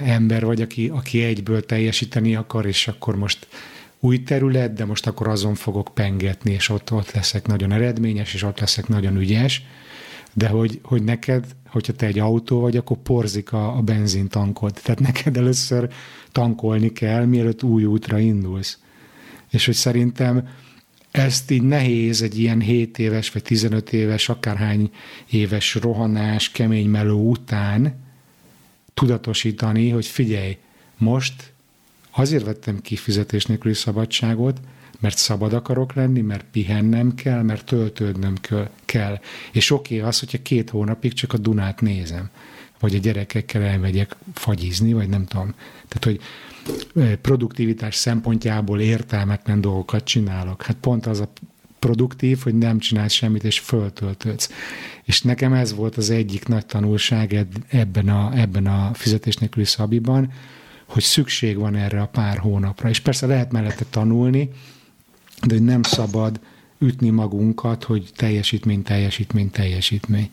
ember 0.05 0.45
vagy, 0.45 0.61
aki, 0.61 0.88
aki 0.88 1.22
egyből 1.22 1.66
teljesíteni 1.66 2.34
akar, 2.34 2.66
és 2.66 2.88
akkor 2.88 3.16
most 3.16 3.47
új 4.01 4.22
terület, 4.22 4.72
de 4.72 4.84
most 4.84 5.07
akkor 5.07 5.28
azon 5.28 5.55
fogok 5.55 5.90
pengetni, 5.95 6.53
és 6.53 6.68
ott, 6.68 6.93
ott 6.93 7.12
leszek 7.12 7.47
nagyon 7.47 7.72
eredményes, 7.72 8.34
és 8.34 8.43
ott 8.43 8.61
leszek 8.61 8.88
nagyon 8.88 9.16
ügyes, 9.16 9.62
de 10.32 10.49
hogy, 10.49 10.80
hogy 10.82 11.03
neked, 11.03 11.45
hogyha 11.66 11.93
te 11.93 12.07
egy 12.07 12.18
autó 12.18 12.61
vagy, 12.61 12.76
akkor 12.76 12.97
porzik 12.97 13.53
a, 13.53 13.76
a 13.76 13.80
benzintankod. 13.80 14.72
Tehát 14.82 15.01
neked 15.01 15.36
először 15.36 15.88
tankolni 16.32 16.93
kell, 16.93 17.24
mielőtt 17.24 17.62
új 17.62 17.84
útra 17.84 18.18
indulsz. 18.18 18.78
És 19.51 19.64
hogy 19.66 19.74
szerintem 19.74 20.49
ezt 21.11 21.51
így 21.51 21.62
nehéz 21.62 22.22
egy 22.22 22.38
ilyen 22.38 22.61
7 22.61 22.99
éves, 22.99 23.30
vagy 23.30 23.43
15 23.43 23.93
éves, 23.93 24.28
akárhány 24.28 24.90
éves 25.30 25.74
rohanás, 25.74 26.51
kemény 26.51 26.88
meló 26.88 27.30
után 27.30 28.01
tudatosítani, 28.95 29.88
hogy 29.88 30.07
figyelj, 30.07 30.57
most 30.97 31.53
azért 32.11 32.45
vettem 32.45 32.80
ki 32.80 32.97
fizetés 32.97 33.47
nélküli 33.47 33.74
szabadságot, 33.74 34.61
mert 35.01 35.16
szabad 35.16 35.53
akarok 35.53 35.95
lenni, 35.95 36.20
mert 36.20 36.45
pihennem 36.51 37.14
kell, 37.14 37.43
mert 37.43 37.64
töltődnöm 37.64 38.34
kell. 38.84 39.20
És 39.53 39.70
oké 39.70 39.97
okay 39.97 40.09
az, 40.09 40.18
hogyha 40.18 40.43
két 40.43 40.70
hónapig 40.70 41.12
csak 41.12 41.32
a 41.32 41.38
Dunát 41.38 41.80
nézem, 41.80 42.30
vagy 42.80 42.95
a 42.95 42.99
gyerekekkel 42.99 43.62
elmegyek 43.62 44.16
fagyizni, 44.34 44.93
vagy 44.93 45.09
nem 45.09 45.26
tudom. 45.26 45.55
Tehát, 45.88 46.05
hogy 46.05 46.20
produktivitás 47.20 47.95
szempontjából 47.95 48.80
értelmetlen 48.80 49.61
dolgokat 49.61 50.05
csinálok. 50.05 50.62
Hát 50.62 50.76
pont 50.76 51.07
az 51.07 51.20
a 51.20 51.32
produktív, 51.87 52.41
hogy 52.43 52.55
nem 52.55 52.78
csinálsz 52.78 53.12
semmit, 53.12 53.45
és 53.45 53.59
föltöltődsz. 53.59 54.51
És 55.05 55.22
nekem 55.22 55.53
ez 55.53 55.74
volt 55.74 55.97
az 55.97 56.11
egyik 56.11 56.49
nagy 56.49 56.66
tanulság 56.66 57.47
ebben 57.68 58.09
a, 58.09 58.30
ebben 58.35 58.66
a 58.66 58.91
fizetés 58.95 59.37
nélküli 59.37 59.64
szabiban, 59.64 60.33
hogy 60.87 61.03
szükség 61.03 61.57
van 61.57 61.74
erre 61.74 62.01
a 62.01 62.07
pár 62.07 62.39
hónapra. 62.39 62.89
És 62.89 63.01
persze 63.01 63.26
lehet 63.26 63.53
mellette 63.53 63.85
tanulni, 63.91 64.51
de 65.47 65.55
hogy 65.55 65.64
nem 65.64 65.83
szabad 65.83 66.41
ütni 66.78 67.11
magunkat, 67.11 67.85
hogy 67.85 68.11
teljesítmény, 68.16 68.83
teljesítmény, 68.83 69.51
teljesítmény. 69.51 70.30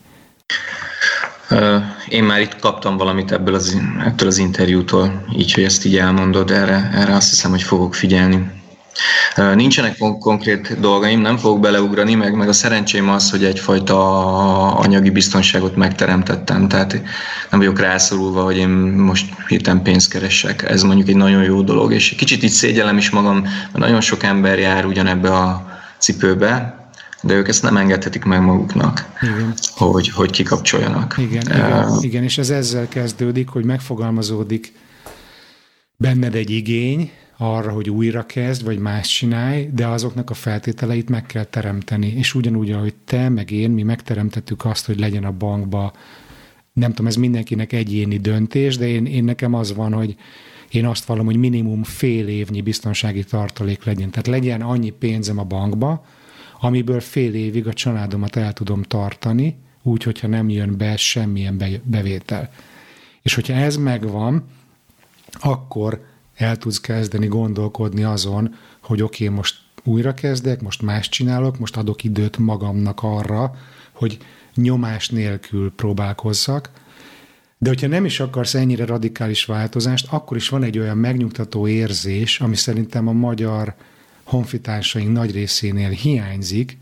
Én 2.09 2.23
már 2.23 2.41
itt 2.41 2.59
kaptam 2.59 2.97
valamit 2.97 3.31
ebből 3.31 3.53
az, 3.53 3.77
ettől 4.05 4.27
az 4.27 4.37
interjútól, 4.37 5.25
így, 5.37 5.53
hogy 5.53 5.63
ezt 5.63 5.85
így 5.85 5.97
elmondod, 5.97 6.51
erre, 6.51 6.89
erre 6.93 7.15
azt 7.15 7.29
hiszem, 7.29 7.51
hogy 7.51 7.63
fogok 7.63 7.95
figyelni. 7.95 8.58
Nincsenek 9.55 9.97
konkrét 10.19 10.79
dolgaim, 10.79 11.21
nem 11.21 11.37
fogok 11.37 11.59
beleugrani, 11.59 12.13
meg, 12.13 12.35
meg 12.35 12.47
a 12.47 12.53
szerencsém 12.53 13.09
az, 13.09 13.31
hogy 13.31 13.43
egyfajta 13.43 13.97
anyagi 14.75 15.09
biztonságot 15.09 15.75
megteremtettem, 15.75 16.67
tehát 16.67 17.01
nem 17.49 17.59
vagyok 17.59 17.79
rászorulva, 17.79 18.43
hogy 18.43 18.57
én 18.57 18.69
most 18.69 19.25
hirtelen 19.47 19.83
pénzt 19.83 20.09
keresek. 20.09 20.69
Ez 20.69 20.83
mondjuk 20.83 21.07
egy 21.07 21.15
nagyon 21.15 21.43
jó 21.43 21.61
dolog, 21.61 21.93
és 21.93 22.09
kicsit 22.09 22.43
így 22.43 22.49
szégyellem 22.49 22.97
is 22.97 23.09
magam, 23.09 23.41
mert 23.41 23.77
nagyon 23.77 24.01
sok 24.01 24.23
ember 24.23 24.59
jár 24.59 24.85
ugyanebbe 24.85 25.33
a 25.33 25.67
cipőbe, 25.97 26.77
de 27.21 27.33
ők 27.33 27.47
ezt 27.47 27.63
nem 27.63 27.77
engedhetik 27.77 28.23
meg 28.23 28.41
maguknak, 28.41 29.05
igen. 29.21 29.53
Hogy, 29.75 30.09
hogy 30.09 30.31
kikapcsoljanak. 30.31 31.15
Igen, 31.17 31.41
igen, 31.41 31.89
uh, 31.89 32.03
igen, 32.03 32.23
és 32.23 32.37
ez 32.37 32.49
ezzel 32.49 32.87
kezdődik, 32.87 33.49
hogy 33.49 33.65
megfogalmazódik 33.65 34.73
benned 35.97 36.35
egy 36.35 36.49
igény, 36.49 37.11
arra, 37.41 37.71
hogy 37.71 37.89
újra 37.89 38.25
kezd, 38.25 38.63
vagy 38.63 38.79
más 38.79 39.07
csinálj, 39.07 39.69
de 39.73 39.87
azoknak 39.87 40.29
a 40.29 40.33
feltételeit 40.33 41.09
meg 41.09 41.25
kell 41.25 41.43
teremteni. 41.43 42.07
És 42.07 42.35
ugyanúgy, 42.35 42.71
ahogy 42.71 42.93
te, 43.05 43.29
meg 43.29 43.51
én, 43.51 43.71
mi 43.71 43.83
megteremtettük 43.83 44.65
azt, 44.65 44.85
hogy 44.85 44.99
legyen 44.99 45.23
a 45.23 45.31
bankba, 45.31 45.93
nem 46.73 46.89
tudom, 46.89 47.07
ez 47.07 47.15
mindenkinek 47.15 47.73
egyéni 47.73 48.17
döntés, 48.17 48.77
de 48.77 48.87
én, 48.87 49.05
én 49.05 49.23
nekem 49.23 49.53
az 49.53 49.73
van, 49.75 49.93
hogy 49.93 50.15
én 50.69 50.85
azt 50.85 51.05
vallom, 51.05 51.25
hogy 51.25 51.35
minimum 51.35 51.83
fél 51.83 52.27
évnyi 52.27 52.61
biztonsági 52.61 53.23
tartalék 53.23 53.83
legyen. 53.83 54.09
Tehát 54.09 54.27
legyen 54.27 54.61
annyi 54.61 54.89
pénzem 54.89 55.37
a 55.37 55.43
bankba, 55.43 56.05
amiből 56.59 56.99
fél 56.99 57.33
évig 57.33 57.67
a 57.67 57.73
családomat 57.73 58.35
el 58.35 58.53
tudom 58.53 58.83
tartani, 58.83 59.57
úgy, 59.83 60.03
hogyha 60.03 60.27
nem 60.27 60.49
jön 60.49 60.77
be 60.77 60.97
semmilyen 60.97 61.81
bevétel. 61.83 62.49
És 63.21 63.33
hogyha 63.35 63.53
ez 63.53 63.75
megvan, 63.75 64.45
akkor 65.31 66.08
el 66.39 66.57
tudsz 66.57 66.79
kezdeni 66.79 67.27
gondolkodni 67.27 68.03
azon, 68.03 68.55
hogy 68.83 69.01
oké, 69.01 69.23
okay, 69.23 69.35
most 69.35 69.55
újra 69.83 70.13
kezdek, 70.13 70.61
most 70.61 70.81
más 70.81 71.09
csinálok, 71.09 71.59
most 71.59 71.77
adok 71.77 72.03
időt 72.03 72.37
magamnak 72.37 72.99
arra, 73.03 73.55
hogy 73.91 74.17
nyomás 74.55 75.09
nélkül 75.09 75.71
próbálkozzak, 75.71 76.69
de 77.57 77.69
hogyha 77.69 77.87
nem 77.87 78.05
is 78.05 78.19
akarsz 78.19 78.53
ennyire 78.53 78.85
radikális 78.85 79.45
változást, 79.45 80.07
akkor 80.09 80.37
is 80.37 80.49
van 80.49 80.63
egy 80.63 80.79
olyan 80.79 80.97
megnyugtató 80.97 81.67
érzés, 81.67 82.39
ami 82.39 82.55
szerintem 82.55 83.07
a 83.07 83.11
magyar 83.11 83.75
honfitársaink 84.23 85.11
nagy 85.11 85.31
részénél 85.31 85.89
hiányzik, 85.89 86.77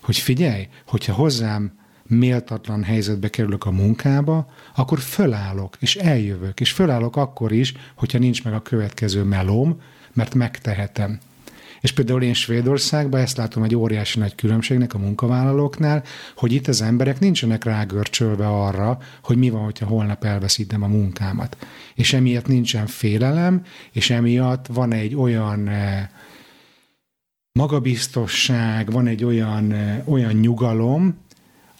hogy 0.00 0.16
figyelj, 0.16 0.68
hogyha 0.86 1.12
hozzám 1.12 1.77
méltatlan 2.08 2.82
helyzetbe 2.82 3.28
kerülök 3.28 3.64
a 3.64 3.70
munkába, 3.70 4.46
akkor 4.76 4.98
fölállok, 4.98 5.76
és 5.80 5.96
eljövök, 5.96 6.60
és 6.60 6.72
fölállok 6.72 7.16
akkor 7.16 7.52
is, 7.52 7.74
hogyha 7.94 8.18
nincs 8.18 8.44
meg 8.44 8.54
a 8.54 8.62
következő 8.62 9.22
melóm, 9.22 9.80
mert 10.12 10.34
megtehetem. 10.34 11.18
És 11.80 11.92
például 11.92 12.22
én 12.22 12.34
Svédországban 12.34 13.20
ezt 13.20 13.36
látom 13.36 13.62
egy 13.62 13.74
óriási 13.74 14.18
nagy 14.18 14.34
különbségnek 14.34 14.94
a 14.94 14.98
munkavállalóknál, 14.98 16.02
hogy 16.36 16.52
itt 16.52 16.66
az 16.68 16.82
emberek 16.82 17.20
nincsenek 17.20 17.64
rágörcsölve 17.64 18.48
arra, 18.48 18.98
hogy 19.22 19.36
mi 19.36 19.50
van, 19.50 19.64
hogyha 19.64 19.86
holnap 19.86 20.24
elveszítem 20.24 20.82
a 20.82 20.86
munkámat. 20.86 21.56
És 21.94 22.12
emiatt 22.12 22.46
nincsen 22.46 22.86
félelem, 22.86 23.62
és 23.92 24.10
emiatt 24.10 24.66
van 24.66 24.92
egy 24.92 25.14
olyan 25.14 25.68
eh, 25.68 26.08
magabiztosság, 27.52 28.90
van 28.90 29.06
egy 29.06 29.24
olyan, 29.24 29.72
eh, 29.72 30.02
olyan 30.04 30.32
nyugalom, 30.32 31.26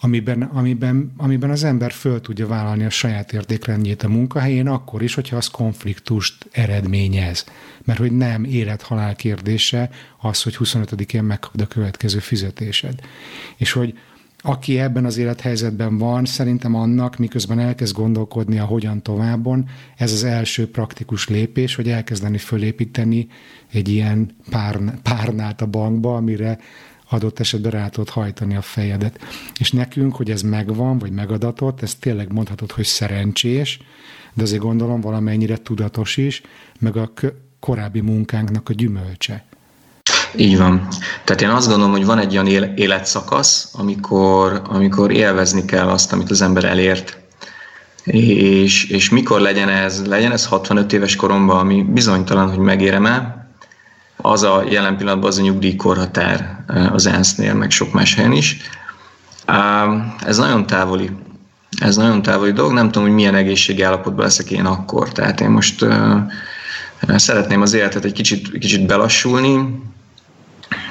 amiben, 0.01 0.43
amiben, 0.43 1.13
amiben 1.17 1.51
az 1.51 1.65
ember 1.65 1.93
föl 1.93 2.21
tudja 2.21 2.47
vállalni 2.47 2.85
a 2.85 2.91
saját 2.91 3.33
értékrendjét 3.33 4.03
a 4.03 4.09
munkahelyén, 4.09 4.67
akkor 4.67 5.03
is, 5.03 5.15
hogyha 5.15 5.37
az 5.37 5.47
konfliktust 5.47 6.49
eredményez. 6.51 7.45
Mert 7.85 7.99
hogy 7.99 8.13
nem 8.13 8.45
élet-halál 8.45 9.17
kérdése 9.17 9.91
az, 10.21 10.43
hogy 10.43 10.57
25-én 10.59 11.23
megkapd 11.23 11.61
a 11.61 11.67
következő 11.67 12.19
fizetésed. 12.19 13.01
És 13.57 13.73
hogy 13.73 13.99
aki 14.41 14.79
ebben 14.79 15.05
az 15.05 15.17
élethelyzetben 15.17 15.99
van, 15.99 16.25
szerintem 16.25 16.75
annak, 16.75 17.17
miközben 17.17 17.59
elkezd 17.59 17.95
gondolkodni 17.95 18.59
a 18.59 18.65
hogyan 18.65 19.03
továbbon, 19.03 19.69
ez 19.97 20.13
az 20.13 20.25
első 20.25 20.71
praktikus 20.71 21.29
lépés, 21.29 21.75
hogy 21.75 21.89
elkezdeni 21.89 22.39
fölépíteni 22.39 23.27
egy 23.73 23.89
ilyen 23.89 24.37
párnát 25.03 25.61
a 25.61 25.67
bankba, 25.67 26.17
amire 26.17 26.59
adott 27.09 27.39
esetben 27.39 27.71
rá 27.71 27.89
tudod 27.89 28.09
hajtani 28.09 28.57
a 28.57 28.63
fejedet. 28.63 29.19
És 29.59 29.71
nekünk, 29.71 30.17
hogy 30.17 30.31
ez 30.31 30.43
megvan, 30.43 30.99
vagy 30.99 31.11
megadatott, 31.11 31.83
ez 31.83 31.95
tényleg 31.95 32.33
mondhatod, 32.33 32.73
hogy 32.73 32.85
szerencsés, 32.85 33.81
de 34.35 34.43
azért 34.43 34.63
gondolom 34.63 35.01
valamennyire 35.01 35.57
tudatos 35.57 36.17
is, 36.17 36.43
meg 36.79 36.97
a 36.97 37.11
korábbi 37.61 38.01
munkánknak 38.01 38.69
a 38.69 38.73
gyümölcse. 38.73 39.45
Így 40.37 40.59
van. 40.59 40.89
Tehát 41.25 41.43
én 41.43 41.49
azt 41.49 41.69
gondolom, 41.69 41.93
hogy 41.93 42.05
van 42.05 42.19
egy 42.19 42.39
olyan 42.39 42.77
életszakasz, 42.77 43.71
amikor, 43.73 44.63
amikor 44.69 45.11
élvezni 45.11 45.65
kell 45.65 45.89
azt, 45.89 46.13
amit 46.13 46.31
az 46.31 46.43
ember 46.43 46.65
elért. 46.65 47.19
És, 48.05 48.85
és 48.85 49.11
mikor 49.11 49.41
legyen 49.41 49.69
ez? 49.69 50.07
Legyen 50.07 50.33
ez 50.33 50.47
65 50.47 50.93
éves 50.93 51.17
koromban, 51.17 51.59
ami 51.59 51.83
bizonytalan, 51.83 52.49
hogy 52.49 52.59
megérem-e, 52.59 53.48
az 54.23 54.43
a 54.43 54.65
jelen 54.69 54.97
pillanatban 54.97 55.29
az 55.29 55.39
a 55.39 55.43
nyugdíjkorhatár 55.43 56.65
eh, 56.67 56.93
az 56.93 57.07
ENSZ-nél, 57.07 57.55
meg 57.55 57.71
sok 57.71 57.93
más 57.93 58.15
helyen 58.15 58.33
is. 58.33 58.57
Ez 60.27 60.37
nagyon 60.37 60.67
távoli. 60.67 61.11
Ez 61.81 61.97
nagyon 61.97 62.23
távoli 62.23 62.53
dolog. 62.53 62.73
Nem 62.73 62.87
tudom, 62.87 63.03
hogy 63.03 63.17
milyen 63.17 63.35
egészségi 63.35 63.83
állapotban 63.83 64.25
leszek 64.25 64.51
én 64.51 64.65
akkor. 64.65 65.13
Tehát 65.13 65.41
én 65.41 65.51
most 65.51 65.83
uh, 65.83 66.17
szeretném 67.17 67.61
az 67.61 67.73
életet 67.73 68.05
egy 68.05 68.13
kicsit, 68.13 68.59
kicsit 68.59 68.87
belassulni, 68.87 69.83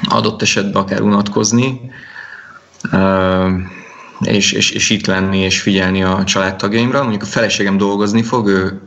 adott 0.04 0.42
esetben 0.42 0.82
akár 0.82 1.02
unatkozni, 1.02 1.82
uh, 2.92 3.52
és, 4.22 4.52
és, 4.52 4.72
és 4.72 4.90
itt 4.90 5.06
lenni, 5.06 5.38
és 5.38 5.62
figyelni 5.62 6.04
a 6.04 6.24
családtagjaimra. 6.24 7.02
Mondjuk 7.02 7.22
a 7.22 7.26
feleségem 7.26 7.78
dolgozni 7.78 8.24
fog, 8.24 8.48
ő, 8.48 8.82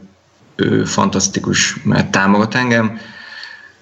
ő 0.57 0.85
fantasztikus, 0.85 1.83
mert 1.83 2.11
támogat 2.11 2.55
engem, 2.55 2.99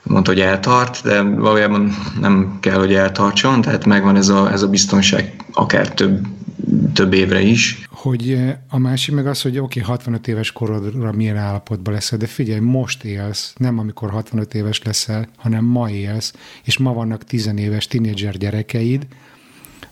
mondta, 0.08 0.30
hogy 0.30 0.40
eltart, 0.40 1.02
de 1.02 1.22
valójában 1.22 1.92
nem 2.20 2.58
kell, 2.60 2.78
hogy 2.78 2.94
eltartson, 2.94 3.60
tehát 3.60 3.84
megvan 3.84 4.16
ez 4.16 4.28
a, 4.28 4.52
ez 4.52 4.62
a 4.62 4.68
biztonság 4.68 5.44
akár 5.52 5.94
több, 5.94 6.26
több 6.92 7.12
évre 7.12 7.40
is. 7.40 7.88
Hogy 7.90 8.32
eh, 8.32 8.56
a 8.68 8.78
másik 8.78 9.14
meg 9.14 9.26
az, 9.26 9.42
hogy 9.42 9.58
oké, 9.58 9.80
okay, 9.80 9.82
65 9.82 10.28
éves 10.28 10.52
korodra 10.52 11.12
milyen 11.12 11.36
állapotban 11.36 11.94
leszel, 11.94 12.18
de 12.18 12.26
figyelj, 12.26 12.60
most 12.60 13.04
élsz, 13.04 13.52
nem 13.56 13.78
amikor 13.78 14.10
65 14.10 14.54
éves 14.54 14.82
leszel, 14.82 15.28
hanem 15.36 15.64
ma 15.64 15.90
élsz, 15.90 16.34
és 16.64 16.78
ma 16.78 16.92
vannak 16.92 17.24
10 17.24 17.52
éves 17.56 17.86
tinédzser 17.86 18.36
gyerekeid, 18.36 19.06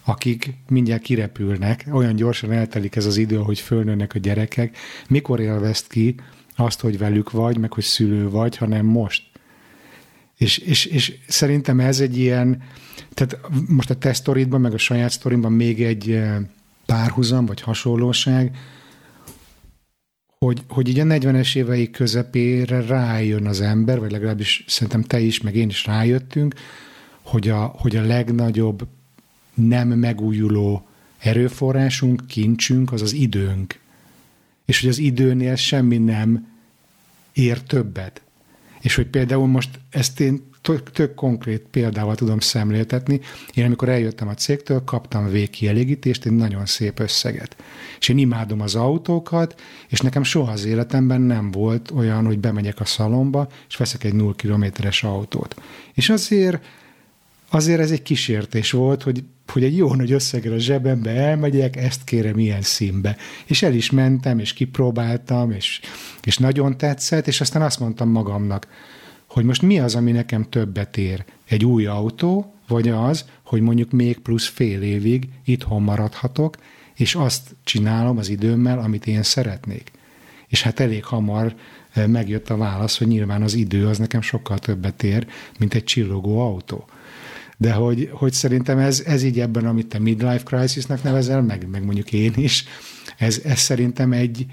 akik 0.04 0.54
mindjárt 0.68 1.02
kirepülnek, 1.02 1.86
olyan 1.92 2.16
gyorsan 2.16 2.52
eltelik 2.52 2.96
ez 2.96 3.06
az 3.06 3.16
idő, 3.16 3.36
hogy 3.36 3.60
fölnőnek 3.60 4.14
a 4.14 4.18
gyerekek, 4.18 4.76
mikor 5.08 5.40
élvezt 5.40 5.86
ki 5.88 6.14
azt, 6.56 6.80
hogy 6.80 6.98
velük 6.98 7.30
vagy, 7.30 7.58
meg 7.58 7.72
hogy 7.72 7.84
szülő 7.84 8.30
vagy, 8.30 8.56
hanem 8.56 8.86
most. 8.86 9.22
És, 10.36 10.58
és, 10.58 10.84
és 10.84 11.14
szerintem 11.26 11.80
ez 11.80 12.00
egy 12.00 12.18
ilyen, 12.18 12.62
tehát 13.14 13.38
most 13.68 13.90
a 13.90 13.94
te 13.94 14.12
sztoridban, 14.12 14.60
meg 14.60 14.72
a 14.74 14.78
saját 14.78 15.10
sztorimban 15.10 15.52
még 15.52 15.82
egy 15.82 16.10
eh, 16.10 16.38
párhuzam, 16.86 17.46
vagy 17.46 17.60
hasonlóság, 17.60 18.56
hogy, 20.38 20.62
hogy 20.68 20.88
így 20.88 20.98
a 20.98 21.04
40-es 21.04 21.56
évei 21.56 21.90
közepére 21.90 22.80
rájön 22.80 23.46
az 23.46 23.60
ember, 23.60 23.98
vagy 23.98 24.10
legalábbis 24.10 24.64
szerintem 24.66 25.02
te 25.02 25.20
is, 25.20 25.40
meg 25.40 25.54
én 25.54 25.68
is 25.68 25.86
rájöttünk, 25.86 26.54
hogy 27.22 27.48
a, 27.48 27.64
hogy 27.64 27.96
a 27.96 28.02
legnagyobb 28.02 28.86
nem 29.54 29.88
megújuló 29.88 30.88
erőforrásunk, 31.18 32.26
kincsünk, 32.26 32.92
az 32.92 33.02
az 33.02 33.12
időnk. 33.12 33.80
És 34.64 34.80
hogy 34.80 34.88
az 34.88 34.98
időnél 34.98 35.54
semmi 35.54 35.98
nem 35.98 36.48
ér 37.32 37.62
többet. 37.62 38.22
És 38.86 38.94
hogy 38.94 39.06
például 39.06 39.46
most 39.46 39.80
ezt 39.90 40.20
én 40.20 40.50
tök, 40.92 41.14
konkrét 41.14 41.66
példával 41.70 42.14
tudom 42.14 42.38
szemléltetni. 42.38 43.20
Én 43.54 43.64
amikor 43.64 43.88
eljöttem 43.88 44.28
a 44.28 44.34
cégtől, 44.34 44.84
kaptam 44.84 45.28
végkielégítést, 45.28 46.24
egy 46.24 46.32
nagyon 46.32 46.66
szép 46.66 46.98
összeget. 46.98 47.56
És 47.98 48.08
én 48.08 48.18
imádom 48.18 48.60
az 48.60 48.74
autókat, 48.74 49.60
és 49.88 50.00
nekem 50.00 50.22
soha 50.22 50.52
az 50.52 50.64
életemben 50.64 51.20
nem 51.20 51.50
volt 51.50 51.90
olyan, 51.90 52.26
hogy 52.26 52.38
bemegyek 52.38 52.80
a 52.80 52.84
szalomba, 52.84 53.48
és 53.68 53.76
veszek 53.76 54.04
egy 54.04 54.14
0 54.14 54.34
kilométeres 54.34 55.02
autót. 55.02 55.54
És 55.94 56.08
azért 56.08 56.64
azért 57.50 57.80
ez 57.80 57.90
egy 57.90 58.02
kísértés 58.02 58.70
volt, 58.70 59.02
hogy, 59.02 59.24
hogy 59.46 59.64
egy 59.64 59.76
jó 59.76 59.94
nagy 59.94 60.12
összeggel 60.12 60.52
a 60.52 60.58
zsebembe 60.58 61.10
elmegyek, 61.10 61.76
ezt 61.76 62.04
kérem 62.04 62.38
ilyen 62.38 62.62
színbe. 62.62 63.16
És 63.46 63.62
el 63.62 63.74
is 63.74 63.90
mentem, 63.90 64.38
és 64.38 64.52
kipróbáltam, 64.52 65.50
és, 65.50 65.80
és 66.22 66.38
nagyon 66.38 66.76
tetszett, 66.76 67.26
és 67.26 67.40
aztán 67.40 67.62
azt 67.62 67.80
mondtam 67.80 68.08
magamnak, 68.08 68.66
hogy 69.26 69.44
most 69.44 69.62
mi 69.62 69.78
az, 69.78 69.94
ami 69.94 70.12
nekem 70.12 70.48
többet 70.48 70.96
ér? 70.96 71.24
Egy 71.48 71.64
új 71.64 71.86
autó, 71.86 72.54
vagy 72.68 72.88
az, 72.88 73.24
hogy 73.42 73.60
mondjuk 73.60 73.90
még 73.90 74.18
plusz 74.18 74.46
fél 74.46 74.82
évig 74.82 75.28
itthon 75.44 75.82
maradhatok, 75.82 76.56
és 76.94 77.14
azt 77.14 77.56
csinálom 77.64 78.18
az 78.18 78.28
időmmel, 78.28 78.78
amit 78.78 79.06
én 79.06 79.22
szeretnék. 79.22 79.90
És 80.48 80.62
hát 80.62 80.80
elég 80.80 81.04
hamar 81.04 81.54
eh, 81.92 82.06
megjött 82.06 82.50
a 82.50 82.56
válasz, 82.56 82.98
hogy 82.98 83.06
nyilván 83.06 83.42
az 83.42 83.54
idő 83.54 83.86
az 83.86 83.98
nekem 83.98 84.20
sokkal 84.20 84.58
többet 84.58 85.02
ér, 85.02 85.26
mint 85.58 85.74
egy 85.74 85.84
csillogó 85.84 86.40
autó. 86.40 86.88
De 87.56 87.72
hogy, 87.72 88.08
hogy 88.12 88.32
szerintem 88.32 88.78
ez, 88.78 89.02
ez 89.06 89.22
így 89.22 89.40
ebben, 89.40 89.66
amit 89.66 89.86
te 89.86 89.98
midlife 89.98 90.42
crisisnak 90.42 91.02
nevezel, 91.02 91.42
meg, 91.42 91.68
meg 91.68 91.84
mondjuk 91.84 92.12
én 92.12 92.32
is, 92.36 92.64
ez, 93.16 93.40
ez 93.44 93.58
szerintem 93.58 94.12
egy, 94.12 94.46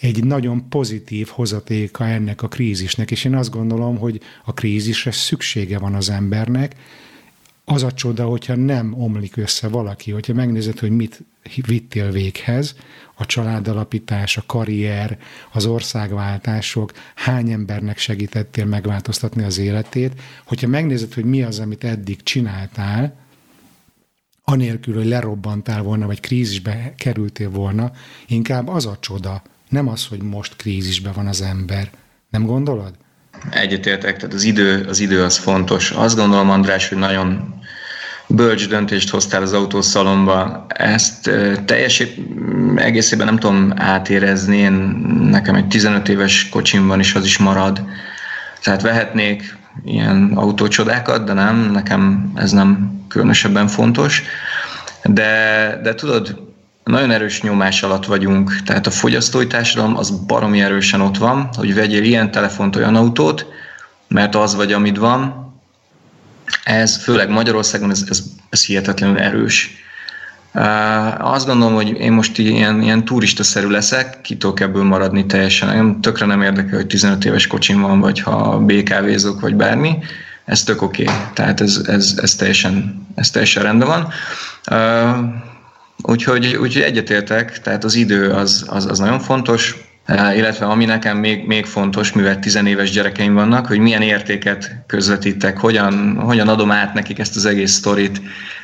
egy 0.00 0.24
nagyon 0.24 0.68
pozitív 0.68 1.28
hozatéka 1.28 2.06
ennek 2.06 2.42
a 2.42 2.48
krízisnek, 2.48 3.10
és 3.10 3.24
én 3.24 3.34
azt 3.34 3.50
gondolom, 3.50 3.98
hogy 3.98 4.20
a 4.44 4.52
krízisre 4.52 5.10
szüksége 5.10 5.78
van 5.78 5.94
az 5.94 6.10
embernek, 6.10 6.74
az 7.70 7.82
a 7.82 7.92
csoda, 7.92 8.24
hogyha 8.24 8.54
nem 8.54 8.94
omlik 8.94 9.36
össze 9.36 9.68
valaki, 9.68 10.10
hogyha 10.10 10.34
megnézed, 10.34 10.78
hogy 10.78 10.90
mit 10.90 11.22
vittél 11.66 12.10
véghez, 12.10 12.76
a 13.14 13.26
családalapítás, 13.26 14.36
a 14.36 14.42
karrier, 14.46 15.18
az 15.52 15.66
országváltások, 15.66 16.92
hány 17.14 17.50
embernek 17.50 17.98
segítettél 17.98 18.64
megváltoztatni 18.64 19.42
az 19.42 19.58
életét, 19.58 20.20
hogyha 20.46 20.68
megnézed, 20.68 21.14
hogy 21.14 21.24
mi 21.24 21.42
az, 21.42 21.58
amit 21.58 21.84
eddig 21.84 22.22
csináltál, 22.22 23.16
anélkül, 24.44 24.94
hogy 24.94 25.06
lerobbantál 25.06 25.82
volna, 25.82 26.06
vagy 26.06 26.20
krízisbe 26.20 26.94
kerültél 26.96 27.50
volna, 27.50 27.92
inkább 28.26 28.68
az 28.68 28.86
a 28.86 28.96
csoda, 29.00 29.42
nem 29.68 29.88
az, 29.88 30.06
hogy 30.06 30.22
most 30.22 30.56
krízisben 30.56 31.12
van 31.12 31.26
az 31.26 31.40
ember. 31.40 31.90
Nem 32.30 32.46
gondolod? 32.46 32.94
Egyetértek, 33.50 34.16
tehát 34.16 34.34
az 34.34 34.44
idő, 34.44 34.86
az 34.88 35.00
idő 35.00 35.22
az 35.22 35.36
fontos. 35.36 35.90
Azt 35.90 36.16
gondolom, 36.16 36.50
András, 36.50 36.88
hogy 36.88 36.98
nagyon 36.98 37.54
bölcs 38.26 38.68
döntést 38.68 39.10
hoztál 39.10 39.42
az 39.42 39.52
autószalomba. 39.52 40.66
Ezt 40.68 41.30
teljes 41.64 42.02
egészében 42.76 43.26
nem 43.26 43.38
tudom 43.38 43.72
átérezni. 43.76 44.56
Én, 44.56 44.72
nekem 45.30 45.54
egy 45.54 45.66
15 45.66 46.08
éves 46.08 46.48
kocsimban 46.48 47.00
is 47.00 47.14
az 47.14 47.24
is 47.24 47.38
marad. 47.38 47.82
Tehát 48.62 48.82
vehetnék 48.82 49.56
ilyen 49.84 50.32
autócsodákat, 50.34 51.24
de 51.24 51.32
nem, 51.32 51.70
nekem 51.70 52.32
ez 52.34 52.50
nem 52.50 53.00
különösebben 53.08 53.66
fontos. 53.66 54.22
De, 55.04 55.80
de 55.82 55.94
tudod, 55.94 56.47
nagyon 56.88 57.10
erős 57.10 57.42
nyomás 57.42 57.82
alatt 57.82 58.06
vagyunk, 58.06 58.62
tehát 58.64 58.86
a 58.86 58.90
fogyasztói 58.90 59.46
társadalom 59.46 59.96
az 59.96 60.10
baromi 60.10 60.60
erősen 60.60 61.00
ott 61.00 61.16
van, 61.16 61.48
hogy 61.56 61.74
vegyél 61.74 62.02
ilyen 62.02 62.30
telefont, 62.30 62.76
olyan 62.76 62.96
autót, 62.96 63.46
mert 64.08 64.34
az 64.34 64.54
vagy, 64.54 64.72
amit 64.72 64.96
van. 64.96 65.52
Ez 66.64 67.02
főleg 67.02 67.28
Magyarországon, 67.28 67.90
ez, 67.90 68.04
ez, 68.08 68.22
ez 68.48 68.64
hihetetlenül 68.64 69.18
erős. 69.18 69.70
Azt 71.18 71.46
gondolom, 71.46 71.74
hogy 71.74 71.88
én 71.88 72.12
most 72.12 72.38
ilyen, 72.38 72.82
ilyen 72.82 73.04
turistaszerű 73.04 73.68
leszek, 73.68 74.20
ki 74.20 74.36
tudok 74.36 74.60
ebből 74.60 74.84
maradni 74.84 75.26
teljesen. 75.26 75.74
Én 75.74 76.00
tökre 76.00 76.26
nem 76.26 76.42
érdekel, 76.42 76.76
hogy 76.76 76.86
15 76.86 77.24
éves 77.24 77.46
kocsim 77.46 77.80
van, 77.80 78.00
vagy 78.00 78.20
ha 78.20 78.58
BKV-zok, 78.58 79.40
vagy 79.40 79.54
bármi. 79.54 79.98
Ez 80.44 80.62
tök 80.62 80.82
oké. 80.82 81.02
Okay. 81.02 81.14
Tehát 81.34 81.60
ez, 81.60 81.80
ez, 81.86 82.14
ez, 82.22 82.34
teljesen, 82.34 83.06
ez 83.14 83.30
teljesen 83.30 83.62
rendben 83.62 83.88
van. 83.88 84.12
Úgyhogy, 86.02 86.56
úgyhogy 86.56 86.82
egyetértek, 86.82 87.60
tehát 87.60 87.84
az 87.84 87.94
idő 87.94 88.30
az, 88.30 88.64
az, 88.68 88.86
az 88.86 88.98
nagyon 88.98 89.18
fontos, 89.18 89.76
e, 90.04 90.36
illetve 90.36 90.66
ami 90.66 90.84
nekem 90.84 91.18
még, 91.18 91.46
még 91.46 91.66
fontos, 91.66 92.12
mivel 92.12 92.38
tizenéves 92.38 92.90
gyerekeim 92.90 93.34
vannak, 93.34 93.66
hogy 93.66 93.78
milyen 93.78 94.02
értéket 94.02 94.84
közvetítek, 94.86 95.58
hogyan, 95.58 96.16
hogyan 96.20 96.48
adom 96.48 96.70
át 96.70 96.94
nekik 96.94 97.18
ezt 97.18 97.36
az 97.36 97.44
egész 97.46 97.72
sztorit. 97.72 98.20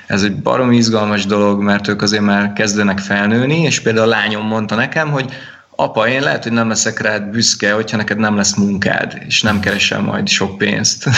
Ez 0.07 0.23
egy 0.23 0.37
barom 0.37 0.73
izgalmas 0.73 1.27
dolog, 1.27 1.63
mert 1.63 1.89
ők 1.89 2.03
azért 2.03 2.23
már 2.23 2.53
kezdenek 2.53 2.99
felnőni, 2.99 3.61
és 3.61 3.81
például 3.81 4.07
a 4.07 4.11
lányom 4.11 4.47
mondta 4.47 4.75
nekem, 4.75 5.11
hogy 5.11 5.33
apa, 5.77 6.09
én 6.09 6.23
lehet, 6.23 6.43
hogy 6.43 6.53
nem 6.53 6.69
leszek 6.69 7.01
rád 7.01 7.23
büszke, 7.23 7.73
hogyha 7.73 7.97
neked 7.97 8.19
nem 8.19 8.37
lesz 8.37 8.55
munkád, 8.55 9.19
és 9.27 9.43
nem 9.43 9.61
keresel 9.61 10.01
majd 10.01 10.29
sok 10.29 10.59
pénzt. 10.59 11.09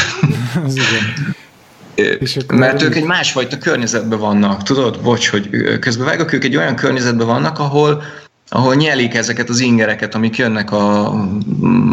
Mert 2.47 2.83
ők 2.83 2.95
egy 2.95 3.05
másfajta 3.05 3.59
környezetben 3.59 4.19
vannak, 4.19 4.63
tudod? 4.63 5.01
Bocs, 5.03 5.29
hogy 5.29 5.79
közben 5.79 6.07
vágok, 6.07 6.33
ők 6.33 6.45
egy 6.45 6.57
olyan 6.57 6.77
környezetben 6.77 7.27
vannak, 7.27 7.59
ahol, 7.59 8.03
ahol 8.49 8.75
nyelik 8.75 9.15
ezeket 9.15 9.49
az 9.49 9.61
ingereket, 9.61 10.15
amik 10.15 10.37
jönnek 10.37 10.73
a, 10.73 11.13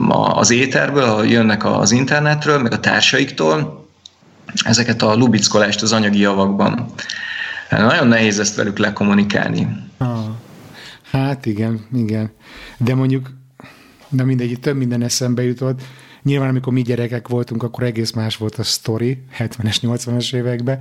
a, 0.10 0.38
az 0.38 0.52
éterből, 0.52 1.26
jönnek 1.26 1.66
az 1.66 1.92
internetről, 1.92 2.60
meg 2.60 2.72
a 2.72 2.80
társaiktól, 2.80 3.88
ezeket 4.66 5.02
a 5.02 5.16
lubickolást 5.16 5.82
az 5.82 5.92
anyagi 5.92 6.20
javakban. 6.20 6.94
Nagyon 7.70 8.08
nehéz 8.08 8.40
ezt 8.40 8.56
velük 8.56 8.78
lekommunikálni. 8.78 9.68
Ah, 9.98 10.26
hát 11.12 11.46
igen, 11.46 11.88
igen. 11.96 12.32
De 12.78 12.96
mondjuk, 12.96 13.30
de 14.10 14.24
mindegy, 14.24 14.60
több 14.60 14.78
minden 14.78 15.02
eszembe 15.02 15.44
jutott. 15.44 15.82
Nyilván, 16.24 16.50
amikor 16.50 16.74
mi 16.74 16.82
gyerekek 16.82 17.28
voltunk, 17.28 17.64
akkor 17.64 17.84
egész 17.84 18.12
más 18.12 18.38
volt 18.38 18.56
a 18.56 18.64
sztori, 18.64 19.24
70-es, 19.40 19.78
80-as 19.82 20.34
években, 20.34 20.80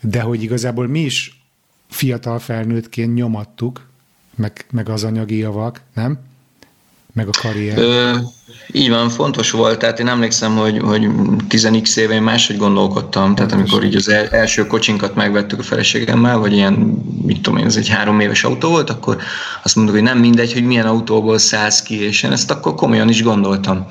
de 0.00 0.20
hogy 0.20 0.42
igazából 0.42 0.86
mi 0.86 1.00
is 1.00 1.42
fiatal 1.88 2.38
felnőttként 2.38 3.14
nyomattuk, 3.14 3.86
meg, 4.36 4.66
meg 4.70 4.88
az 4.88 5.04
anyagi 5.04 5.36
javak, 5.36 5.80
nem? 5.94 6.18
Meg 7.12 7.28
a 7.28 7.30
karrier. 7.42 7.78
Ö, 7.78 8.16
így 8.72 8.88
van, 8.88 9.08
fontos 9.08 9.50
volt, 9.50 9.78
tehát 9.78 9.98
én 9.98 10.08
emlékszem, 10.08 10.56
hogy, 10.56 10.78
hogy 10.78 11.08
10x 11.48 11.96
éve 11.96 12.20
máshogy 12.20 12.56
gondolkodtam, 12.56 13.34
tehát 13.34 13.52
amikor 13.52 13.84
így 13.84 13.96
az 13.96 14.08
első 14.08 14.66
kocsinkat 14.66 15.14
megvettük 15.14 15.58
a 15.58 15.62
feleségemmel, 15.62 16.38
vagy 16.38 16.52
ilyen, 16.52 16.72
mit 17.22 17.40
tudom 17.40 17.58
én, 17.58 17.66
ez 17.66 17.76
egy 17.76 17.88
három 17.88 18.20
éves 18.20 18.44
autó 18.44 18.68
volt, 18.68 18.90
akkor 18.90 19.18
azt 19.62 19.76
mondtuk, 19.76 19.96
hogy 19.96 20.04
nem 20.04 20.18
mindegy, 20.18 20.52
hogy 20.52 20.64
milyen 20.64 20.86
autóból 20.86 21.38
szállsz 21.38 21.82
ki, 21.82 22.02
és 22.02 22.22
én 22.22 22.32
ezt 22.32 22.50
akkor 22.50 22.74
komolyan 22.74 23.08
is 23.08 23.22
gondoltam. 23.22 23.86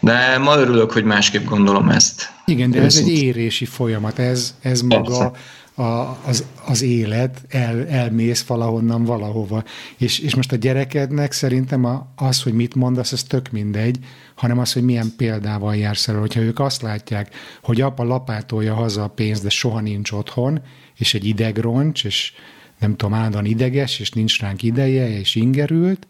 De 0.00 0.38
ma 0.38 0.56
örülök, 0.56 0.92
hogy 0.92 1.04
másképp 1.04 1.44
gondolom 1.44 1.88
ezt. 1.88 2.32
Igen, 2.44 2.70
de 2.70 2.82
ez 2.82 2.96
egy 2.96 3.08
érési 3.08 3.64
folyamat, 3.64 4.18
ez, 4.18 4.54
ez 4.60 4.80
maga 4.80 5.32
a, 5.80 6.18
az, 6.26 6.44
az 6.66 6.82
élet, 6.82 7.42
el, 7.48 7.86
elmész 7.88 8.44
valahonnan 8.44 9.04
valahova. 9.04 9.64
És, 9.96 10.18
és 10.18 10.34
most 10.34 10.52
a 10.52 10.56
gyerekednek 10.56 11.32
szerintem 11.32 11.84
a, 11.84 12.12
az, 12.16 12.42
hogy 12.42 12.52
mit 12.52 12.74
mondasz, 12.74 13.12
ez 13.12 13.22
tök 13.22 13.50
mindegy, 13.50 13.98
hanem 14.34 14.58
az, 14.58 14.72
hogy 14.72 14.82
milyen 14.82 15.12
példával 15.16 15.76
jársz 15.76 16.08
el. 16.08 16.18
Hogyha 16.18 16.40
ők 16.40 16.58
azt 16.58 16.82
látják, 16.82 17.34
hogy 17.62 17.80
apa 17.80 18.04
lapátolja 18.04 18.74
haza 18.74 19.02
a 19.02 19.08
pénzt, 19.08 19.42
de 19.42 19.48
soha 19.48 19.80
nincs 19.80 20.12
otthon, 20.12 20.60
és 20.96 21.14
egy 21.14 21.24
idegroncs, 21.24 22.04
és 22.04 22.32
nem 22.78 22.96
tudom, 22.96 23.44
ideges, 23.44 23.98
és 23.98 24.10
nincs 24.10 24.40
ránk 24.40 24.62
ideje, 24.62 25.18
és 25.18 25.34
ingerült, 25.34 26.06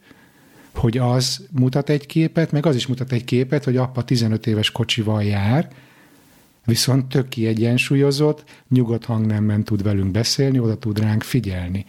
hogy 0.74 0.98
az 0.98 1.46
mutat 1.50 1.88
egy 1.88 2.06
képet, 2.06 2.52
meg 2.52 2.66
az 2.66 2.74
is 2.74 2.86
mutat 2.86 3.12
egy 3.12 3.24
képet, 3.24 3.64
hogy 3.64 3.76
apa 3.76 4.04
15 4.04 4.46
éves 4.46 4.70
kocsival 4.70 5.24
jár, 5.24 5.68
viszont 6.64 7.08
tök 7.08 7.28
kiegyensúlyozott, 7.28 8.44
nyugodt 8.68 9.04
hangnemben 9.04 9.64
tud 9.64 9.82
velünk 9.82 10.10
beszélni, 10.10 10.58
oda 10.58 10.78
tud 10.78 11.00
ránk 11.00 11.22
figyelni. 11.22 11.86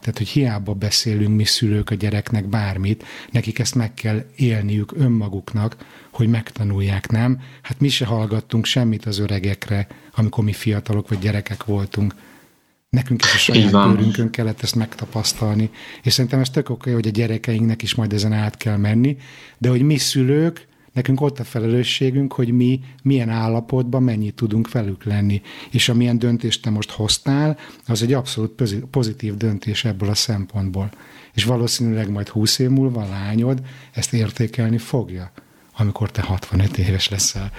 Tehát, 0.00 0.18
hogy 0.18 0.28
hiába 0.28 0.74
beszélünk 0.74 1.36
mi 1.36 1.44
szülők 1.44 1.90
a 1.90 1.94
gyereknek 1.94 2.46
bármit, 2.46 3.04
nekik 3.30 3.58
ezt 3.58 3.74
meg 3.74 3.94
kell 3.94 4.24
élniük 4.36 4.92
önmaguknak, 4.96 5.76
hogy 6.10 6.28
megtanulják, 6.28 7.10
nem? 7.10 7.40
Hát 7.62 7.80
mi 7.80 7.88
se 7.88 8.04
hallgattunk 8.04 8.64
semmit 8.64 9.06
az 9.06 9.18
öregekre, 9.18 9.86
amikor 10.14 10.44
mi 10.44 10.52
fiatalok 10.52 11.08
vagy 11.08 11.18
gyerekek 11.18 11.64
voltunk. 11.64 12.14
Nekünk 12.94 13.22
is 13.24 13.34
a 13.34 13.38
saját 13.38 13.70
bőrünkön 13.70 14.30
kellett 14.30 14.62
ezt 14.62 14.74
megtapasztalni. 14.74 15.70
És 16.02 16.12
szerintem 16.12 16.40
ez 16.40 16.50
tök 16.50 16.70
oké, 16.70 16.92
hogy 16.92 17.06
a 17.06 17.10
gyerekeinknek 17.10 17.82
is 17.82 17.94
majd 17.94 18.12
ezen 18.12 18.32
át 18.32 18.56
kell 18.56 18.76
menni, 18.76 19.16
de 19.58 19.68
hogy 19.68 19.82
mi 19.82 19.96
szülők, 19.96 20.66
nekünk 20.92 21.20
ott 21.20 21.38
a 21.38 21.44
felelősségünk, 21.44 22.32
hogy 22.32 22.52
mi 22.52 22.80
milyen 23.02 23.28
állapotban 23.28 24.02
mennyit 24.02 24.34
tudunk 24.34 24.72
velük 24.72 25.04
lenni. 25.04 25.42
És 25.70 25.88
amilyen 25.88 26.18
döntést 26.18 26.62
te 26.62 26.70
most 26.70 26.90
hoztál, 26.90 27.58
az 27.86 28.02
egy 28.02 28.12
abszolút 28.12 28.62
pozitív 28.90 29.36
döntés 29.36 29.84
ebből 29.84 30.08
a 30.08 30.14
szempontból. 30.14 30.90
És 31.32 31.44
valószínűleg 31.44 32.10
majd 32.10 32.28
20 32.28 32.58
év 32.58 32.68
múlva 32.68 33.02
a 33.02 33.08
lányod 33.08 33.62
ezt 33.92 34.12
értékelni 34.12 34.78
fogja, 34.78 35.32
amikor 35.76 36.10
te 36.10 36.22
65 36.22 36.78
éves 36.78 37.08
leszel. 37.08 37.50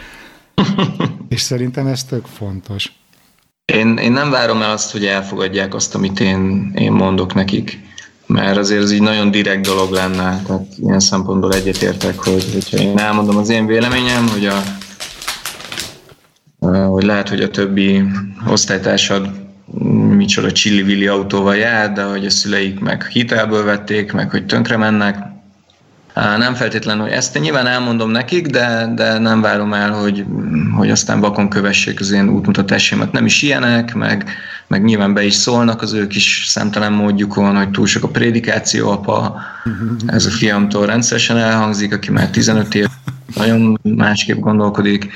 És 1.30 1.42
szerintem 1.42 1.88
ez 1.88 2.04
tök 2.04 2.26
fontos. 2.26 2.92
Én, 3.76 3.98
én 3.98 4.12
nem 4.12 4.30
várom 4.30 4.62
el 4.62 4.72
azt, 4.72 4.92
hogy 4.92 5.06
elfogadják 5.06 5.74
azt, 5.74 5.96
amit 5.96 6.20
én, 6.20 6.72
én 6.76 6.92
mondok 6.92 7.34
nekik, 7.34 7.80
mert 8.26 8.58
azért 8.58 8.82
ez 8.82 8.92
így 8.92 9.02
nagyon 9.02 9.32
direkt 9.32 9.66
dolog 9.66 9.92
lenne, 9.92 10.42
tehát 10.46 10.66
ilyen 10.78 11.00
szempontból 11.00 11.54
egyetértek, 11.54 12.20
hogy 12.20 12.46
hogyha 12.54 12.78
én 12.78 12.98
elmondom 12.98 13.38
az 13.38 13.50
én 13.50 13.66
véleményem, 13.66 14.28
hogy 14.28 14.46
a 14.46 14.62
hogy 16.90 17.04
lehet, 17.04 17.30
hogy 17.30 17.42
a 17.42 17.50
többi 17.50 18.04
osztálytársad 18.48 19.30
micsoda 20.16 20.52
csillivilli 20.52 21.08
autóval 21.08 21.56
jár, 21.56 21.94
de 21.94 22.04
hogy 22.04 22.26
a 22.26 22.30
szüleik 22.30 22.80
meg 22.80 23.06
hitelből 23.06 23.64
vették, 23.64 24.12
meg 24.12 24.30
hogy 24.30 24.46
tönkre 24.46 24.78
mennek, 24.78 25.18
nem 26.16 26.54
feltétlenül, 26.54 27.04
hogy 27.04 27.12
ezt 27.12 27.40
nyilván 27.40 27.68
elmondom 27.68 28.10
nekik, 28.10 28.48
de, 28.48 28.92
de 28.96 29.18
nem 29.18 29.42
várom 29.42 29.74
el, 29.74 29.92
hogy, 29.92 30.26
hogy 30.76 30.92
aztán 30.92 31.20
vakon 31.20 31.50
kövessék 31.50 32.00
az 32.00 32.12
én 32.12 32.30
útmutatásaimat. 32.30 33.12
Nem 33.12 33.26
is 33.26 33.42
ilyenek, 33.42 33.94
meg, 33.94 34.30
meg 34.68 34.84
nyilván 34.84 35.14
be 35.14 35.24
is 35.24 35.34
szólnak 35.34 35.82
az 35.82 35.94
ők 35.94 36.16
is 36.16 36.46
szemtelen 36.48 36.92
módjukon, 36.92 37.56
hogy 37.56 37.70
túl 37.70 37.88
sok 37.88 38.04
a 38.04 38.08
prédikáció, 38.08 38.90
apa, 38.90 39.42
ez 40.06 40.26
a 40.26 40.30
fiamtól 40.30 40.86
rendszeresen 40.86 41.38
elhangzik, 41.38 41.94
aki 41.94 42.12
már 42.12 42.30
15 42.30 42.76
év 42.76 42.86
nagyon 43.36 43.80
másképp 43.82 44.40
gondolkodik. 44.40 45.12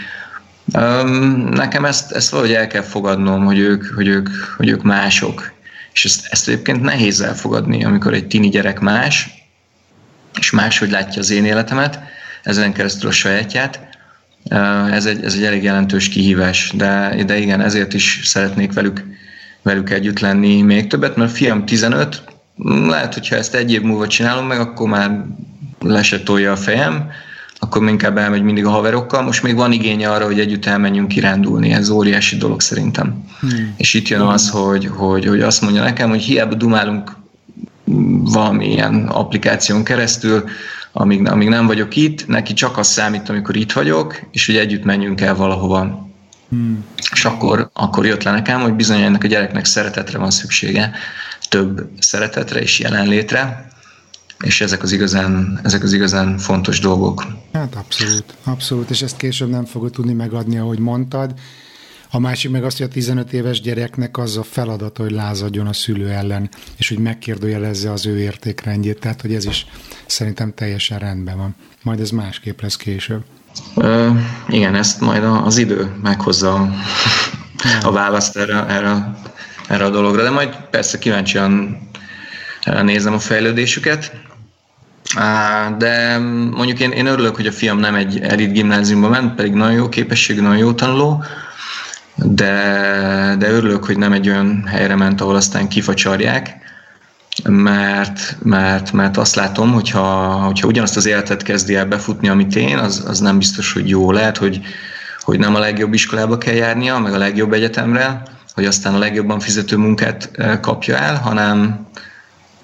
Nekem 1.51 1.85
ezt, 1.85 2.11
ezt 2.11 2.29
valahogy 2.29 2.53
el 2.53 2.67
kell 2.67 2.81
fogadnom, 2.81 3.45
hogy 3.45 3.59
ők, 3.59 3.85
hogy 3.95 4.07
ők, 4.07 4.29
hogy 4.57 4.69
ők 4.69 4.83
mások. 4.83 5.51
És 5.93 6.05
ezt, 6.05 6.27
ezt 6.29 6.47
egyébként 6.47 6.81
nehéz 6.81 7.21
elfogadni, 7.21 7.83
amikor 7.83 8.13
egy 8.13 8.27
tini 8.27 8.49
gyerek 8.49 8.79
más, 8.79 9.38
és 10.39 10.51
máshogy 10.51 10.89
látja 10.89 11.21
az 11.21 11.29
én 11.29 11.45
életemet, 11.45 11.99
ezen 12.43 12.73
keresztül 12.73 13.09
a 13.09 13.13
sajátját. 13.13 13.79
Ez 14.91 15.05
egy, 15.05 15.23
ez 15.23 15.33
egy 15.33 15.43
elég 15.43 15.63
jelentős 15.63 16.09
kihívás, 16.09 16.71
de, 16.75 17.23
de 17.25 17.37
igen, 17.37 17.61
ezért 17.61 17.93
is 17.93 18.21
szeretnék 18.23 18.73
velük, 18.73 19.03
velük 19.61 19.89
együtt 19.89 20.19
lenni 20.19 20.61
még 20.61 20.87
többet, 20.87 21.15
mert 21.15 21.31
a 21.31 21.33
fiam 21.33 21.65
15, 21.65 22.23
lehet, 22.87 23.13
hogyha 23.13 23.35
ezt 23.35 23.55
egy 23.55 23.71
év 23.71 23.81
múlva 23.81 24.07
csinálom 24.07 24.47
meg, 24.47 24.59
akkor 24.59 24.89
már 24.89 25.25
lesetolja 25.79 26.51
a 26.51 26.55
fejem, 26.55 27.11
akkor 27.59 27.87
inkább 27.87 28.17
elmegy 28.17 28.41
mindig 28.41 28.65
a 28.65 28.69
haverokkal. 28.69 29.21
Most 29.21 29.43
még 29.43 29.55
van 29.55 29.71
igénye 29.71 30.09
arra, 30.09 30.25
hogy 30.25 30.39
együtt 30.39 30.65
elmenjünk 30.65 31.07
kirándulni, 31.07 31.71
ez 31.71 31.89
óriási 31.89 32.37
dolog 32.37 32.61
szerintem. 32.61 33.23
Hmm. 33.39 33.73
És 33.77 33.93
itt 33.93 34.07
jön 34.07 34.21
az, 34.21 34.49
hogy, 34.49 34.85
hogy, 34.85 35.25
hogy 35.25 35.41
azt 35.41 35.61
mondja 35.61 35.83
nekem, 35.83 36.09
hogy 36.09 36.21
hiába 36.21 36.53
dumálunk 36.53 37.17
valamilyen 38.23 39.07
applikáción 39.07 39.83
keresztül, 39.83 40.43
amíg, 40.91 41.27
amíg 41.27 41.47
nem 41.49 41.67
vagyok 41.67 41.95
itt, 41.95 42.27
neki 42.27 42.53
csak 42.53 42.77
az 42.77 42.87
számít, 42.87 43.29
amikor 43.29 43.55
itt 43.55 43.71
vagyok, 43.71 44.19
és 44.31 44.45
hogy 44.45 44.57
együtt 44.57 44.83
menjünk 44.83 45.21
el 45.21 45.35
valahova. 45.35 46.07
Hmm. 46.49 46.85
És 47.11 47.25
akkor, 47.25 47.69
akkor 47.73 48.05
jött 48.05 48.23
le 48.23 48.31
nekem, 48.31 48.61
hogy 48.61 48.73
bizony 48.73 49.01
ennek 49.01 49.23
a 49.23 49.27
gyereknek 49.27 49.65
szeretetre 49.65 50.17
van 50.17 50.31
szüksége, 50.31 50.91
több 51.49 51.89
szeretetre 51.99 52.61
és 52.61 52.79
jelenlétre, 52.79 53.67
és 54.39 54.61
ezek 54.61 54.83
az 54.83 54.91
igazán, 54.91 55.59
ezek 55.63 55.83
az 55.83 55.93
igazán 55.93 56.37
fontos 56.37 56.79
dolgok. 56.79 57.25
Hát 57.53 57.75
abszolút, 57.75 58.35
abszolút, 58.43 58.89
és 58.89 59.01
ezt 59.01 59.17
később 59.17 59.49
nem 59.49 59.65
fogod 59.65 59.91
tudni 59.91 60.13
megadni, 60.13 60.57
ahogy 60.57 60.79
mondtad. 60.79 61.33
A 62.11 62.19
másik 62.19 62.51
meg 62.51 62.63
azt, 62.63 62.77
hogy 62.77 62.87
a 62.87 62.89
15 62.89 63.33
éves 63.33 63.61
gyereknek 63.61 64.17
az 64.17 64.37
a 64.37 64.43
feladat, 64.43 64.97
hogy 64.97 65.11
lázadjon 65.11 65.67
a 65.67 65.73
szülő 65.73 66.09
ellen, 66.09 66.49
és 66.77 66.89
hogy 66.89 66.97
megkérdőjelezze 66.97 67.91
az 67.91 68.05
ő 68.05 68.19
értékrendjét. 68.19 68.99
Tehát, 68.99 69.21
hogy 69.21 69.33
ez 69.33 69.45
is 69.45 69.65
szerintem 70.05 70.53
teljesen 70.53 70.99
rendben 70.99 71.37
van. 71.37 71.55
Majd 71.83 71.99
ez 71.99 72.09
másképp 72.09 72.61
lesz 72.61 72.75
később. 72.75 73.23
Ö, 73.75 74.09
igen, 74.47 74.75
ezt 74.75 75.01
majd 75.01 75.23
az 75.23 75.57
idő 75.57 75.91
meghozza 76.01 76.53
a, 76.53 76.69
a 77.81 77.91
választ 77.91 78.37
erre, 78.37 78.65
erre, 78.67 79.17
erre 79.67 79.85
a 79.85 79.89
dologra, 79.89 80.23
de 80.23 80.29
majd 80.29 80.55
persze 80.69 80.99
kíváncsian 80.99 81.77
nézem 82.81 83.13
a 83.13 83.19
fejlődésüket. 83.19 84.11
De 85.77 86.17
mondjuk 86.51 86.79
én, 86.79 86.91
én 86.91 87.05
örülök, 87.05 87.35
hogy 87.35 87.47
a 87.47 87.51
fiam 87.51 87.77
nem 87.77 87.95
egy 87.95 88.19
elit 88.19 88.51
gimnáziumba 88.51 89.09
ment, 89.09 89.35
pedig 89.35 89.53
nagyon 89.53 89.73
jó 89.73 89.89
képességű, 89.89 90.41
nagyon 90.41 90.57
jó 90.57 90.73
tanuló, 90.73 91.23
de, 92.23 93.35
de 93.37 93.49
örülök, 93.49 93.85
hogy 93.85 93.97
nem 93.97 94.11
egy 94.11 94.29
olyan 94.29 94.63
helyre 94.67 94.95
ment, 94.95 95.21
ahol 95.21 95.35
aztán 95.35 95.67
kifacsarják, 95.67 96.57
mert, 97.43 98.37
mert, 98.43 98.91
mert 98.91 99.17
azt 99.17 99.35
látom, 99.35 99.71
hogyha, 99.71 100.03
hogyha 100.45 100.67
ugyanazt 100.67 100.97
az 100.97 101.05
életet 101.05 101.43
kezdi 101.43 101.75
el 101.75 101.85
befutni, 101.85 102.29
amit 102.29 102.55
én, 102.55 102.77
az, 102.77 103.03
az 103.07 103.19
nem 103.19 103.37
biztos, 103.37 103.73
hogy 103.73 103.89
jó. 103.89 104.11
Lehet, 104.11 104.37
hogy, 104.37 104.61
hogy 105.19 105.39
nem 105.39 105.55
a 105.55 105.59
legjobb 105.59 105.93
iskolába 105.93 106.37
kell 106.37 106.53
járnia, 106.53 106.97
meg 106.97 107.13
a 107.13 107.17
legjobb 107.17 107.53
egyetemre, 107.53 108.21
hogy 108.53 108.65
aztán 108.65 108.93
a 108.93 108.97
legjobban 108.97 109.39
fizető 109.39 109.77
munkát 109.77 110.31
kapja 110.61 110.97
el, 110.97 111.15
hanem, 111.15 111.87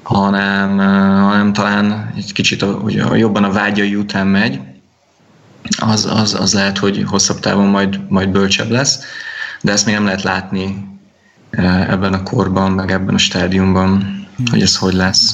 hanem, 0.03 0.77
hanem 1.23 1.53
talán 1.53 2.13
egy 2.15 2.33
kicsit 2.33 2.61
a, 2.61 2.83
a, 3.09 3.15
jobban 3.15 3.43
a 3.43 3.51
vágyai 3.51 3.95
után 3.95 4.27
megy, 4.27 4.59
az, 5.77 6.05
az, 6.05 6.33
az 6.33 6.53
lehet, 6.53 6.77
hogy 6.77 7.03
hosszabb 7.07 7.39
távon 7.39 7.67
majd, 7.67 7.99
majd 8.09 8.29
bölcsebb 8.29 8.69
lesz 8.69 8.99
de 9.65 9.71
ezt 9.71 9.85
még 9.85 9.95
nem 9.95 10.05
lehet 10.05 10.23
látni 10.23 10.87
eh, 11.49 11.89
ebben 11.89 12.13
a 12.13 12.23
korban, 12.23 12.71
meg 12.71 12.91
ebben 12.91 13.15
a 13.15 13.17
stádiumban, 13.17 13.89
hmm. 14.35 14.45
hogy 14.51 14.61
ez 14.61 14.77
hogy 14.77 14.93
lesz. 14.93 15.33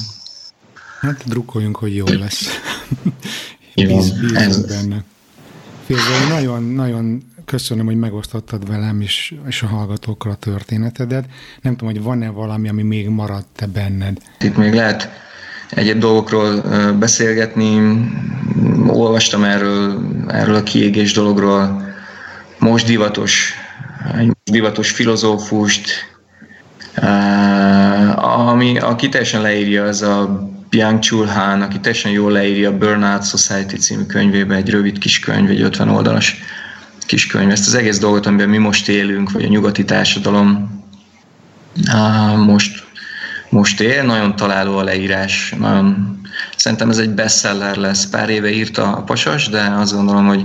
Hát 1.00 1.22
drukkoljunk, 1.26 1.76
hogy 1.76 1.96
jó 1.96 2.04
lesz. 2.06 2.60
Bíz, 3.74 4.14
ez... 4.34 4.66
benne. 4.66 5.04
Félző, 5.84 6.28
nagyon, 6.28 6.62
nagyon 6.62 7.22
köszönöm, 7.44 7.86
hogy 7.86 7.96
megosztottad 7.96 8.68
velem 8.68 9.00
és, 9.00 9.34
és 9.48 9.62
a 9.62 9.66
hallgatókkal 9.66 10.32
a 10.32 10.34
történetedet. 10.34 11.24
Nem 11.62 11.76
tudom, 11.76 11.94
hogy 11.94 12.02
van-e 12.02 12.28
valami, 12.28 12.68
ami 12.68 12.82
még 12.82 13.08
maradt 13.08 13.46
te 13.56 13.66
benned. 13.66 14.18
Itt 14.40 14.56
még 14.56 14.74
lehet 14.74 15.10
egyéb 15.70 15.98
dolgokról 15.98 16.62
eh, 16.62 16.92
beszélgetni. 16.92 18.00
Olvastam 18.86 19.44
erről, 19.44 20.06
erről 20.28 20.54
a 20.54 20.62
kiégés 20.62 21.12
dologról. 21.12 21.90
Most 22.58 22.86
divatos 22.86 23.60
egy 24.18 24.32
divatos 24.44 24.90
filozófust, 24.90 25.90
ami, 28.14 28.78
aki 28.78 29.08
teljesen 29.08 29.42
leírja, 29.42 29.84
az 29.84 30.02
a 30.02 30.50
Byung-Chul 30.70 31.26
Han, 31.26 31.62
aki 31.62 31.80
teljesen 31.80 32.10
jól 32.10 32.32
leírja 32.32 32.70
a 32.70 32.76
Burnout 32.76 33.28
Society 33.28 33.76
című 33.76 34.04
könyvébe, 34.04 34.54
egy 34.54 34.70
rövid 34.70 34.98
kis 34.98 35.18
könyv, 35.18 35.50
egy 35.50 35.60
50 35.60 35.88
oldalas 35.88 36.42
kis 37.06 37.26
könyv. 37.26 37.50
Ezt 37.50 37.66
az 37.66 37.74
egész 37.74 37.98
dolgot, 37.98 38.26
amiben 38.26 38.48
mi 38.48 38.58
most 38.58 38.88
élünk, 38.88 39.30
vagy 39.30 39.44
a 39.44 39.48
nyugati 39.48 39.84
társadalom 39.84 40.80
most, 42.36 42.86
most 43.50 43.80
él, 43.80 44.02
nagyon 44.02 44.36
találó 44.36 44.76
a 44.76 44.82
leírás, 44.82 45.54
nagyon, 45.58 46.20
szerintem 46.56 46.90
ez 46.90 46.98
egy 46.98 47.10
bestseller 47.10 47.76
lesz. 47.76 48.06
Pár 48.06 48.30
éve 48.30 48.50
írta 48.50 48.96
a 48.96 49.02
Pasas, 49.02 49.48
de 49.48 49.60
azt 49.60 49.94
gondolom, 49.94 50.26
hogy 50.26 50.44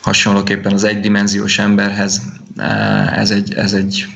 hasonlóképpen 0.00 0.72
az 0.72 0.84
egydimenziós 0.84 1.58
emberhez 1.58 2.22
eh, 2.22 2.32
ez 3.16 3.30
egy, 3.30 3.54
ez 3.54 3.72
egy, 3.72 4.06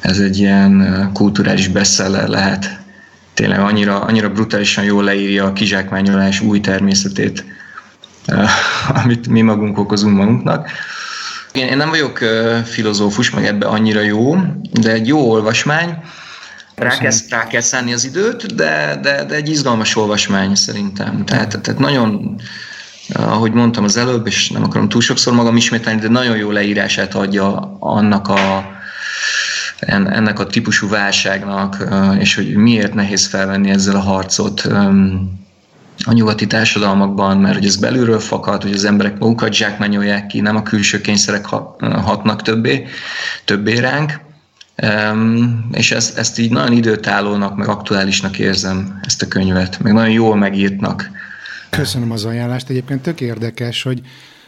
ez 0.00 0.18
egy 0.18 0.38
ilyen 0.38 0.82
eh, 0.82 1.08
kulturális 1.12 1.68
bestseller 1.68 2.28
lehet. 2.28 2.78
Tényleg 3.34 3.58
annyira, 3.58 4.00
annyira 4.00 4.28
brutálisan 4.28 4.84
jól 4.84 5.04
leírja 5.04 5.44
a 5.44 5.52
kizsákmányolás 5.52 6.40
új 6.40 6.60
természetét, 6.60 7.44
eh, 8.24 8.50
amit 9.04 9.28
mi 9.28 9.40
magunk 9.40 9.78
okozunk 9.78 10.16
magunknak. 10.16 10.70
Én, 11.52 11.66
én 11.66 11.76
nem 11.76 11.90
vagyok 11.90 12.18
filozófus, 12.64 13.30
meg 13.30 13.46
ebbe 13.46 13.66
annyira 13.66 14.00
jó, 14.00 14.36
de 14.72 14.92
egy 14.92 15.06
jó 15.06 15.30
olvasmány, 15.30 15.98
rá 16.74 16.98
kell, 16.98 17.12
rá 17.28 17.46
kell 17.46 17.60
szállni 17.60 17.92
az 17.92 18.04
időt, 18.04 18.54
de, 18.54 18.98
de, 19.02 19.24
de 19.24 19.34
egy 19.34 19.48
izgalmas 19.48 19.96
olvasmány 19.96 20.54
szerintem. 20.54 21.24
Tehát, 21.24 21.58
tehát 21.60 21.80
nagyon 21.80 22.40
ahogy 23.12 23.52
mondtam 23.52 23.84
az 23.84 23.96
előbb, 23.96 24.26
és 24.26 24.50
nem 24.50 24.64
akarom 24.64 24.88
túl 24.88 25.00
sokszor 25.00 25.34
magam 25.34 25.56
ismételni, 25.56 26.00
de 26.00 26.08
nagyon 26.08 26.36
jó 26.36 26.50
leírását 26.50 27.14
adja 27.14 27.76
annak 27.80 28.28
a, 28.28 28.72
ennek 29.86 30.38
a 30.38 30.46
típusú 30.46 30.88
válságnak, 30.88 31.84
és 32.18 32.34
hogy 32.34 32.54
miért 32.54 32.94
nehéz 32.94 33.26
felvenni 33.26 33.70
ezzel 33.70 33.96
a 33.96 34.00
harcot 34.00 34.68
a 36.04 36.12
nyugati 36.12 36.46
társadalmakban, 36.46 37.38
mert 37.38 37.54
hogy 37.54 37.66
ez 37.66 37.76
belülről 37.76 38.20
fakad, 38.20 38.62
hogy 38.62 38.72
az 38.72 38.84
emberek 38.84 39.18
magukat 39.18 39.52
zsákmányolják 39.52 40.26
ki, 40.26 40.40
nem 40.40 40.56
a 40.56 40.62
külső 40.62 41.00
kényszerek 41.00 41.44
hatnak 41.80 42.42
többé, 42.42 42.86
többé 43.44 43.78
ránk. 43.78 44.20
és 45.72 45.90
ezt, 45.90 46.18
ezt 46.18 46.38
így 46.38 46.50
nagyon 46.50 46.72
időtállónak, 46.72 47.56
meg 47.56 47.68
aktuálisnak 47.68 48.38
érzem, 48.38 49.00
ezt 49.02 49.22
a 49.22 49.28
könyvet, 49.28 49.82
meg 49.82 49.92
nagyon 49.92 50.12
jól 50.12 50.36
megírtnak. 50.36 51.10
Köszönöm 51.76 52.10
az 52.10 52.24
ajánlást. 52.24 52.68
Egyébként 52.68 53.02
tök 53.02 53.20
érdekes, 53.20 53.82
hogy 53.82 54.00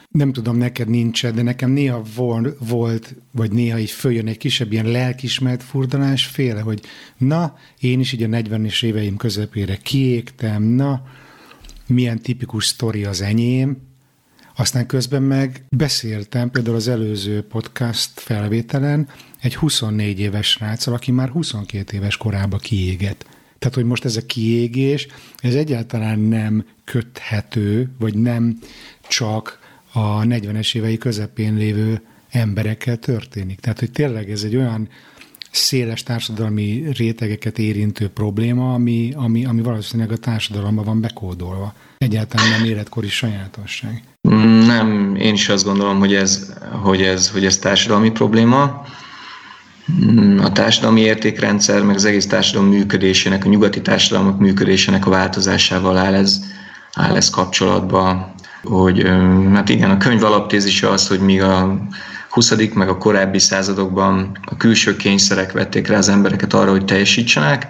nem 0.09 0.33
tudom, 0.33 0.57
neked 0.57 0.89
nincs, 0.89 1.27
de 1.27 1.43
nekem 1.43 1.71
néha 1.71 2.03
volt, 2.59 3.15
vagy 3.31 3.53
néha 3.53 3.79
így 3.79 3.91
följön 3.91 4.27
egy 4.27 4.39
kisebb 4.39 4.73
ilyen 4.73 4.87
lelkismert 4.87 5.63
furdalás 5.63 6.27
féle, 6.27 6.61
hogy 6.61 6.81
na, 7.17 7.57
én 7.81 8.01
is 8.01 8.13
így 8.13 8.23
a 8.23 8.27
40-es 8.27 8.85
éveim 8.85 9.17
közepére 9.17 9.77
kiégtem, 9.77 10.63
na, 10.63 11.03
milyen 11.87 12.21
tipikus 12.21 12.67
sztori 12.67 13.05
az 13.05 13.21
enyém, 13.21 13.77
Aztán 14.59 14.87
közben 14.87 15.23
meg 15.23 15.65
beszéltem 15.71 16.51
például 16.51 16.77
az 16.77 16.89
előző 16.89 17.43
podcast 17.43 18.21
felvételen 18.21 19.09
egy 19.41 19.57
24 19.57 20.21
éves 20.21 20.51
sráccal, 20.51 20.95
aki 20.95 21.11
már 21.11 21.29
22 21.29 21.97
éves 21.97 22.17
korába 22.17 22.57
kiégett. 22.57 23.27
Tehát, 23.59 23.75
hogy 23.75 23.85
most 23.85 24.05
ez 24.05 24.17
a 24.17 24.27
kiégés, 24.27 25.07
ez 25.39 25.55
egyáltalán 25.55 26.19
nem 26.19 26.65
köthető, 26.85 27.91
vagy 27.99 28.15
nem 28.15 28.59
csak 29.09 29.59
a 29.93 30.21
40-es 30.21 30.75
évei 30.75 30.99
közepén 30.99 31.55
lévő 31.55 32.01
emberekkel 32.31 32.97
történik. 32.97 33.61
Tehát, 33.61 33.79
hogy 33.79 33.91
tényleg 33.91 34.31
ez 34.31 34.43
egy 34.43 34.57
olyan 34.57 34.89
széles 35.51 36.03
társadalmi 36.03 36.85
rétegeket 36.97 37.59
érintő 37.59 38.09
probléma, 38.09 38.75
ami, 38.75 39.13
ami, 39.15 39.45
ami 39.45 39.63
valószínűleg 39.63 40.13
a 40.13 40.17
társadalomban 40.17 40.85
van 40.85 41.01
bekódolva. 41.01 41.75
Egyáltalán 41.99 42.49
nem 42.51 42.65
életkori 42.65 43.09
sajátosság. 43.09 44.03
Nem, 44.67 45.17
én 45.21 45.35
is 45.35 45.49
azt 45.49 45.65
gondolom, 45.65 45.99
hogy 45.99 46.15
ez, 46.15 46.53
hogy 46.83 47.03
ez, 47.03 47.31
hogy 47.31 47.45
ez 47.45 47.59
társadalmi 47.59 48.11
probléma. 48.11 48.85
A 50.43 50.53
társadalmi 50.53 51.01
értékrendszer, 51.01 51.83
meg 51.83 51.95
az 51.95 52.05
egész 52.05 52.27
társadalom 52.27 52.69
működésének, 52.69 53.45
a 53.45 53.49
nyugati 53.49 53.81
társadalmak 53.81 54.39
működésének 54.39 55.07
a 55.07 55.11
változásával 55.11 55.97
áll 55.97 56.15
ez, 56.15 56.41
áll 56.95 57.17
ez 57.17 57.31
kapcsolatba, 57.31 58.35
hogy 58.63 59.09
hát 59.53 59.69
igen, 59.69 59.91
a 59.91 59.97
könyv 59.97 60.25
alaptézise 60.25 60.89
az, 60.89 61.09
hogy 61.09 61.21
míg 61.21 61.43
a 61.43 61.79
20. 62.31 62.55
meg 62.75 62.89
a 62.89 62.99
korábbi 62.99 63.39
századokban 63.39 64.39
a 64.45 64.57
külső 64.57 64.97
kényszerek 64.97 65.53
vették 65.53 65.87
rá 65.87 65.97
az 65.97 66.09
embereket 66.09 66.55
arra, 66.55 66.71
hogy 66.71 66.85
teljesítsenek, 66.85 67.67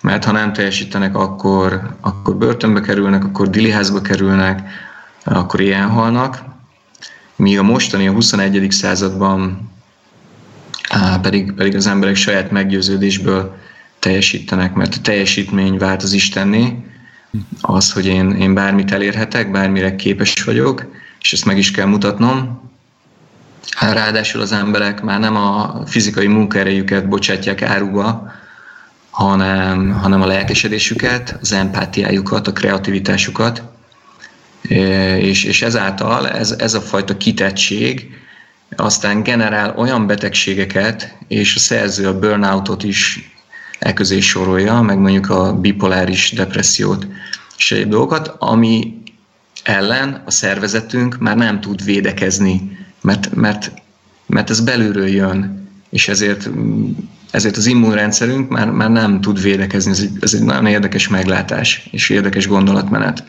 mert 0.00 0.24
ha 0.24 0.32
nem 0.32 0.52
teljesítenek, 0.52 1.16
akkor, 1.16 1.96
akkor 2.00 2.36
börtönbe 2.36 2.80
kerülnek, 2.80 3.24
akkor 3.24 3.50
diliházba 3.50 4.00
kerülnek, 4.00 4.68
akkor 5.24 5.60
ilyen 5.60 5.88
halnak. 5.88 6.44
Míg 7.36 7.58
a 7.58 7.62
mostani, 7.62 8.06
a 8.06 8.12
21. 8.12 8.66
században 8.70 9.70
pedig, 11.22 11.52
pedig 11.52 11.74
az 11.74 11.86
emberek 11.86 12.16
saját 12.16 12.50
meggyőződésből 12.50 13.56
teljesítenek, 13.98 14.74
mert 14.74 14.94
a 14.94 15.00
teljesítmény 15.00 15.76
vált 15.76 16.02
az 16.02 16.12
Istenné, 16.12 16.76
az, 17.60 17.92
hogy 17.92 18.06
én, 18.06 18.30
én 18.30 18.54
bármit 18.54 18.92
elérhetek, 18.92 19.50
bármire 19.50 19.96
képes 19.96 20.42
vagyok, 20.44 20.84
és 21.20 21.32
ezt 21.32 21.44
meg 21.44 21.58
is 21.58 21.70
kell 21.70 21.86
mutatnom, 21.86 22.64
Ráadásul 23.80 24.40
az 24.40 24.52
emberek 24.52 25.02
már 25.02 25.20
nem 25.20 25.36
a 25.36 25.82
fizikai 25.86 26.26
munkaerejüket 26.26 27.08
bocsátják 27.08 27.62
áruba, 27.62 28.32
hanem, 29.10 29.92
hanem 29.92 30.22
a 30.22 30.26
lelkesedésüket, 30.26 31.38
az 31.40 31.52
empátiájukat, 31.52 32.46
a 32.46 32.52
kreativitásukat, 32.52 33.62
és, 35.18 35.44
és 35.44 35.62
ezáltal 35.62 36.28
ez, 36.28 36.50
ez 36.50 36.74
a 36.74 36.80
fajta 36.80 37.16
kitettség 37.16 38.10
aztán 38.76 39.22
generál 39.22 39.74
olyan 39.76 40.06
betegségeket, 40.06 41.16
és 41.28 41.54
a 41.54 41.58
szerző 41.58 42.08
a 42.08 42.18
burnoutot 42.18 42.82
is 42.82 43.30
elközé 43.78 44.20
sorolja, 44.20 44.80
meg 44.80 44.98
mondjuk 44.98 45.30
a 45.30 45.52
bipoláris 45.52 46.32
depressziót 46.32 47.06
és 47.56 47.72
egyéb 47.72 47.88
dolgokat, 47.88 48.34
ami 48.38 49.02
ellen 49.62 50.22
a 50.24 50.30
szervezetünk 50.30 51.18
már 51.18 51.36
nem 51.36 51.60
tud 51.60 51.84
védekezni 51.84 52.76
mert, 53.06 53.34
mert, 53.34 53.72
mert 54.26 54.50
ez 54.50 54.60
belülről 54.60 55.08
jön, 55.08 55.68
és 55.90 56.08
ezért, 56.08 56.50
ezért 57.30 57.56
az 57.56 57.66
immunrendszerünk 57.66 58.48
már, 58.48 58.70
már 58.70 58.90
nem 58.90 59.20
tud 59.20 59.42
védekezni. 59.42 59.90
Ez 59.90 60.00
egy, 60.00 60.10
ez 60.20 60.34
egy 60.34 60.42
nagyon 60.42 60.66
érdekes 60.66 61.08
meglátás, 61.08 61.88
és 61.90 62.08
érdekes 62.08 62.46
gondolatmenet. 62.46 63.24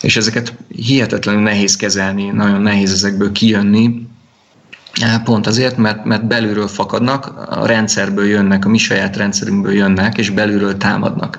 És 0.00 0.16
ezeket 0.16 0.54
hihetetlenül 0.68 1.42
nehéz 1.42 1.76
kezelni, 1.76 2.24
nagyon 2.24 2.60
nehéz 2.60 2.92
ezekből 2.92 3.32
kijönni, 3.32 4.06
Pont 5.24 5.46
azért, 5.46 5.76
mert, 5.76 6.04
mert 6.04 6.26
belülről 6.26 6.68
fakadnak, 6.68 7.26
a 7.50 7.66
rendszerből 7.66 8.26
jönnek, 8.26 8.64
a 8.64 8.68
mi 8.68 8.78
saját 8.78 9.16
rendszerünkből 9.16 9.72
jönnek, 9.72 10.18
és 10.18 10.30
belülről 10.30 10.76
támadnak. 10.76 11.38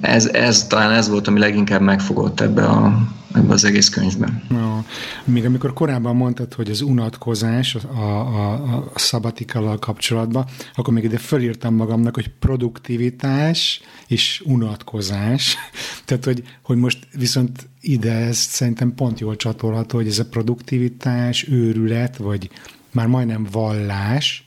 Ez, 0.00 0.26
ez 0.26 0.66
talán 0.66 0.92
ez 0.92 1.08
volt, 1.08 1.28
ami 1.28 1.38
leginkább 1.38 1.80
megfogott 1.80 2.40
ebbe, 2.40 2.64
a, 2.64 3.08
ebbe 3.34 3.52
az 3.52 3.64
egész 3.64 3.88
könyvben. 3.88 4.42
Ja. 4.50 4.84
Még 5.24 5.44
amikor 5.44 5.72
korábban 5.72 6.16
mondtad, 6.16 6.54
hogy 6.54 6.70
az 6.70 6.80
unatkozás 6.80 7.74
a, 7.74 8.00
a, 8.00 8.52
a 8.52 8.92
szabatikallal 8.94 9.78
kapcsolatban, 9.78 10.44
akkor 10.74 10.94
még 10.94 11.04
ide 11.04 11.18
fölírtam 11.18 11.74
magamnak, 11.74 12.14
hogy 12.14 12.30
produktivitás 12.38 13.80
és 14.06 14.42
unatkozás. 14.44 15.56
Tehát, 16.04 16.24
hogy, 16.24 16.42
hogy 16.62 16.76
most 16.76 17.08
viszont 17.16 17.68
ide 17.80 18.12
ez 18.12 18.36
szerintem 18.36 18.94
pont 18.94 19.20
jól 19.20 19.36
csatolható, 19.36 19.96
hogy 19.96 20.06
ez 20.06 20.18
a 20.18 20.28
produktivitás, 20.28 21.48
őrület, 21.48 22.16
vagy 22.16 22.50
már 22.90 23.06
majdnem 23.06 23.46
vallás, 23.50 24.44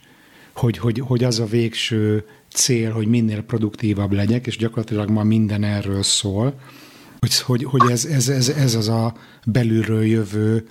hogy, 0.54 0.78
hogy, 0.78 1.00
hogy 1.00 1.24
az 1.24 1.40
a 1.40 1.46
végső 1.46 2.26
cél, 2.54 2.92
hogy 2.92 3.08
minél 3.08 3.42
produktívabb 3.42 4.12
legyek, 4.12 4.48
és 4.48 4.58
gyakorlatilag 4.58 5.10
ma 5.10 5.24
minden 5.24 5.64
erről 5.64 6.04
szól, 6.04 6.60
hogy, 7.20 7.40
hogy, 7.40 7.64
hogy 7.64 7.92
ez, 7.92 8.06
ez, 8.06 8.30
ez, 8.30 8.50
ez 8.50 8.76
az 8.76 8.88
a 8.88 9.14
belülről 9.46 10.06
jövő 10.06 10.68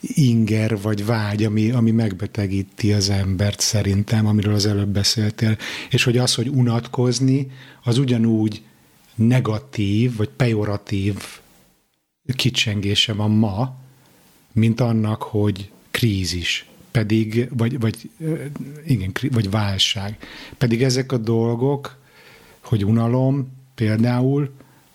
inger 0.00 0.80
vagy 0.80 1.04
vágy, 1.06 1.44
ami, 1.44 1.70
ami 1.70 1.90
megbetegíti 1.90 2.92
az 2.92 3.10
embert 3.10 3.60
szerintem, 3.60 4.26
amiről 4.26 4.54
az 4.54 4.66
előbb 4.66 4.88
beszéltél, 4.88 5.56
és 5.90 6.04
hogy 6.04 6.18
az, 6.18 6.34
hogy 6.34 6.48
unatkozni, 6.48 7.50
az 7.82 7.98
ugyanúgy 7.98 8.62
negatív 9.14 10.16
vagy 10.16 10.28
pejoratív 10.28 11.14
kicsengése 12.36 13.12
van 13.12 13.30
ma, 13.30 13.76
mint 14.52 14.80
annak, 14.80 15.22
hogy 15.22 15.70
krízis 15.90 16.68
pedig, 16.94 17.48
vagy, 17.56 17.80
vagy, 17.80 18.10
igen, 18.86 19.12
vagy 19.30 19.50
válság. 19.50 20.18
Pedig 20.58 20.82
ezek 20.82 21.12
a 21.12 21.18
dolgok, 21.18 21.98
hogy 22.62 22.84
unalom 22.84 23.52
például, 23.74 24.50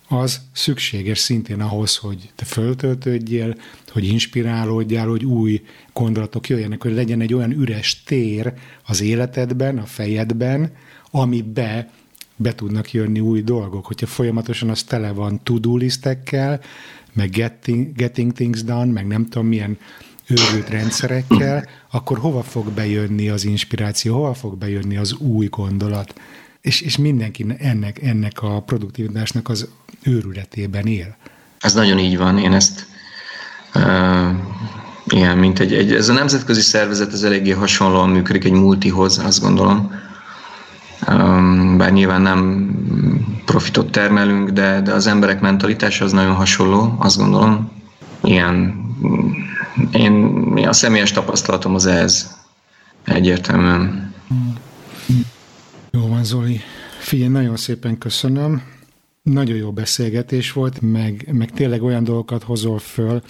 az 0.08 0.41
szükséges 0.52 1.20
szintén 1.20 1.62
ahhoz, 1.62 1.95
hogy 1.95 2.32
te 2.36 2.45
föltöltődjél, 2.45 3.56
hogy 3.91 4.04
inspirálódjál, 4.04 5.08
hogy 5.08 5.26
új 5.26 5.62
gondolatok 5.93 6.50
jöjjenek, 6.50 6.82
hogy 6.82 6.93
legyen 6.93 7.22
egy 7.22 7.34
olyan 7.34 7.52
üres 7.52 8.04
tér 8.04 8.54
az 8.86 9.02
életedben, 9.02 9.78
a 9.78 9.86
fejedben, 9.86 10.72
amibe 11.12 11.91
be 12.36 12.56
tudnak 12.56 12.91
jönni 12.91 13.20
új 13.20 13.41
dolgok. 13.41 13.86
Hogyha 13.86 14.08
folyamatosan 14.08 14.70
az 14.70 14.84
tele 14.84 15.12
van 15.12 15.43
to-do 15.43 15.78
listekkel, 15.78 16.62
meg 17.14 17.30
getting, 17.30 17.95
getting 17.95 18.34
things 18.34 18.64
done, 18.64 18.91
meg 18.91 19.08
nem 19.08 19.28
tudom 19.28 19.47
milyen 19.47 19.78
őrült 20.30 20.69
rendszerekkel, 20.69 21.65
akkor 21.91 22.17
hova 22.17 22.43
fog 22.43 22.71
bejönni 22.71 23.30
az 23.30 23.45
inspiráció, 23.45 24.15
hova 24.15 24.34
fog 24.34 24.57
bejönni 24.57 24.97
az 24.97 25.13
új 25.13 25.47
gondolat? 25.47 26.13
És, 26.61 26.82
és 26.82 26.97
mindenki 26.97 27.45
ennek, 27.57 28.01
ennek 28.01 28.41
a 28.41 28.61
produktivitásnak 28.61 29.49
az 29.49 29.69
őrületében 30.03 30.86
él. 30.86 31.15
Ez 31.59 31.73
nagyon 31.73 31.99
így 31.99 32.17
van. 32.17 32.38
Én 32.38 32.53
ezt 32.53 32.86
uh, 33.75 34.30
ilyen, 35.07 35.38
mint 35.38 35.59
egy, 35.59 35.73
egy, 35.73 35.93
ez 35.93 36.09
a 36.09 36.13
nemzetközi 36.13 36.61
szervezet 36.61 37.13
ez 37.13 37.23
eléggé 37.23 37.51
hasonlóan 37.51 38.09
működik 38.09 38.43
egy 38.43 38.51
multihoz, 38.51 39.17
azt 39.17 39.41
gondolom. 39.41 39.91
Um, 41.07 41.77
bár 41.77 41.91
nyilván 41.91 42.21
nem 42.21 42.69
profitot 43.45 43.91
termelünk, 43.91 44.49
de, 44.49 44.82
de 44.82 44.93
az 44.93 45.07
emberek 45.07 45.41
mentalitása 45.41 46.05
az 46.05 46.11
nagyon 46.11 46.36
hasonló, 46.36 46.95
azt 46.99 47.17
gondolom. 47.17 47.71
Ilyen 48.23 48.88
én, 49.91 50.13
a 50.67 50.73
személyes 50.73 51.11
tapasztalatom 51.11 51.75
az 51.75 51.86
ez 51.86 52.36
egyértelműen. 53.03 54.13
Jó 55.91 56.07
van, 56.07 56.23
Zoli. 56.23 56.59
Figyelj, 56.99 57.30
nagyon 57.30 57.57
szépen 57.57 57.97
köszönöm. 57.97 58.63
Nagyon 59.21 59.55
jó 59.55 59.71
beszélgetés 59.71 60.51
volt, 60.51 60.82
meg, 60.82 61.30
meg 61.32 61.51
tényleg 61.51 61.84
olyan 61.84 62.03
dolgokat 62.03 62.43
hozol 62.43 62.80
föl, 62.80 63.21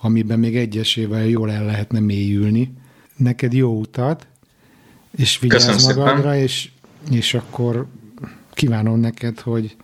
amiben 0.00 0.38
még 0.38 0.56
egyesével 0.56 1.26
jól 1.26 1.50
el 1.50 1.64
lehetne 1.64 2.00
mélyülni. 2.00 2.72
Neked 3.16 3.52
jó 3.52 3.78
utat, 3.78 4.26
és 5.16 5.38
vigyázz 5.38 5.86
magadra, 5.86 6.36
és, 6.36 6.70
és 7.10 7.34
akkor 7.34 7.86
kívánom 8.54 9.00
neked, 9.00 9.40
hogy, 9.40 9.76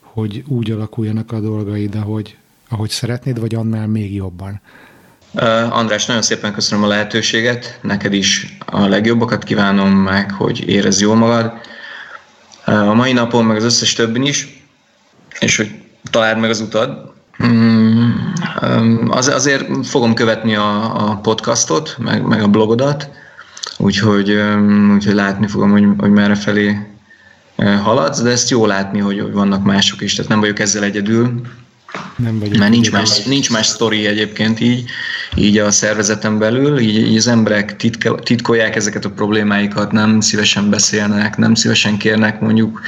hogy 0.00 0.44
úgy 0.46 0.70
alakuljanak 0.70 1.32
a 1.32 1.40
dolgaid, 1.40 1.94
ahogy, 1.94 2.36
ahogy 2.68 2.90
szeretnéd, 2.90 3.40
vagy 3.40 3.54
annál 3.54 3.86
még 3.86 4.14
jobban. 4.14 4.60
András, 5.70 6.06
nagyon 6.06 6.22
szépen 6.22 6.52
köszönöm 6.52 6.84
a 6.84 6.86
lehetőséget, 6.86 7.78
neked 7.82 8.12
is 8.12 8.56
a 8.66 8.86
legjobbakat 8.86 9.44
kívánom 9.44 9.90
meg, 9.90 10.32
hogy 10.32 10.68
érezd 10.68 11.00
jól 11.00 11.14
magad. 11.16 11.52
A 12.64 12.94
mai 12.94 13.12
napon, 13.12 13.44
meg 13.44 13.56
az 13.56 13.64
összes 13.64 13.92
többin 13.92 14.22
is, 14.22 14.64
és 15.38 15.56
hogy 15.56 15.70
találd 16.10 16.38
meg 16.38 16.50
az 16.50 16.60
utad. 16.60 17.12
Mm, 17.46 18.10
az, 19.08 19.28
azért 19.28 19.86
fogom 19.86 20.14
követni 20.14 20.54
a, 20.54 21.08
a 21.08 21.16
podcastot, 21.16 21.96
meg, 21.98 22.22
meg 22.22 22.42
a 22.42 22.48
blogodat, 22.48 23.08
úgyhogy, 23.78 24.30
úgyhogy 24.94 25.14
látni 25.14 25.46
fogom, 25.46 25.70
hogy, 25.70 25.86
hogy 25.98 26.10
merre 26.10 26.34
felé 26.34 26.86
haladsz, 27.56 28.22
de 28.22 28.30
ezt 28.30 28.50
jó 28.50 28.66
látni, 28.66 28.98
hogy, 28.98 29.20
hogy 29.20 29.32
vannak 29.32 29.64
mások 29.64 30.00
is, 30.00 30.14
tehát 30.14 30.30
nem 30.30 30.40
vagyok 30.40 30.58
ezzel 30.58 30.82
egyedül, 30.82 31.40
Nem 32.16 32.38
vagyok 32.38 32.56
Mert 32.56 32.70
nincs 32.70 32.90
más, 32.90 33.22
nincs 33.24 33.50
más 33.50 33.66
sztori 33.66 34.06
egyébként 34.06 34.60
így, 34.60 34.90
így 35.34 35.58
a 35.58 35.70
szervezeten 35.70 36.38
belül, 36.38 36.78
így, 36.78 36.96
így 36.96 37.16
az 37.16 37.26
emberek 37.26 37.76
titke, 37.76 38.14
titkolják 38.14 38.76
ezeket 38.76 39.04
a 39.04 39.10
problémáikat, 39.10 39.92
nem 39.92 40.20
szívesen 40.20 40.70
beszélnek, 40.70 41.36
nem 41.36 41.54
szívesen 41.54 41.96
kérnek 41.96 42.40
mondjuk 42.40 42.80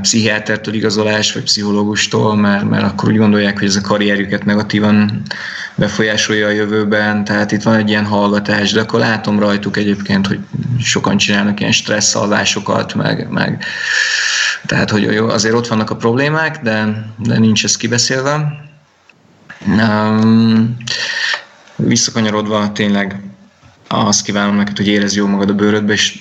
pszichiátertől 0.00 0.74
igazolás, 0.74 1.32
vagy 1.32 1.42
pszichológustól, 1.42 2.36
mert, 2.36 2.68
mert 2.68 2.84
akkor 2.84 3.08
úgy 3.08 3.16
gondolják, 3.16 3.58
hogy 3.58 3.68
ez 3.68 3.76
a 3.76 3.80
karrierjüket 3.80 4.44
negatívan 4.44 5.22
befolyásolja 5.74 6.46
a 6.46 6.50
jövőben, 6.50 7.24
tehát 7.24 7.52
itt 7.52 7.62
van 7.62 7.74
egy 7.74 7.88
ilyen 7.88 8.04
hallgatás, 8.04 8.72
de 8.72 8.80
akkor 8.80 8.98
látom 8.98 9.38
rajtuk 9.38 9.76
egyébként, 9.76 10.26
hogy 10.26 10.38
sokan 10.78 11.16
csinálnak 11.16 11.60
ilyen 11.60 11.72
stresszalvásokat, 11.72 12.94
meg, 12.94 13.28
meg 13.30 13.64
tehát, 14.66 14.90
hogy 14.90 15.02
jó, 15.02 15.28
azért 15.28 15.54
ott 15.54 15.66
vannak 15.66 15.90
a 15.90 15.96
problémák, 15.96 16.58
de, 16.62 17.06
de 17.16 17.38
nincs 17.38 17.64
ez 17.64 17.76
kibeszélve. 17.76 18.60
Um, 19.66 20.76
visszakanyarodva 21.76 22.72
tényleg 22.72 23.20
azt 23.88 24.24
kívánom 24.24 24.56
neked, 24.56 24.76
hogy 24.76 24.86
érezd 24.86 25.16
jól 25.16 25.28
magad 25.28 25.50
a 25.50 25.54
bőrödbe, 25.54 25.92
és 25.92 26.18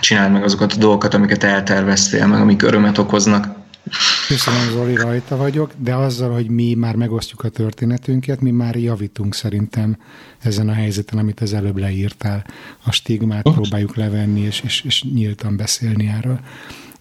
csináld 0.00 0.32
meg 0.32 0.42
azokat 0.42 0.72
a 0.72 0.76
dolgokat, 0.76 1.14
amiket 1.14 1.44
elterveztél, 1.44 2.26
meg 2.26 2.40
amik 2.40 2.62
örömet 2.62 2.98
okoznak. 2.98 3.60
Köszönöm, 4.28 4.70
Zoli, 4.70 4.94
rajta 4.94 5.36
vagyok, 5.36 5.72
de 5.76 5.94
azzal, 5.94 6.32
hogy 6.32 6.48
mi 6.48 6.74
már 6.74 6.96
megosztjuk 6.96 7.44
a 7.44 7.48
történetünket, 7.48 8.40
mi 8.40 8.50
már 8.50 8.76
javítunk 8.76 9.34
szerintem 9.34 9.96
ezen 10.38 10.68
a 10.68 10.72
helyzeten, 10.72 11.18
amit 11.18 11.40
az 11.40 11.52
előbb 11.52 11.76
leírtál. 11.76 12.46
A 12.84 12.92
stigmát 12.92 13.42
próbáljuk 13.42 13.96
levenni, 13.96 14.40
és, 14.40 14.60
és, 14.64 14.80
és 14.80 15.02
nyíltan 15.02 15.56
beszélni 15.56 16.06
erről. 16.06 16.40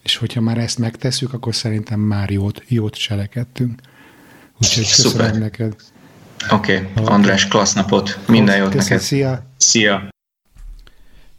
És 0.03 0.15
hogyha 0.15 0.41
már 0.41 0.57
ezt 0.57 0.77
megtesszük, 0.77 1.33
akkor 1.33 1.55
szerintem 1.55 1.99
már 1.99 2.29
jót, 2.29 2.63
jót 2.67 2.95
cselekedtünk. 2.95 3.81
Úgyhogy 4.61 4.87
köszönöm 4.87 5.11
Szuper. 5.11 5.39
neked. 5.39 5.75
Oké, 6.49 6.89
okay. 6.95 7.05
András, 7.05 7.47
klassz 7.47 7.73
napot, 7.73 8.19
minden 8.27 8.57
jót 8.57 8.71
köszönöm, 8.71 8.87
neked. 8.87 9.01
Szia! 9.01 9.43
Szia! 9.57 10.10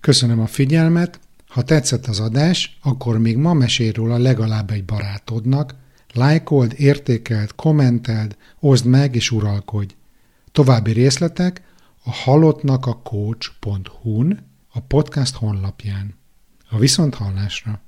Köszönöm 0.02 0.40
a 0.40 0.46
figyelmet, 0.46 1.20
ha 1.48 1.62
tetszett 1.62 2.06
az 2.06 2.20
adás, 2.20 2.78
akkor 2.82 3.18
még 3.18 3.36
ma 3.36 3.52
mesél 3.52 3.92
róla 3.92 4.18
legalább 4.18 4.70
egy 4.70 4.84
barátodnak, 4.84 5.74
lájkold, 6.12 6.74
értékeld, 6.76 7.54
kommenteld, 7.54 8.36
oszd 8.60 8.86
meg 8.86 9.14
és 9.14 9.30
uralkodj. 9.30 9.94
További 10.52 10.92
részletek 10.92 11.62
a 12.04 12.10
halottnak 12.10 12.86
a 12.86 13.00
coach.hu-n, 13.02 14.46
a 14.72 14.80
podcast 14.80 15.34
honlapján. 15.34 16.14
A 16.70 16.78
viszont 16.78 17.14
hallásra! 17.14 17.82